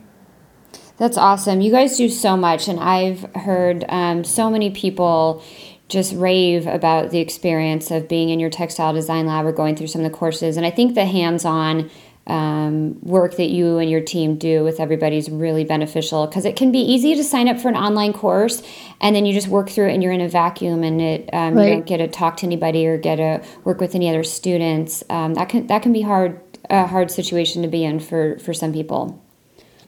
That's 0.98 1.18
awesome. 1.18 1.62
You 1.62 1.72
guys 1.72 1.98
do 1.98 2.10
so 2.10 2.38
much, 2.38 2.68
and 2.68 2.80
I've 2.80 3.24
heard 3.34 3.86
um, 3.90 4.24
so 4.24 4.52
many 4.52 4.70
people 4.70 5.44
just 5.88 6.14
rave 6.14 6.68
about 6.68 7.10
the 7.10 7.20
experience 7.20 7.90
of 7.90 8.08
being 8.08 8.30
in 8.30 8.40
your 8.40 8.52
textile 8.52 8.94
design 8.94 9.26
lab 9.26 9.48
or 9.48 9.52
going 9.52 9.76
through 9.76 9.88
some 9.88 10.06
of 10.06 10.12
the 10.12 10.16
courses. 10.16 10.58
And 10.58 10.66
I 10.66 10.70
think 10.70 10.94
the 10.94 11.06
hands 11.06 11.44
on 11.44 11.90
um, 12.28 13.00
work 13.02 13.36
that 13.38 13.50
you 13.50 13.78
and 13.78 13.90
your 13.90 14.02
team 14.02 14.38
do 14.38 14.64
with 14.64 14.80
everybody 14.80 15.18
is 15.18 15.30
really 15.30 15.64
beneficial 15.64 16.26
because 16.26 16.44
it 16.44 16.56
can 16.56 16.72
be 16.72 16.80
easy 16.80 17.14
to 17.16 17.24
sign 17.24 17.48
up 17.48 17.60
for 17.60 17.68
an 17.68 17.76
online 17.76 18.14
course 18.14 18.64
and 19.00 19.16
then 19.16 19.26
you 19.28 19.34
just 19.34 19.48
work 19.48 19.70
through 19.70 19.90
it 19.90 19.94
and 19.94 20.02
you're 20.02 20.12
in 20.12 20.22
a 20.22 20.30
vacuum 20.30 20.84
and 20.84 21.00
it 21.02 21.30
um, 21.34 21.54
right. 21.54 21.66
you 21.66 21.74
don't 21.76 21.86
get 21.86 21.98
to 21.98 22.08
talk 22.08 22.38
to 22.38 22.46
anybody 22.46 22.88
or 22.88 22.98
get 22.98 23.18
to 23.18 23.44
work 23.64 23.80
with 23.80 23.94
any 23.94 24.10
other 24.10 24.24
students. 24.24 25.04
Um, 25.10 25.36
that 25.36 25.50
can 25.50 25.68
that 25.68 25.84
can 25.84 25.94
be 25.94 26.02
hard 26.02 26.42
a 26.70 26.88
hard 26.88 27.12
situation 27.12 27.62
to 27.62 27.68
be 27.68 27.84
in 27.84 28.00
for 28.00 28.40
for 28.40 28.54
some 28.54 28.74
people. 28.74 29.22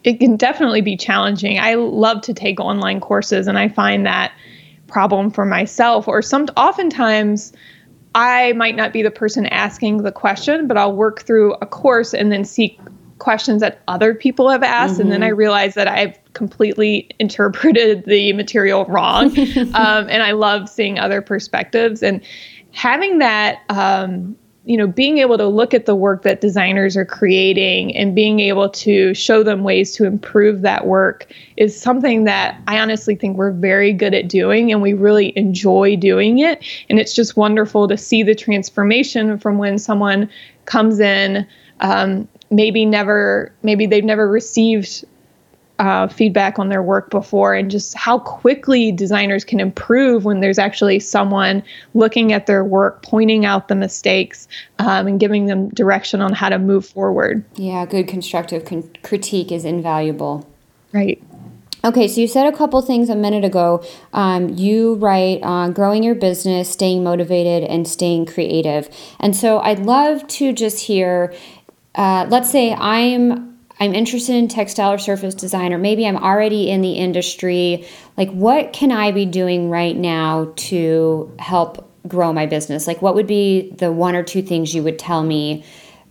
It 0.03 0.19
can 0.19 0.38
definitely 0.38 0.81
be 0.81 0.95
challenging. 0.95 1.59
I 1.59 1.73
love 1.73 2.21
to 2.21 2.33
take 2.33 2.59
online 2.59 3.01
courses 3.01 3.47
and 3.47 3.57
I 3.57 3.67
find 3.67 4.05
that 4.05 4.31
problem 4.88 5.31
for 5.31 5.43
myself 5.43 6.07
or 6.07 6.21
some 6.21 6.45
oftentimes 6.55 7.51
I 8.18 8.53
might 8.53 8.76
not 8.76 8.91
be 8.91 9.03
the 9.03 9.11
person 9.11 9.45
asking 9.45 10.01
the 10.01 10.11
question, 10.11 10.68
but 10.68 10.76
I'll 10.76 10.95
work 10.95 11.22
through 11.22 11.53
a 11.61 11.68
course 11.68 12.15
and 12.15 12.32
then 12.32 12.43
seek 12.43 12.80
questions 13.20 13.61
that 13.61 13.80
other 13.88 14.15
people 14.15 14.49
have 14.49 14.63
asked. 14.63 14.93
Mm-hmm. 14.93 15.01
And 15.03 15.11
then 15.11 15.24
I 15.24 15.30
mm-hmm. 15.30 15.38
realize 15.38 15.76
that 15.76 15.88
I've 15.88 16.18
completely 16.34 17.09
interpreted 17.20 18.05
the 18.05 18.34
material 18.34 18.86
wrong. 18.86 19.38
um, 19.76 20.09
and 20.09 20.24
I 20.24 20.32
love 20.32 20.68
seeing 20.68 20.97
other 20.97 21.22
perspectives 21.22 22.01
and 22.01 22.22
having 22.72 23.20
that 23.20 23.59
um, 23.70 24.36
you 24.68 24.76
know, 24.76 24.86
being 24.86 25.20
able 25.20 25.38
to 25.38 25.47
look 25.47 25.74
at 25.74 25.86
the 25.86 25.95
work 25.95 26.24
that 26.24 26.41
designers 26.41 26.97
are 26.97 27.05
creating 27.05 27.95
and 27.95 28.13
being 28.13 28.41
able 28.41 28.68
to 28.68 29.13
show 29.13 29.41
them 29.41 29.63
ways 29.63 29.93
to 29.93 30.03
improve 30.03 30.61
that 30.61 30.86
work 30.86 31.26
is 31.55 31.80
something 31.80 32.26
that 32.26 32.61
I 32.68 32.78
honestly 32.78 33.15
think 33.15 33.38
we're 33.38 33.53
very 33.53 33.93
good 33.93 34.13
at 34.13 34.28
doing 34.28 34.74
and 34.74 34.82
we 34.82 34.91
really 34.91 35.32
enjoy 35.38 35.95
doing 35.95 36.39
it. 36.39 36.61
And 36.89 36.99
it's 36.99 37.15
just 37.15 37.38
wonderful 37.38 37.88
to 37.88 37.95
see 37.95 38.24
the 38.24 38.36
transformation 38.36 39.39
from 39.39 39.57
when 39.57 39.78
someone 39.78 40.30
comes 40.65 40.99
in, 40.99 41.47
um, 41.80 42.28
maybe 42.51 42.86
never, 42.86 43.53
maybe 43.63 43.86
they've 43.86 44.03
never 44.03 44.28
received 44.28 45.05
uh, 45.80 46.07
feedback 46.07 46.57
on 46.57 46.69
their 46.69 46.82
work 46.82 47.09
before 47.09 47.53
and 47.53 47.69
just 47.69 47.95
how 47.95 48.19
quickly 48.19 48.91
designers 48.91 49.43
can 49.43 49.59
improve 49.59 50.25
when 50.25 50.39
there's 50.39 50.57
actually 50.57 50.99
someone 50.99 51.63
looking 51.93 52.34
at 52.34 52.47
their 52.47 52.63
work, 52.63 53.03
pointing 53.03 53.45
out 53.45 53.67
the 53.67 53.75
mistakes, 53.75 54.47
um, 54.80 55.07
and 55.07 55.19
giving 55.19 55.45
them 55.45 55.69
direction 55.69 56.21
on 56.21 56.34
how 56.34 56.49
to 56.49 56.57
move 56.57 56.86
forward. 56.86 57.43
Yeah, 57.55 57.86
good 57.86 58.07
constructive 58.07 58.65
con- 58.65 58.89
critique 59.03 59.51
is 59.51 59.65
invaluable. 59.65 60.47
Right. 60.93 61.21
Okay, 61.84 62.07
so 62.07 62.19
you 62.19 62.28
said 62.28 62.51
a 62.51 62.57
couple 62.57 62.82
things 62.82 63.07
a 63.09 63.15
minute 63.15 63.45
ago. 63.45 63.86
Um, 64.11 64.49
you 64.49 64.95
write 64.95 65.43
on 65.43 65.73
growing 65.73 66.01
your 66.01 66.15
business, 66.15 66.69
staying 66.69 67.03
motivated, 67.03 67.63
and 67.69 67.88
staying 67.88 68.25
creative. 68.25 68.89
And 69.19 69.36
so 69.36 69.59
I'd 69.59 69.80
love 69.80 70.28
to 70.28 70.53
just 70.53 70.86
hear. 70.86 71.34
Uh, 71.93 72.28
let's 72.30 72.51
say 72.51 72.73
I'm 72.73 73.46
I'm 73.80 73.93
interested 73.93 74.36
in 74.36 74.47
textile 74.47 74.91
or 74.91 74.97
surface 74.97 75.36
design, 75.36 75.71
or 75.71 75.78
maybe 75.78 76.07
I'm 76.07 76.17
already 76.17 76.69
in 76.69 76.82
the 76.82 76.93
industry. 76.93 77.86
Like, 78.17 78.32
what 78.32 78.73
can 78.73 78.91
I 78.91 79.11
be 79.11 79.25
doing 79.25 79.69
right 79.69 79.95
now 79.95 80.53
to 80.55 81.36
help 81.39 81.89
grow 82.07 82.34
my 82.34 82.45
business? 82.45 82.88
Like, 82.88 83.01
what 83.01 83.15
would 83.15 83.28
be 83.28 83.71
the 83.71 83.91
one 83.91 84.15
or 84.15 84.23
two 84.23 84.41
things 84.41 84.73
you 84.73 84.84
would 84.84 84.97
tell 84.97 85.23
me 85.23 85.63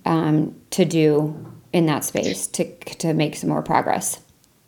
um, 0.04 0.54
to 0.70 0.84
do 0.84 1.34
in 1.72 1.86
that 1.86 2.04
space 2.04 2.46
to, 2.48 2.72
to 2.96 3.14
make 3.14 3.34
some 3.36 3.50
more 3.50 3.62
progress? 3.62 4.20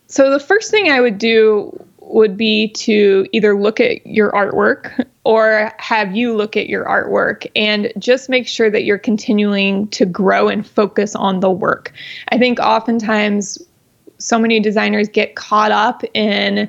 So, 0.09 0.31
the 0.31 0.41
first 0.41 0.71
thing 0.71 0.91
I 0.91 1.01
would 1.01 1.19
do 1.19 1.88
would 2.09 2.37
be 2.37 2.69
to 2.69 3.27
either 3.33 3.59
look 3.59 3.81
at 3.81 4.07
your 4.07 4.31
artwork 4.33 5.07
or 5.25 5.73
have 5.79 6.17
you 6.17 6.35
look 6.35 6.57
at 6.57 6.69
your 6.69 6.85
artwork 6.85 7.47
and 7.55 7.93
just 7.99 8.29
make 8.29 8.47
sure 8.47 8.71
that 8.71 8.85
you're 8.85 8.99
continuing 8.99 9.89
to 9.89 10.07
grow 10.07 10.49
and 10.49 10.67
focus 10.67 11.15
on 11.15 11.41
the 11.41 11.51
work. 11.51 11.93
I 12.31 12.39
think 12.39 12.59
oftentimes 12.61 13.59
so 14.19 14.39
many 14.39 14.61
designers 14.61 15.09
get 15.09 15.37
caught 15.37 15.71
up 15.71 16.03
in 16.15 16.69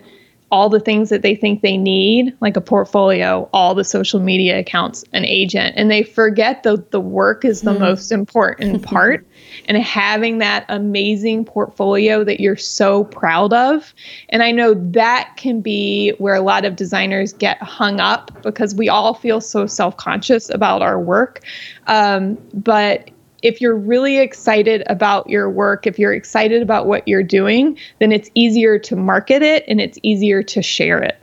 all 0.52 0.70
the 0.70 0.80
things 0.80 1.10
that 1.10 1.22
they 1.22 1.36
think 1.36 1.62
they 1.62 1.78
need, 1.78 2.36
like 2.42 2.58
a 2.58 2.62
portfolio, 2.62 3.48
all 3.54 3.76
the 3.76 3.84
social 3.84 4.20
media 4.20 4.60
accounts, 4.60 5.04
an 5.14 5.24
agent, 5.26 5.76
and 5.78 5.92
they 5.92 6.02
forget 6.02 6.64
that 6.64 6.92
the 6.92 7.00
work 7.00 7.46
is 7.46 7.62
the 7.62 7.74
mm. 7.74 7.80
most 7.80 8.12
important 8.12 8.82
part. 8.84 9.26
And 9.66 9.78
having 9.78 10.38
that 10.40 10.66
amazing 10.70 11.46
portfolio 11.46 12.24
that 12.24 12.40
you're 12.40 12.56
so 12.56 13.06
proud 13.06 13.54
of. 13.54 13.94
And 14.30 14.44
I 14.44 14.52
know 14.52 14.74
that 14.74 15.34
can 15.38 15.62
be 15.62 16.12
where 16.18 16.36
a 16.36 16.42
lot 16.42 16.66
of 16.66 16.76
designers 16.76 17.34
get 17.34 17.62
hung 17.62 18.00
up 18.00 18.32
because 18.44 18.76
we 18.76 18.90
all 18.90 19.14
feel 19.14 19.42
so 19.42 19.66
self 19.66 19.98
conscious 19.98 20.50
about 20.50 20.82
our 20.82 21.00
work. 21.00 21.42
Um, 21.88 22.38
but 22.54 23.10
if 23.42 23.62
you're 23.62 23.76
really 23.76 24.18
excited 24.18 24.84
about 24.88 25.30
your 25.30 25.50
work, 25.50 25.88
if 25.88 25.98
you're 25.98 26.14
excited 26.14 26.62
about 26.62 26.88
what 26.88 27.08
you're 27.08 27.24
doing, 27.24 27.78
then 28.00 28.12
it's 28.12 28.30
easier 28.34 28.78
to 28.80 28.96
market 28.96 29.42
it 29.42 29.64
and 29.68 29.80
it's 29.80 29.98
easier 30.04 30.44
to 30.44 30.62
share 30.62 31.02
it. 31.02 31.18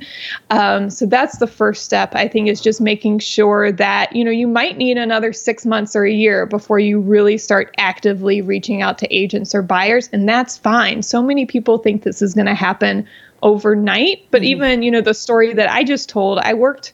Um, 0.51 0.91
so 0.91 1.07
that's 1.07 1.39
the 1.39 1.47
first 1.47 1.85
step, 1.85 2.15
I 2.15 2.29
think, 2.29 2.49
is 2.49 2.61
just 2.61 2.81
making 2.81 3.19
sure 3.19 3.73
that, 3.73 4.15
you 4.15 4.25
know, 4.25 4.31
you 4.31 4.49
might 4.49 4.77
need 4.77 4.99
another 4.99 5.33
six 5.33 5.67
months 5.67 5.95
or 5.95 6.05
a 6.05 6.13
year 6.13 6.47
before 6.47 6.79
you 6.79 7.01
really 7.01 7.39
start 7.39 7.75
actively 7.79 8.41
reaching 8.41 8.83
out 8.83 8.99
to 8.99 9.15
agents 9.15 9.55
or 9.55 9.63
buyers. 9.63 10.09
And 10.13 10.29
that's 10.29 10.57
fine. 10.57 11.03
So 11.03 11.23
many 11.23 11.47
people 11.47 11.79
think 11.79 12.03
this 12.03 12.23
is 12.23 12.35
going 12.35 12.47
to 12.47 12.55
happen 12.55 13.07
overnight. 13.43 14.27
But 14.31 14.43
mm-hmm. 14.43 14.49
even, 14.49 14.83
you 14.83 14.91
know, 14.91 15.01
the 15.01 15.15
story 15.15 15.53
that 15.55 15.71
I 15.71 15.85
just 15.85 16.09
told, 16.09 16.39
I 16.39 16.55
worked 16.55 16.93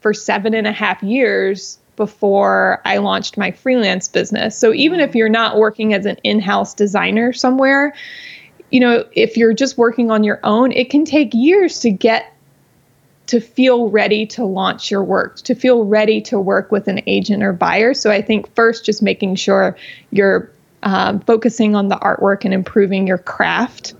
for 0.00 0.12
seven 0.12 0.54
and 0.54 0.66
a 0.66 0.72
half 0.72 1.02
years 1.02 1.78
before 2.02 2.82
I 2.84 2.96
launched 2.96 3.38
my 3.38 3.52
freelance 3.52 4.08
business. 4.08 4.58
So 4.58 4.72
even 4.72 4.98
if 4.98 5.14
you're 5.14 5.28
not 5.28 5.56
working 5.56 5.94
as 5.94 6.04
an 6.04 6.16
in 6.24 6.40
house 6.40 6.74
designer 6.74 7.32
somewhere, 7.32 7.94
you 8.72 8.80
know, 8.80 9.04
if 9.12 9.36
you're 9.36 9.54
just 9.54 9.78
working 9.78 10.10
on 10.10 10.24
your 10.24 10.40
own, 10.42 10.72
it 10.72 10.90
can 10.90 11.04
take 11.04 11.32
years 11.32 11.78
to 11.78 11.92
get 11.92 12.34
to 13.28 13.40
feel 13.40 13.88
ready 13.88 14.26
to 14.26 14.44
launch 14.44 14.90
your 14.90 15.04
work, 15.04 15.36
to 15.42 15.54
feel 15.54 15.84
ready 15.84 16.20
to 16.22 16.40
work 16.40 16.72
with 16.72 16.88
an 16.88 17.02
agent 17.06 17.44
or 17.44 17.52
buyer. 17.52 17.94
So 17.94 18.10
I 18.10 18.20
think 18.20 18.52
first, 18.56 18.84
just 18.84 19.00
making 19.00 19.36
sure 19.36 19.76
you're 20.10 20.50
um, 20.82 21.20
focusing 21.20 21.76
on 21.76 21.86
the 21.86 21.94
artwork 21.98 22.44
and 22.44 22.52
improving 22.52 23.06
your 23.06 23.18
craft. 23.18 23.94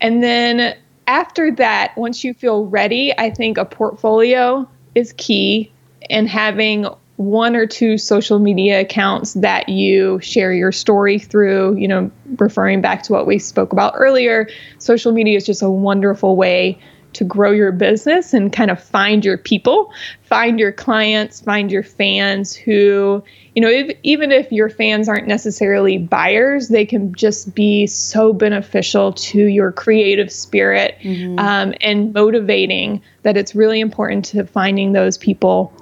And 0.00 0.22
then 0.22 0.74
after 1.06 1.50
that, 1.56 1.92
once 1.98 2.24
you 2.24 2.32
feel 2.32 2.64
ready, 2.64 3.12
I 3.18 3.28
think 3.28 3.58
a 3.58 3.66
portfolio 3.66 4.66
is 4.94 5.12
key 5.18 5.70
and 6.10 6.28
having 6.28 6.86
one 7.16 7.54
or 7.54 7.66
two 7.66 7.96
social 7.96 8.38
media 8.38 8.80
accounts 8.80 9.34
that 9.34 9.68
you 9.68 10.18
share 10.20 10.52
your 10.52 10.72
story 10.72 11.18
through, 11.18 11.76
you 11.76 11.86
know, 11.86 12.10
referring 12.38 12.80
back 12.80 13.02
to 13.04 13.12
what 13.12 13.26
we 13.26 13.38
spoke 13.38 13.72
about 13.72 13.92
earlier, 13.96 14.48
social 14.78 15.12
media 15.12 15.36
is 15.36 15.46
just 15.46 15.62
a 15.62 15.70
wonderful 15.70 16.36
way 16.36 16.78
to 17.12 17.22
grow 17.22 17.52
your 17.52 17.70
business 17.70 18.34
and 18.34 18.52
kind 18.52 18.72
of 18.72 18.82
find 18.82 19.24
your 19.24 19.38
people, 19.38 19.92
find 20.22 20.58
your 20.58 20.72
clients, 20.72 21.40
find 21.40 21.70
your 21.70 21.84
fans 21.84 22.56
who, 22.56 23.22
you 23.54 23.62
know, 23.62 23.68
if, 23.68 23.96
even 24.02 24.32
if 24.32 24.50
your 24.50 24.68
fans 24.68 25.08
aren't 25.08 25.28
necessarily 25.28 25.96
buyers, 25.96 26.68
they 26.68 26.84
can 26.84 27.14
just 27.14 27.54
be 27.54 27.86
so 27.86 28.32
beneficial 28.32 29.12
to 29.12 29.44
your 29.44 29.70
creative 29.70 30.32
spirit 30.32 30.98
mm-hmm. 31.02 31.38
um, 31.38 31.72
and 31.80 32.12
motivating 32.12 33.00
that 33.22 33.36
it's 33.36 33.54
really 33.54 33.78
important 33.78 34.24
to 34.24 34.44
finding 34.44 34.92
those 34.92 35.16
people 35.16 35.72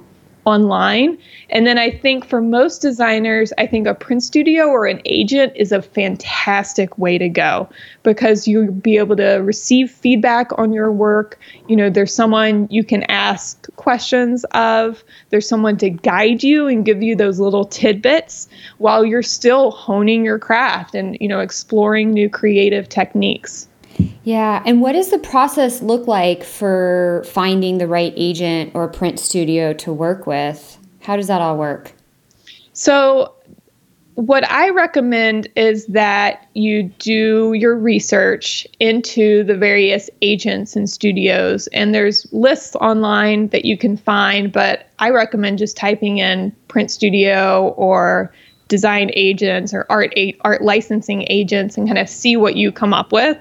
online. 0.44 1.18
And 1.50 1.66
then 1.66 1.78
I 1.78 1.90
think 1.90 2.26
for 2.26 2.40
most 2.40 2.82
designers, 2.82 3.52
I 3.58 3.66
think 3.66 3.86
a 3.86 3.94
print 3.94 4.22
studio 4.22 4.66
or 4.66 4.86
an 4.86 5.00
agent 5.04 5.52
is 5.56 5.72
a 5.72 5.82
fantastic 5.82 6.96
way 6.98 7.18
to 7.18 7.28
go 7.28 7.68
because 8.02 8.48
you'll 8.48 8.72
be 8.72 8.98
able 8.98 9.16
to 9.16 9.36
receive 9.36 9.90
feedback 9.90 10.56
on 10.58 10.72
your 10.72 10.90
work. 10.90 11.38
You 11.68 11.76
know, 11.76 11.90
there's 11.90 12.14
someone 12.14 12.66
you 12.70 12.84
can 12.84 13.04
ask 13.04 13.66
questions 13.76 14.44
of, 14.52 15.04
there's 15.30 15.48
someone 15.48 15.76
to 15.78 15.90
guide 15.90 16.42
you 16.42 16.66
and 16.66 16.84
give 16.84 17.02
you 17.02 17.14
those 17.14 17.38
little 17.38 17.64
tidbits 17.64 18.48
while 18.78 19.04
you're 19.04 19.22
still 19.22 19.70
honing 19.70 20.24
your 20.24 20.38
craft 20.38 20.94
and, 20.94 21.16
you 21.20 21.28
know, 21.28 21.40
exploring 21.40 22.10
new 22.10 22.28
creative 22.28 22.88
techniques. 22.88 23.68
Yeah. 24.24 24.62
And 24.64 24.80
what 24.80 24.92
does 24.92 25.10
the 25.10 25.18
process 25.18 25.82
look 25.82 26.06
like 26.06 26.44
for 26.44 27.24
finding 27.26 27.78
the 27.78 27.86
right 27.86 28.12
agent 28.16 28.72
or 28.74 28.88
print 28.88 29.18
studio 29.18 29.72
to 29.74 29.92
work 29.92 30.26
with? 30.26 30.78
How 31.00 31.16
does 31.16 31.26
that 31.26 31.40
all 31.40 31.56
work? 31.56 31.92
So, 32.72 33.34
what 34.14 34.48
I 34.50 34.68
recommend 34.68 35.48
is 35.56 35.86
that 35.86 36.46
you 36.54 36.84
do 36.98 37.54
your 37.54 37.76
research 37.76 38.66
into 38.78 39.42
the 39.44 39.56
various 39.56 40.10
agents 40.20 40.76
and 40.76 40.88
studios. 40.88 41.66
And 41.68 41.94
there's 41.94 42.30
lists 42.30 42.76
online 42.76 43.48
that 43.48 43.64
you 43.64 43.78
can 43.78 43.96
find, 43.96 44.52
but 44.52 44.90
I 44.98 45.08
recommend 45.08 45.58
just 45.58 45.78
typing 45.78 46.18
in 46.18 46.54
print 46.68 46.90
studio 46.90 47.68
or 47.78 48.32
design 48.72 49.10
agents 49.12 49.74
or 49.74 49.84
art 49.90 50.14
art 50.40 50.62
licensing 50.62 51.26
agents 51.28 51.76
and 51.76 51.86
kind 51.86 51.98
of 51.98 52.08
see 52.08 52.38
what 52.38 52.56
you 52.56 52.72
come 52.72 52.94
up 52.94 53.12
with 53.12 53.36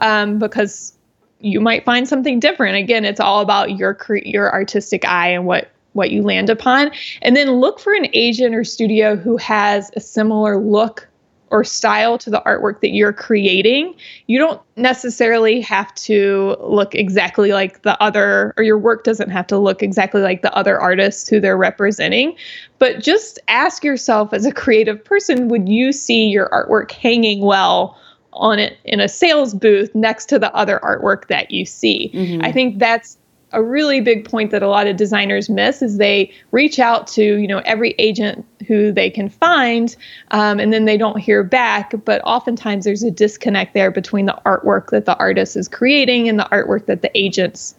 um, 0.00 0.38
because 0.38 0.92
you 1.40 1.62
might 1.62 1.82
find 1.86 2.06
something 2.06 2.38
different. 2.38 2.76
Again 2.76 3.06
it's 3.06 3.18
all 3.18 3.40
about 3.40 3.78
your 3.78 3.96
your 4.22 4.52
artistic 4.52 5.06
eye 5.06 5.28
and 5.28 5.46
what 5.46 5.70
what 5.94 6.10
you 6.10 6.20
land 6.20 6.50
upon. 6.50 6.90
And 7.22 7.34
then 7.34 7.52
look 7.52 7.80
for 7.80 7.94
an 7.94 8.08
agent 8.12 8.54
or 8.54 8.64
studio 8.64 9.16
who 9.16 9.38
has 9.38 9.90
a 9.96 10.00
similar 10.00 10.58
look 10.58 11.08
or 11.50 11.62
style 11.62 12.18
to 12.18 12.30
the 12.30 12.42
artwork 12.44 12.80
that 12.80 12.90
you're 12.90 13.12
creating, 13.12 13.94
you 14.26 14.38
don't 14.38 14.60
necessarily 14.76 15.60
have 15.60 15.94
to 15.94 16.56
look 16.60 16.94
exactly 16.94 17.52
like 17.52 17.82
the 17.82 18.00
other, 18.02 18.52
or 18.56 18.64
your 18.64 18.78
work 18.78 19.04
doesn't 19.04 19.30
have 19.30 19.46
to 19.46 19.58
look 19.58 19.82
exactly 19.82 20.22
like 20.22 20.42
the 20.42 20.54
other 20.54 20.80
artists 20.80 21.28
who 21.28 21.40
they're 21.40 21.56
representing. 21.56 22.36
But 22.78 23.00
just 23.00 23.38
ask 23.48 23.84
yourself 23.84 24.32
as 24.32 24.44
a 24.44 24.52
creative 24.52 25.04
person 25.04 25.48
would 25.48 25.68
you 25.68 25.92
see 25.92 26.26
your 26.26 26.48
artwork 26.50 26.90
hanging 26.90 27.40
well? 27.40 27.98
on 28.36 28.58
it 28.58 28.78
in 28.84 29.00
a 29.00 29.08
sales 29.08 29.54
booth 29.54 29.94
next 29.94 30.26
to 30.26 30.38
the 30.38 30.54
other 30.54 30.78
artwork 30.82 31.26
that 31.28 31.50
you 31.50 31.64
see. 31.64 32.10
Mm-hmm. 32.12 32.44
I 32.44 32.52
think 32.52 32.78
that's 32.78 33.16
a 33.56 33.62
really 33.62 34.02
big 34.02 34.28
point 34.28 34.50
that 34.50 34.62
a 34.62 34.68
lot 34.68 34.86
of 34.86 34.96
designers 34.96 35.48
miss 35.48 35.80
is 35.80 35.96
they 35.96 36.30
reach 36.52 36.78
out 36.78 37.06
to 37.06 37.38
you 37.38 37.48
know 37.48 37.58
every 37.64 37.94
agent 37.98 38.44
who 38.68 38.92
they 38.92 39.08
can 39.08 39.28
find 39.30 39.96
um, 40.30 40.60
and 40.60 40.72
then 40.72 40.84
they 40.84 40.98
don't 40.98 41.18
hear 41.18 41.42
back. 41.42 41.94
But 42.04 42.20
oftentimes 42.24 42.84
there's 42.84 43.02
a 43.02 43.10
disconnect 43.10 43.72
there 43.74 43.90
between 43.90 44.26
the 44.26 44.38
artwork 44.44 44.90
that 44.90 45.06
the 45.06 45.16
artist 45.16 45.56
is 45.56 45.68
creating 45.68 46.28
and 46.28 46.38
the 46.38 46.48
artwork 46.52 46.84
that 46.86 47.00
the 47.00 47.10
agent's 47.18 47.74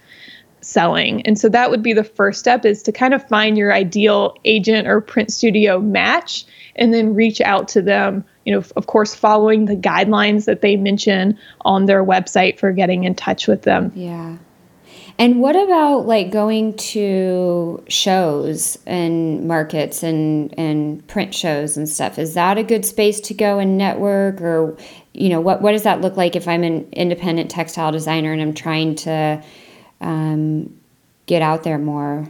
selling. 0.62 1.22
And 1.22 1.38
so 1.38 1.48
that 1.50 1.70
would 1.70 1.84
be 1.84 1.94
the 1.94 2.04
first 2.04 2.40
step 2.40 2.66
is 2.66 2.82
to 2.84 2.92
kind 2.92 3.14
of 3.14 3.26
find 3.28 3.56
your 3.56 3.72
ideal 3.72 4.36
agent 4.44 4.88
or 4.88 5.00
print 5.00 5.32
studio 5.32 5.80
match 5.80 6.46
and 6.76 6.92
then 6.92 7.14
reach 7.14 7.40
out 7.40 7.68
to 7.70 7.82
them 7.82 8.26
you 8.46 8.54
know 8.54 8.64
of 8.76 8.88
course 8.88 9.14
following 9.14 9.66
the 9.66 9.76
guidelines 9.76 10.46
that 10.46 10.62
they 10.62 10.76
mention 10.76 11.38
on 11.62 11.86
their 11.86 12.04
website 12.04 12.58
for 12.60 12.72
getting 12.72 13.04
in 13.04 13.14
touch 13.14 13.48
with 13.48 13.62
them. 13.62 13.92
Yeah 13.94 14.38
and 15.20 15.40
what 15.42 15.56
about 15.56 16.06
like 16.06 16.32
going 16.32 16.76
to 16.76 17.84
shows 17.88 18.78
and 18.86 19.48
markets 19.48 20.04
and 20.04 20.54
and 20.58 21.06
print 21.08 21.34
shows 21.34 21.76
and 21.76 21.90
stuff? 21.90 22.20
Is 22.20 22.36
that 22.36 22.58
a 22.58 22.64
good 22.64 22.86
space 22.86 23.20
to 23.22 23.34
go 23.34 23.58
and 23.58 23.78
network 23.78 24.42
or 24.42 24.78
you 25.18 25.30
know, 25.30 25.42
what 25.42 25.62
what 25.62 25.72
does 25.72 25.84
that 25.84 26.02
look 26.02 26.16
like 26.16 26.36
if 26.36 26.48
I'm 26.48 26.64
an 26.64 26.88
independent 26.92 27.50
textile 27.50 27.92
designer 27.92 28.32
and 28.32 28.42
I'm 28.42 28.54
trying 28.54 28.96
to 28.96 29.44
um, 30.00 30.80
get 31.26 31.42
out 31.42 31.64
there 31.64 31.80
more? 31.80 32.30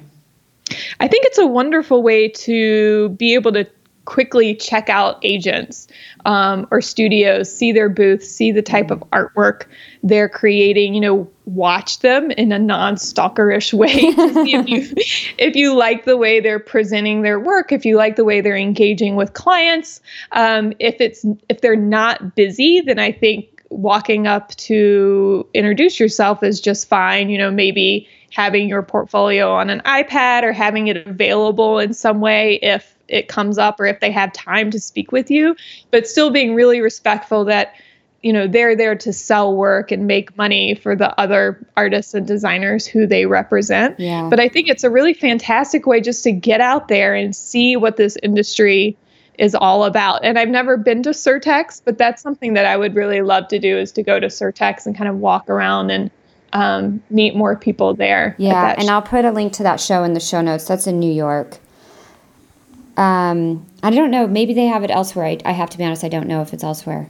I 1.00 1.08
think 1.08 1.26
it's 1.26 1.38
a 1.38 1.46
wonderful 1.46 2.02
way 2.02 2.30
to 2.30 3.10
be 3.10 3.34
able 3.34 3.52
to 3.54 3.66
quickly 4.08 4.56
check 4.56 4.90
out 4.90 5.20
agents 5.22 5.86
um, 6.26 6.66
or 6.72 6.80
studios, 6.80 7.54
see 7.54 7.74
their 7.74 7.90
booths, 7.90 8.26
see 8.28 8.54
the 8.54 8.62
type 8.62 8.90
of 8.90 9.02
artwork 9.12 9.66
they're 10.02 10.30
creating. 10.30 10.94
You 10.96 11.02
know, 11.02 11.32
watch 11.44 12.00
them 12.00 12.32
in 12.32 12.54
a 12.54 12.58
non-stalkerish 12.58 13.74
way 13.74 14.12
to 14.16 14.34
see 14.34 14.56
if 14.56 14.68
you 14.70 14.94
if 15.38 15.56
you 15.56 15.76
like 15.76 16.06
the 16.06 16.16
way 16.16 16.40
they're 16.40 16.58
presenting 16.58 17.22
their 17.22 17.38
work, 17.40 17.74
if 17.74 17.86
you 17.86 17.98
like 17.98 18.16
the 18.16 18.24
way 18.24 18.40
they're 18.40 18.56
engaging 18.56 19.18
with 19.18 19.34
clients. 19.34 20.00
Um, 20.32 20.74
if 20.80 21.02
it's 21.02 21.26
if 21.50 21.60
they're 21.60 21.76
not 21.76 22.34
busy, 22.34 22.80
then 22.80 23.00
I 23.00 23.12
think 23.12 23.62
walking 23.70 24.26
up 24.26 24.56
to 24.56 25.46
introduce 25.54 26.00
yourself 26.00 26.44
is 26.44 26.62
just 26.62 26.88
fine. 26.88 27.30
You 27.30 27.38
know, 27.40 27.52
maybe 27.52 28.08
having 28.32 28.70
your 28.70 28.84
portfolio 28.84 29.52
on 29.52 29.70
an 29.70 29.82
iPad 29.82 30.44
or 30.44 30.54
having 30.54 30.88
it 30.88 31.06
available 31.06 31.80
in 31.80 31.94
some 31.94 32.22
way 32.22 32.60
if 32.62 32.97
it 33.08 33.28
comes 33.28 33.58
up 33.58 33.80
or 33.80 33.86
if 33.86 34.00
they 34.00 34.12
have 34.12 34.34
time 34.34 34.72
to 34.72 34.80
speak 34.80 35.12
with 35.12 35.32
you, 35.32 35.56
but 35.92 36.08
still 36.08 36.30
being 36.30 36.56
really 36.56 36.82
respectful 36.82 37.46
that 37.46 37.74
you 38.22 38.34
know 38.34 38.48
they're 38.48 38.76
there 38.76 38.96
to 38.96 39.14
sell 39.14 39.56
work 39.56 39.92
and 39.92 40.08
make 40.08 40.36
money 40.38 40.76
for 40.76 40.96
the 40.96 41.18
other 41.20 41.66
artists 41.78 42.14
and 42.14 42.28
designers 42.28 42.86
who 42.86 43.06
they 43.06 43.26
represent. 43.26 44.00
Yeah. 44.00 44.28
But 44.30 44.40
I 44.40 44.50
think 44.50 44.68
it's 44.70 44.84
a 44.84 44.90
really 44.90 45.14
fantastic 45.14 45.86
way 45.86 46.02
just 46.02 46.24
to 46.24 46.32
get 46.32 46.60
out 46.60 46.88
there 46.88 47.14
and 47.14 47.36
see 47.36 47.76
what 47.76 47.98
this 47.98 48.18
industry 48.24 48.98
is 49.38 49.54
all 49.54 49.84
about. 49.84 50.24
And 50.24 50.40
I've 50.40 50.50
never 50.50 50.78
been 50.78 51.04
to 51.04 51.12
Surtex, 51.12 51.82
but 51.84 51.98
that's 51.98 52.22
something 52.22 52.54
that 52.56 52.66
I 52.66 52.76
would 52.76 52.96
really 52.96 53.22
love 53.22 53.48
to 53.50 53.60
do 53.60 53.78
is 53.78 53.92
to 53.94 54.04
go 54.04 54.20
to 54.20 54.28
Surtex 54.28 54.86
and 54.86 54.98
kind 54.98 55.10
of 55.10 55.18
walk 55.18 55.48
around 55.48 55.92
and 55.92 56.10
um, 56.54 57.04
meet 57.10 57.36
more 57.36 57.56
people 57.56 57.94
there. 57.94 58.36
Yeah, 58.40 58.74
and 58.78 58.90
I'll 58.90 59.02
put 59.02 59.26
a 59.26 59.32
link 59.32 59.54
to 59.54 59.64
that 59.64 59.80
show 59.80 60.04
in 60.04 60.14
the 60.14 60.20
show 60.20 60.42
notes. 60.42 60.66
That's 60.66 60.88
in 60.88 61.00
New 61.00 61.12
York. 61.12 61.60
Um, 62.98 63.66
I 63.84 63.92
don't 63.92 64.12
know. 64.12 64.28
Maybe 64.28 64.54
they 64.54 64.66
have 64.66 64.84
it 64.84 64.92
elsewhere. 64.92 65.26
I, 65.26 65.38
I 65.46 65.52
have 65.52 65.70
to 65.70 65.78
be 65.78 65.84
honest. 65.84 66.04
I 66.04 66.10
don't 66.10 66.28
know 66.28 66.42
if 66.42 66.54
it's 66.54 66.64
elsewhere. 66.64 67.10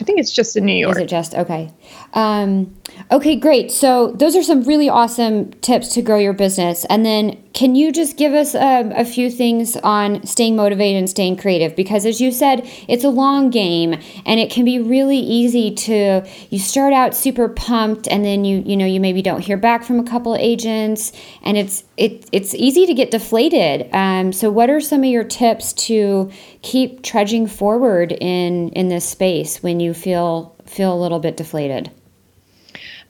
I 0.00 0.04
think 0.04 0.20
it's 0.20 0.32
just 0.32 0.56
in 0.56 0.64
New 0.64 0.74
York. 0.76 0.96
Is 0.96 1.02
it 1.02 1.08
just 1.08 1.34
okay? 1.34 1.70
Um, 2.12 2.77
okay, 3.10 3.36
great. 3.36 3.70
So 3.70 4.12
those 4.12 4.36
are 4.36 4.42
some 4.42 4.62
really 4.62 4.88
awesome 4.88 5.52
tips 5.54 5.94
to 5.94 6.02
grow 6.02 6.18
your 6.18 6.32
business. 6.32 6.84
And 6.86 7.04
then, 7.04 7.42
can 7.54 7.74
you 7.74 7.90
just 7.90 8.16
give 8.16 8.34
us 8.34 8.54
a, 8.54 8.88
a, 8.94 9.04
few 9.04 9.30
things 9.30 9.76
on 9.78 10.24
staying 10.24 10.54
motivated 10.54 10.98
and 10.98 11.10
staying 11.10 11.38
creative? 11.38 11.74
Because 11.74 12.06
as 12.06 12.20
you 12.20 12.30
said, 12.30 12.60
it's 12.86 13.02
a 13.02 13.08
long 13.08 13.50
game, 13.50 13.94
and 14.26 14.38
it 14.38 14.50
can 14.50 14.64
be 14.64 14.78
really 14.78 15.18
easy 15.18 15.74
to 15.74 16.24
you 16.50 16.58
start 16.58 16.92
out 16.92 17.16
super 17.16 17.48
pumped, 17.48 18.06
and 18.06 18.24
then 18.24 18.44
you 18.44 18.62
you 18.64 18.76
know 18.76 18.86
you 18.86 19.00
maybe 19.00 19.22
don't 19.22 19.40
hear 19.40 19.56
back 19.56 19.82
from 19.82 19.98
a 19.98 20.04
couple 20.04 20.36
agents, 20.36 21.12
and 21.42 21.56
it's 21.56 21.82
it 21.96 22.28
it's 22.30 22.54
easy 22.54 22.86
to 22.86 22.94
get 22.94 23.10
deflated. 23.10 23.88
Um, 23.92 24.32
so, 24.32 24.50
what 24.50 24.70
are 24.70 24.80
some 24.80 25.00
of 25.00 25.06
your 25.10 25.24
tips 25.24 25.72
to 25.88 26.30
keep 26.62 27.02
trudging 27.02 27.48
forward 27.48 28.12
in 28.12 28.68
in 28.70 28.88
this 28.88 29.04
space 29.04 29.62
when 29.62 29.80
you 29.80 29.94
feel 29.94 30.54
feel 30.66 30.94
a 30.94 31.00
little 31.00 31.18
bit 31.18 31.36
deflated? 31.36 31.90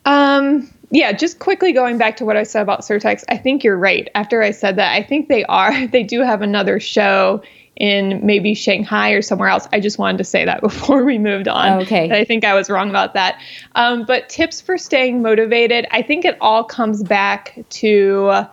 Um, 0.09 0.71
yeah, 0.91 1.13
just 1.13 1.39
quickly 1.39 1.73
going 1.73 1.99
back 1.99 2.17
to 2.17 2.25
what 2.25 2.39
I 2.39 2.43
said 2.43 2.63
about 2.63 2.81
Surtex, 2.81 3.25
I 3.29 3.37
think 3.37 3.63
you're 3.63 3.77
right. 3.77 4.09
After 4.15 4.43
I 4.43 4.53
said 4.53 4.77
that, 4.77 4.95
I 4.95 5.03
think 5.03 5.29
they 5.29 5.45
are. 5.45 5.87
They 5.89 6.03
do 6.03 6.23
have 6.23 6.41
another 6.41 6.81
show 6.81 7.43
in 7.77 8.25
maybe 8.25 8.55
Shanghai 8.55 9.11
or 9.11 9.21
somewhere 9.21 9.49
else. 9.49 9.69
I 9.71 9.81
just 9.81 9.99
wanted 9.99 10.19
to 10.19 10.25
say 10.25 10.47
that 10.47 10.61
before 10.63 11.05
we 11.05 11.19
moved 11.19 11.47
on. 11.47 11.83
Okay. 11.83 12.11
I 12.11 12.25
think 12.25 12.45
I 12.45 12.55
was 12.55 12.71
wrong 12.71 12.89
about 12.89 13.13
that. 13.15 13.39
Um, 13.75 14.07
but 14.07 14.31
tips 14.31 14.63
for 14.63 14.79
staying 14.79 15.21
motivated, 15.21 15.87
I 15.91 16.01
think 16.01 16.25
it 16.25 16.39
all 16.41 16.65
comes 16.65 17.03
back 17.03 17.63
to 17.69 18.47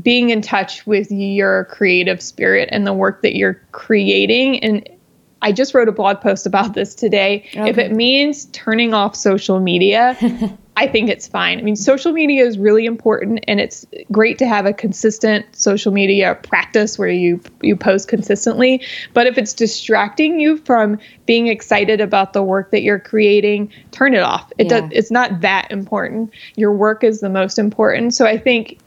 being 0.00 0.30
in 0.30 0.42
touch 0.42 0.86
with 0.86 1.10
your 1.10 1.64
creative 1.64 2.22
spirit 2.22 2.68
and 2.70 2.86
the 2.86 2.94
work 2.94 3.22
that 3.22 3.34
you're 3.34 3.60
creating. 3.72 4.62
And 4.62 4.88
I 5.42 5.52
just 5.52 5.74
wrote 5.74 5.88
a 5.88 5.92
blog 5.92 6.20
post 6.20 6.46
about 6.46 6.74
this 6.74 6.94
today. 6.94 7.44
Okay. 7.54 7.68
If 7.68 7.78
it 7.78 7.92
means 7.92 8.46
turning 8.46 8.94
off 8.94 9.14
social 9.14 9.60
media, 9.60 10.16
I 10.78 10.86
think 10.86 11.08
it's 11.08 11.26
fine. 11.26 11.58
I 11.58 11.62
mean, 11.62 11.76
social 11.76 12.12
media 12.12 12.44
is 12.44 12.58
really 12.58 12.84
important 12.84 13.40
and 13.48 13.60
it's 13.60 13.86
great 14.10 14.38
to 14.38 14.46
have 14.46 14.66
a 14.66 14.72
consistent 14.72 15.46
social 15.56 15.92
media 15.92 16.38
practice 16.42 16.98
where 16.98 17.08
you 17.08 17.40
you 17.62 17.76
post 17.76 18.08
consistently, 18.08 18.82
but 19.14 19.26
if 19.26 19.38
it's 19.38 19.52
distracting 19.52 20.40
you 20.40 20.58
from 20.58 20.98
being 21.24 21.46
excited 21.46 22.00
about 22.00 22.32
the 22.32 22.42
work 22.42 22.70
that 22.70 22.82
you're 22.82 23.00
creating, 23.00 23.72
turn 23.90 24.14
it 24.14 24.22
off. 24.22 24.52
It 24.58 24.70
yeah. 24.70 24.80
does 24.80 24.90
it's 24.92 25.10
not 25.10 25.40
that 25.40 25.70
important. 25.70 26.30
Your 26.56 26.72
work 26.72 27.04
is 27.04 27.20
the 27.20 27.30
most 27.30 27.58
important. 27.58 28.14
So 28.14 28.26
I 28.26 28.36
think 28.36 28.78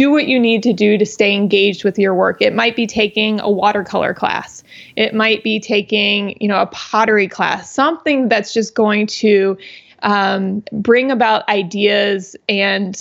do 0.00 0.10
what 0.10 0.26
you 0.26 0.40
need 0.40 0.62
to 0.62 0.72
do 0.72 0.96
to 0.96 1.04
stay 1.04 1.34
engaged 1.34 1.84
with 1.84 1.98
your 1.98 2.14
work. 2.14 2.40
It 2.40 2.54
might 2.54 2.74
be 2.74 2.86
taking 2.86 3.38
a 3.38 3.50
watercolor 3.50 4.14
class. 4.14 4.64
It 4.96 5.12
might 5.12 5.44
be 5.44 5.60
taking, 5.60 6.38
you 6.40 6.48
know, 6.48 6.58
a 6.58 6.68
pottery 6.68 7.28
class, 7.28 7.70
something 7.70 8.30
that's 8.30 8.54
just 8.54 8.74
going 8.74 9.08
to 9.08 9.58
um, 10.02 10.64
bring 10.72 11.10
about 11.10 11.46
ideas 11.50 12.34
and 12.48 12.98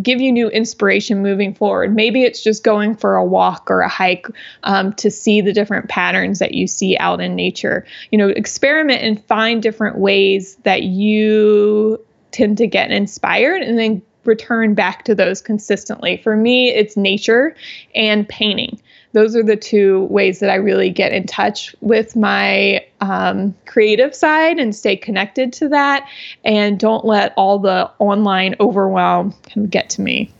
give 0.00 0.20
you 0.20 0.30
new 0.30 0.48
inspiration 0.50 1.20
moving 1.20 1.52
forward. 1.52 1.96
Maybe 1.96 2.22
it's 2.22 2.44
just 2.44 2.62
going 2.62 2.94
for 2.94 3.16
a 3.16 3.24
walk 3.24 3.68
or 3.68 3.80
a 3.80 3.88
hike 3.88 4.28
um, 4.62 4.92
to 4.92 5.10
see 5.10 5.40
the 5.40 5.52
different 5.52 5.88
patterns 5.88 6.38
that 6.38 6.54
you 6.54 6.68
see 6.68 6.96
out 6.98 7.20
in 7.20 7.34
nature. 7.34 7.84
You 8.12 8.18
know, 8.18 8.28
experiment 8.28 9.02
and 9.02 9.20
find 9.24 9.60
different 9.60 9.98
ways 9.98 10.54
that 10.62 10.84
you 10.84 12.00
tend 12.30 12.58
to 12.58 12.68
get 12.68 12.92
inspired 12.92 13.62
and 13.62 13.76
then 13.76 14.02
return 14.30 14.74
back 14.74 15.04
to 15.04 15.14
those 15.14 15.42
consistently. 15.42 16.16
For 16.22 16.36
me, 16.36 16.70
it's 16.70 16.96
nature 16.96 17.54
and 17.94 18.26
painting. 18.28 18.80
Those 19.12 19.34
are 19.34 19.42
the 19.42 19.56
two 19.56 20.04
ways 20.04 20.38
that 20.38 20.50
I 20.50 20.54
really 20.54 20.88
get 20.88 21.12
in 21.12 21.26
touch 21.26 21.74
with 21.80 22.14
my 22.14 22.86
um, 23.00 23.54
creative 23.66 24.14
side 24.14 24.60
and 24.60 24.74
stay 24.74 24.96
connected 24.96 25.52
to 25.54 25.68
that, 25.70 26.08
and 26.44 26.78
don't 26.78 27.04
let 27.04 27.34
all 27.36 27.58
the 27.58 27.90
online 27.98 28.54
overwhelm 28.60 29.34
kind 29.48 29.64
of 29.64 29.70
get 29.70 29.90
to 29.90 30.00
me. 30.00 30.32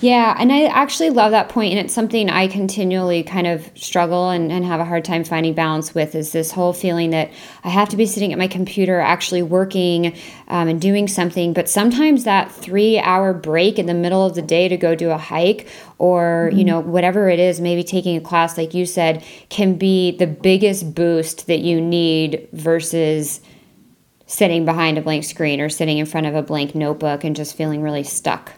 Yeah, 0.00 0.36
and 0.38 0.52
I 0.52 0.66
actually 0.66 1.10
love 1.10 1.32
that 1.32 1.48
point, 1.48 1.72
and 1.72 1.80
it's 1.84 1.92
something 1.92 2.30
I 2.30 2.46
continually 2.46 3.24
kind 3.24 3.48
of 3.48 3.68
struggle 3.74 4.30
and, 4.30 4.52
and 4.52 4.64
have 4.64 4.78
a 4.78 4.84
hard 4.84 5.04
time 5.04 5.24
finding 5.24 5.54
balance 5.54 5.92
with. 5.92 6.14
Is 6.14 6.30
this 6.30 6.52
whole 6.52 6.72
feeling 6.72 7.10
that 7.10 7.32
I 7.64 7.70
have 7.70 7.88
to 7.88 7.96
be 7.96 8.06
sitting 8.06 8.32
at 8.32 8.38
my 8.38 8.46
computer, 8.46 9.00
actually 9.00 9.42
working 9.42 10.16
um, 10.46 10.68
and 10.68 10.80
doing 10.80 11.08
something, 11.08 11.52
but 11.52 11.68
sometimes 11.68 12.22
that 12.24 12.52
three-hour 12.52 13.34
break 13.34 13.76
in 13.76 13.86
the 13.86 13.94
middle 13.94 14.24
of 14.24 14.36
the 14.36 14.42
day 14.42 14.68
to 14.68 14.76
go 14.76 14.94
do 14.94 15.10
a 15.10 15.18
hike, 15.18 15.66
or 15.98 16.48
mm-hmm. 16.50 16.58
you 16.58 16.64
know 16.64 16.78
whatever 16.78 17.28
it 17.28 17.40
is, 17.40 17.60
maybe 17.60 17.82
taking 17.82 18.16
a 18.16 18.20
class, 18.20 18.56
like 18.56 18.74
you 18.74 18.86
said, 18.86 19.24
can 19.48 19.76
be 19.76 20.16
the 20.16 20.28
biggest 20.28 20.94
boost 20.94 21.48
that 21.48 21.58
you 21.58 21.80
need 21.80 22.48
versus 22.52 23.40
sitting 24.26 24.64
behind 24.64 24.96
a 24.96 25.00
blank 25.00 25.24
screen 25.24 25.60
or 25.60 25.68
sitting 25.68 25.98
in 25.98 26.06
front 26.06 26.26
of 26.26 26.36
a 26.36 26.42
blank 26.42 26.76
notebook 26.76 27.24
and 27.24 27.34
just 27.34 27.56
feeling 27.56 27.82
really 27.82 28.04
stuck. 28.04 28.52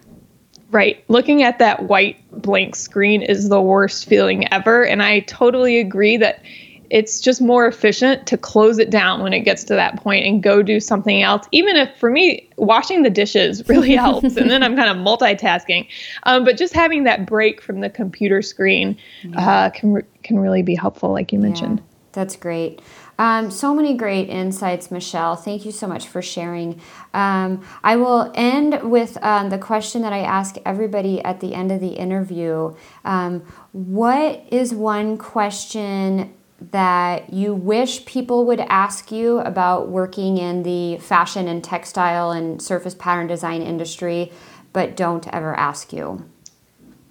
Right. 0.70 1.04
Looking 1.08 1.42
at 1.42 1.58
that 1.58 1.88
white 1.88 2.16
blank 2.42 2.76
screen 2.76 3.22
is 3.22 3.48
the 3.48 3.60
worst 3.60 4.06
feeling 4.06 4.50
ever. 4.52 4.84
And 4.84 5.02
I 5.02 5.20
totally 5.20 5.78
agree 5.78 6.16
that 6.18 6.42
it's 6.90 7.20
just 7.20 7.40
more 7.40 7.66
efficient 7.66 8.26
to 8.26 8.36
close 8.36 8.78
it 8.78 8.90
down 8.90 9.22
when 9.22 9.32
it 9.32 9.40
gets 9.40 9.62
to 9.64 9.74
that 9.74 9.96
point 9.96 10.26
and 10.26 10.42
go 10.42 10.60
do 10.62 10.80
something 10.80 11.22
else. 11.22 11.46
Even 11.52 11.76
if 11.76 11.96
for 11.96 12.10
me, 12.10 12.48
washing 12.56 13.02
the 13.04 13.10
dishes 13.10 13.68
really 13.68 13.94
helps, 13.94 14.36
and 14.36 14.50
then 14.50 14.62
I'm 14.62 14.76
kind 14.76 14.90
of 14.90 14.96
multitasking. 14.96 15.86
Um, 16.24 16.44
but 16.44 16.56
just 16.56 16.74
having 16.74 17.04
that 17.04 17.26
break 17.26 17.62
from 17.62 17.80
the 17.80 17.90
computer 17.90 18.42
screen 18.42 18.96
uh, 19.36 19.70
can 19.70 20.02
can 20.24 20.38
really 20.38 20.62
be 20.62 20.74
helpful, 20.74 21.12
like 21.12 21.32
you 21.32 21.38
mentioned. 21.38 21.78
Yeah, 21.78 21.84
that's 22.12 22.36
great. 22.36 22.80
Um, 23.20 23.50
so 23.50 23.74
many 23.74 23.98
great 23.98 24.30
insights, 24.30 24.90
Michelle. 24.90 25.36
Thank 25.36 25.66
you 25.66 25.72
so 25.72 25.86
much 25.86 26.08
for 26.08 26.22
sharing. 26.22 26.80
Um, 27.12 27.62
I 27.84 27.96
will 27.96 28.32
end 28.34 28.90
with 28.90 29.22
um, 29.22 29.50
the 29.50 29.58
question 29.58 30.00
that 30.02 30.14
I 30.14 30.20
ask 30.20 30.56
everybody 30.64 31.22
at 31.22 31.40
the 31.40 31.54
end 31.54 31.70
of 31.70 31.82
the 31.82 31.88
interview. 31.88 32.74
Um, 33.04 33.42
what 33.72 34.46
is 34.50 34.72
one 34.72 35.18
question 35.18 36.32
that 36.72 37.30
you 37.30 37.52
wish 37.52 38.06
people 38.06 38.46
would 38.46 38.60
ask 38.60 39.12
you 39.12 39.40
about 39.40 39.90
working 39.90 40.38
in 40.38 40.62
the 40.62 40.96
fashion 40.96 41.46
and 41.46 41.62
textile 41.62 42.30
and 42.30 42.62
surface 42.62 42.94
pattern 42.94 43.26
design 43.26 43.60
industry, 43.60 44.32
but 44.72 44.96
don't 44.96 45.28
ever 45.28 45.54
ask 45.54 45.92
you? 45.92 46.24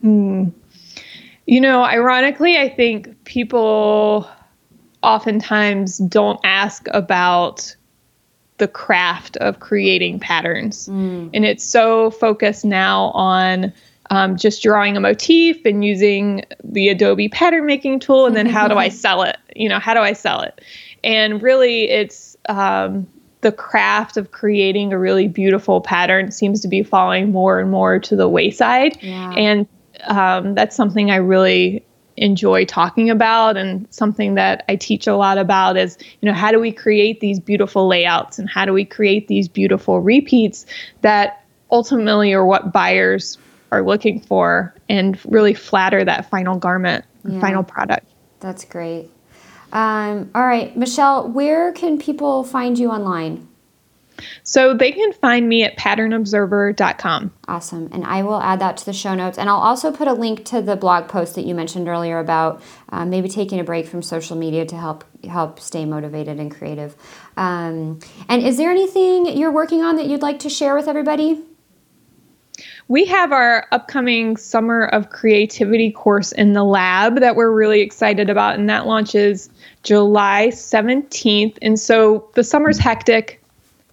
Mm. 0.04 0.54
You 1.46 1.62
know, 1.62 1.84
ironically, 1.84 2.58
I 2.58 2.68
think 2.68 3.26
people 3.26 4.28
oftentimes 5.04 5.98
don't 5.98 6.40
ask 6.44 6.88
about 6.92 7.76
the 8.58 8.68
craft 8.68 9.38
of 9.38 9.60
creating 9.60 10.20
patterns. 10.20 10.88
Mm. 10.88 11.32
And 11.34 11.46
it's 11.46 11.64
so 11.64 12.12
focused 12.12 12.66
now 12.66 13.06
on 13.12 13.74
um, 14.10 14.38
just 14.38 14.62
drawing 14.62 14.98
a 14.98 15.00
motif 15.00 15.66
and 15.66 15.84
using 15.84 16.44
the 16.64 16.90
Adobe 16.90 17.30
pattern 17.30 17.66
making 17.66 18.00
tool. 18.00 18.26
And 18.26 18.36
then 18.36 18.46
how 18.46 18.68
do 18.68 18.76
I 18.76 18.90
sell 18.90 19.24
it? 19.24 19.38
You 19.56 19.70
know, 19.70 19.80
how 19.80 19.94
do 19.94 20.02
I 20.02 20.14
sell 20.14 20.42
it? 20.42 20.62
And 21.04 21.42
really, 21.42 21.90
it's 21.90 22.36
um, 22.50 23.08
the 23.42 23.52
craft 23.52 24.18
of 24.18 24.32
creating 24.32 24.92
a 24.92 25.00
really 25.00 25.28
beautiful 25.28 25.80
pattern 25.80 26.32
seems 26.32 26.60
to 26.62 26.68
be 26.68 26.84
falling 26.84 27.32
more 27.32 27.60
and 27.60 27.72
more 27.72 28.00
to 28.00 28.16
the 28.16 28.28
wayside. 28.28 29.02
Yeah. 29.02 29.32
And 29.32 29.68
um, 30.06 30.56
that's 30.56 30.76
something 30.76 31.12
I 31.12 31.18
really 31.18 31.86
enjoy 32.20 32.66
talking 32.66 33.10
about 33.10 33.58
and 33.58 33.88
something 33.90 34.36
that 34.36 34.64
I 34.70 34.76
teach 34.76 35.08
a 35.08 35.16
lot 35.16 35.38
about 35.38 35.78
is, 35.78 35.98
you 36.22 36.28
know, 36.28 36.36
how 36.36 36.52
do 36.52 36.60
we 36.60 36.72
create 36.72 37.22
these 37.22 37.40
beautiful 37.40 37.88
layouts 37.88 38.38
and 38.38 38.50
how 38.50 38.66
do 38.66 38.74
we 38.74 38.86
create 38.86 39.28
these 39.28 39.48
beautiful 39.48 40.02
repeats 40.02 40.66
that 41.02 41.44
ultimately 41.72 42.34
are 42.34 42.46
what 42.46 42.72
buyers 42.72 43.38
are 43.72 43.84
looking 43.84 44.20
for 44.20 44.74
and 44.90 45.20
really 45.26 45.54
flatter 45.54 46.04
that 46.04 46.30
final 46.30 46.58
garment, 46.58 47.06
yeah. 47.24 47.40
final 47.40 47.64
product. 47.64 48.06
That's 48.40 48.66
great. 48.66 49.10
Um, 49.72 50.32
all 50.34 50.46
right, 50.46 50.76
Michelle, 50.76 51.28
where 51.28 51.72
can 51.72 52.00
people 52.00 52.44
find 52.44 52.78
you 52.78 52.90
online? 52.90 53.49
So 54.44 54.74
they 54.74 54.92
can 54.92 55.14
find 55.14 55.48
me 55.48 55.64
at 55.64 55.78
patternobserver.com. 55.78 57.32
Awesome. 57.48 57.90
And 57.92 58.06
I 58.06 58.24
will 58.24 58.42
add 58.42 58.60
that 58.60 58.78
to 58.78 58.86
the 58.86 58.94
show 58.94 59.16
notes. 59.16 59.38
And 59.38 59.50
I'll 59.50 59.58
also 59.58 59.92
put 59.92 60.08
a 60.08 60.14
link 60.14 60.46
to 60.46 60.62
the 60.62 60.76
blog 60.76 61.08
post 61.08 61.36
that 61.36 61.46
you 61.46 61.56
mentioned 61.56 61.88
earlier 61.88 62.20
about 62.20 62.62
uh, 62.90 63.06
maybe 63.06 63.30
taking 63.30 63.60
a 63.60 63.64
break 63.64 63.88
from 63.88 64.02
social 64.02 64.38
media 64.38 64.66
to 64.66 64.76
help 64.76 65.04
help 65.26 65.60
stay 65.60 65.86
motivated 65.86 66.40
and 66.40 66.50
creative. 66.50 66.96
Um, 67.36 68.00
and 68.28 68.42
is 68.42 68.58
there 68.58 68.72
anything 68.72 69.26
you're 69.38 69.52
working 69.52 69.82
on 69.82 69.98
that 69.98 70.08
you'd 70.08 70.22
like 70.22 70.40
to 70.40 70.50
share 70.50 70.76
with 70.76 70.88
everybody? 70.88 71.44
we 72.90 73.06
have 73.06 73.32
our 73.32 73.68
upcoming 73.72 74.36
Summer 74.36 74.86
of 74.86 75.12
Creativity 75.12 75.92
course 75.92 76.32
in 76.32 76.54
the 76.54 76.64
lab 76.64 77.20
that 77.20 77.36
we're 77.36 77.52
really 77.52 77.82
excited 77.82 78.32
about, 78.32 78.56
and 78.56 78.68
that 78.68 78.88
launches 78.88 79.50
July 79.84 80.48
17th. 80.52 81.58
And 81.62 81.80
so 81.80 82.28
the 82.34 82.44
summer's 82.44 82.80
hectic 82.80 83.42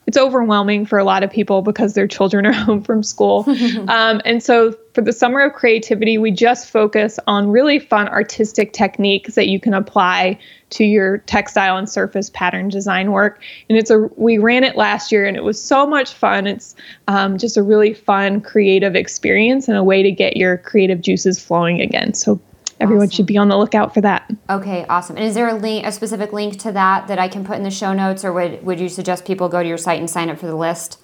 it's 0.06 0.16
overwhelming 0.16 0.86
for 0.86 0.98
a 0.98 1.04
lot 1.04 1.24
of 1.24 1.30
people 1.30 1.62
because 1.62 1.94
their 1.94 2.06
children 2.06 2.46
are 2.46 2.52
home 2.66 2.82
from 2.82 3.02
school. 3.02 3.44
um, 3.88 4.20
and 4.24 4.42
so 4.42 4.72
for 4.94 5.02
the 5.02 5.12
summer 5.12 5.40
of 5.40 5.52
creativity, 5.52 6.16
we 6.16 6.30
just 6.30 6.70
focus 6.70 7.18
on 7.26 7.50
really 7.50 7.78
fun 7.78 8.08
artistic 8.08 8.72
techniques 8.72 9.34
that 9.34 9.48
you 9.48 9.60
can 9.60 9.74
apply 9.74 10.38
to 10.70 10.84
your 10.84 11.18
textile 11.18 11.76
and 11.76 11.88
surface 11.88 12.30
pattern 12.30 12.68
design 12.68 13.12
work. 13.12 13.42
And 13.68 13.76
it's 13.76 13.90
a 13.90 14.08
we 14.16 14.38
ran 14.38 14.64
it 14.64 14.76
last 14.76 15.12
year 15.12 15.26
and 15.26 15.36
it 15.36 15.44
was 15.44 15.62
so 15.62 15.86
much 15.86 16.12
fun. 16.12 16.46
It's 16.46 16.74
um, 17.08 17.38
just 17.38 17.56
a 17.56 17.62
really 17.62 17.92
fun 17.92 18.40
creative 18.40 18.94
experience 18.94 19.68
and 19.68 19.76
a 19.76 19.84
way 19.84 20.02
to 20.02 20.10
get 20.10 20.36
your 20.36 20.56
creative 20.56 21.00
juices 21.00 21.42
flowing 21.42 21.80
again. 21.80 22.14
So 22.14 22.40
everyone 22.80 23.06
awesome. 23.06 23.16
should 23.16 23.26
be 23.26 23.36
on 23.36 23.48
the 23.48 23.56
lookout 23.56 23.94
for 23.94 24.00
that. 24.00 24.30
Okay, 24.50 24.84
awesome. 24.88 25.16
And 25.16 25.24
is 25.24 25.34
there 25.34 25.48
a 25.48 25.54
link, 25.54 25.86
a 25.86 25.92
specific 25.92 26.32
link 26.32 26.58
to 26.60 26.72
that 26.72 27.08
that 27.08 27.18
I 27.18 27.28
can 27.28 27.44
put 27.44 27.56
in 27.56 27.62
the 27.62 27.70
show 27.70 27.92
notes, 27.92 28.24
or 28.24 28.32
would 28.32 28.64
would 28.64 28.80
you 28.80 28.88
suggest 28.88 29.24
people 29.24 29.48
go 29.48 29.62
to 29.62 29.68
your 29.68 29.78
site 29.78 29.98
and 29.98 30.08
sign 30.08 30.28
up 30.30 30.38
for 30.38 30.46
the 30.46 30.56
list? 30.56 31.00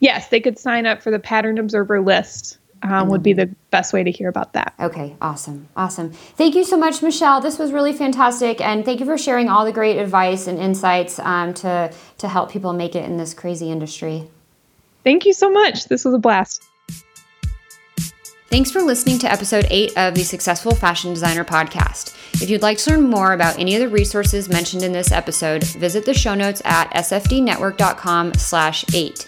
Yes, 0.00 0.28
they 0.28 0.40
could 0.40 0.58
sign 0.58 0.86
up 0.86 1.02
for 1.02 1.10
the 1.10 1.18
Pattern 1.18 1.58
Observer 1.58 2.00
list. 2.00 2.58
Um, 2.84 3.08
would 3.10 3.22
be 3.22 3.32
the 3.32 3.46
best 3.70 3.92
way 3.92 4.02
to 4.02 4.10
hear 4.10 4.28
about 4.28 4.54
that. 4.54 4.74
Okay, 4.80 5.14
awesome, 5.22 5.68
awesome. 5.76 6.10
Thank 6.10 6.56
you 6.56 6.64
so 6.64 6.76
much, 6.76 7.00
Michelle. 7.00 7.40
This 7.40 7.56
was 7.56 7.70
really 7.70 7.92
fantastic, 7.92 8.60
and 8.60 8.84
thank 8.84 8.98
you 8.98 9.06
for 9.06 9.16
sharing 9.16 9.48
all 9.48 9.64
the 9.64 9.70
great 9.70 9.98
advice 9.98 10.48
and 10.48 10.58
insights 10.58 11.20
um, 11.20 11.54
to 11.54 11.92
to 12.18 12.28
help 12.28 12.50
people 12.50 12.72
make 12.72 12.96
it 12.96 13.04
in 13.04 13.18
this 13.18 13.34
crazy 13.34 13.70
industry. 13.70 14.28
Thank 15.04 15.26
you 15.26 15.32
so 15.32 15.48
much. 15.48 15.84
This 15.84 16.04
was 16.04 16.14
a 16.14 16.18
blast. 16.18 16.62
Thanks 18.52 18.70
for 18.70 18.82
listening 18.82 19.18
to 19.20 19.32
episode 19.32 19.66
8 19.70 19.96
of 19.96 20.14
the 20.14 20.22
Successful 20.22 20.74
Fashion 20.74 21.14
Designer 21.14 21.42
podcast. 21.42 22.14
If 22.42 22.50
you'd 22.50 22.60
like 22.60 22.76
to 22.76 22.90
learn 22.90 23.08
more 23.08 23.32
about 23.32 23.58
any 23.58 23.74
of 23.74 23.80
the 23.80 23.88
resources 23.88 24.50
mentioned 24.50 24.82
in 24.82 24.92
this 24.92 25.10
episode, 25.10 25.64
visit 25.64 26.04
the 26.04 26.12
show 26.12 26.34
notes 26.34 26.60
at 26.66 26.90
sfdnetwork.com 26.90 28.34
slash 28.34 28.84
8. 28.92 29.26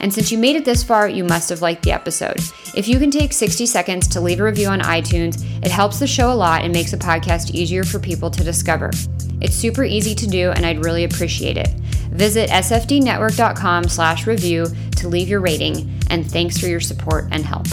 And 0.00 0.12
since 0.12 0.32
you 0.32 0.38
made 0.38 0.56
it 0.56 0.64
this 0.64 0.82
far, 0.82 1.08
you 1.08 1.22
must 1.22 1.50
have 1.50 1.62
liked 1.62 1.84
the 1.84 1.92
episode. 1.92 2.40
If 2.74 2.88
you 2.88 2.98
can 2.98 3.12
take 3.12 3.32
60 3.32 3.64
seconds 3.64 4.08
to 4.08 4.20
leave 4.20 4.40
a 4.40 4.42
review 4.42 4.66
on 4.66 4.80
iTunes, 4.80 5.44
it 5.64 5.70
helps 5.70 6.00
the 6.00 6.08
show 6.08 6.32
a 6.32 6.34
lot 6.34 6.62
and 6.64 6.72
makes 6.72 6.90
the 6.90 6.96
podcast 6.96 7.52
easier 7.52 7.84
for 7.84 8.00
people 8.00 8.28
to 8.28 8.42
discover. 8.42 8.90
It's 9.40 9.54
super 9.54 9.84
easy 9.84 10.16
to 10.16 10.26
do, 10.26 10.50
and 10.50 10.66
I'd 10.66 10.84
really 10.84 11.04
appreciate 11.04 11.58
it. 11.58 11.68
Visit 12.10 12.50
sfdnetwork.com 12.50 13.84
slash 13.84 14.26
review 14.26 14.66
to 14.96 15.06
leave 15.06 15.28
your 15.28 15.40
rating, 15.40 15.96
and 16.10 16.28
thanks 16.28 16.58
for 16.58 16.66
your 16.66 16.80
support 16.80 17.28
and 17.30 17.44
help. 17.44 17.68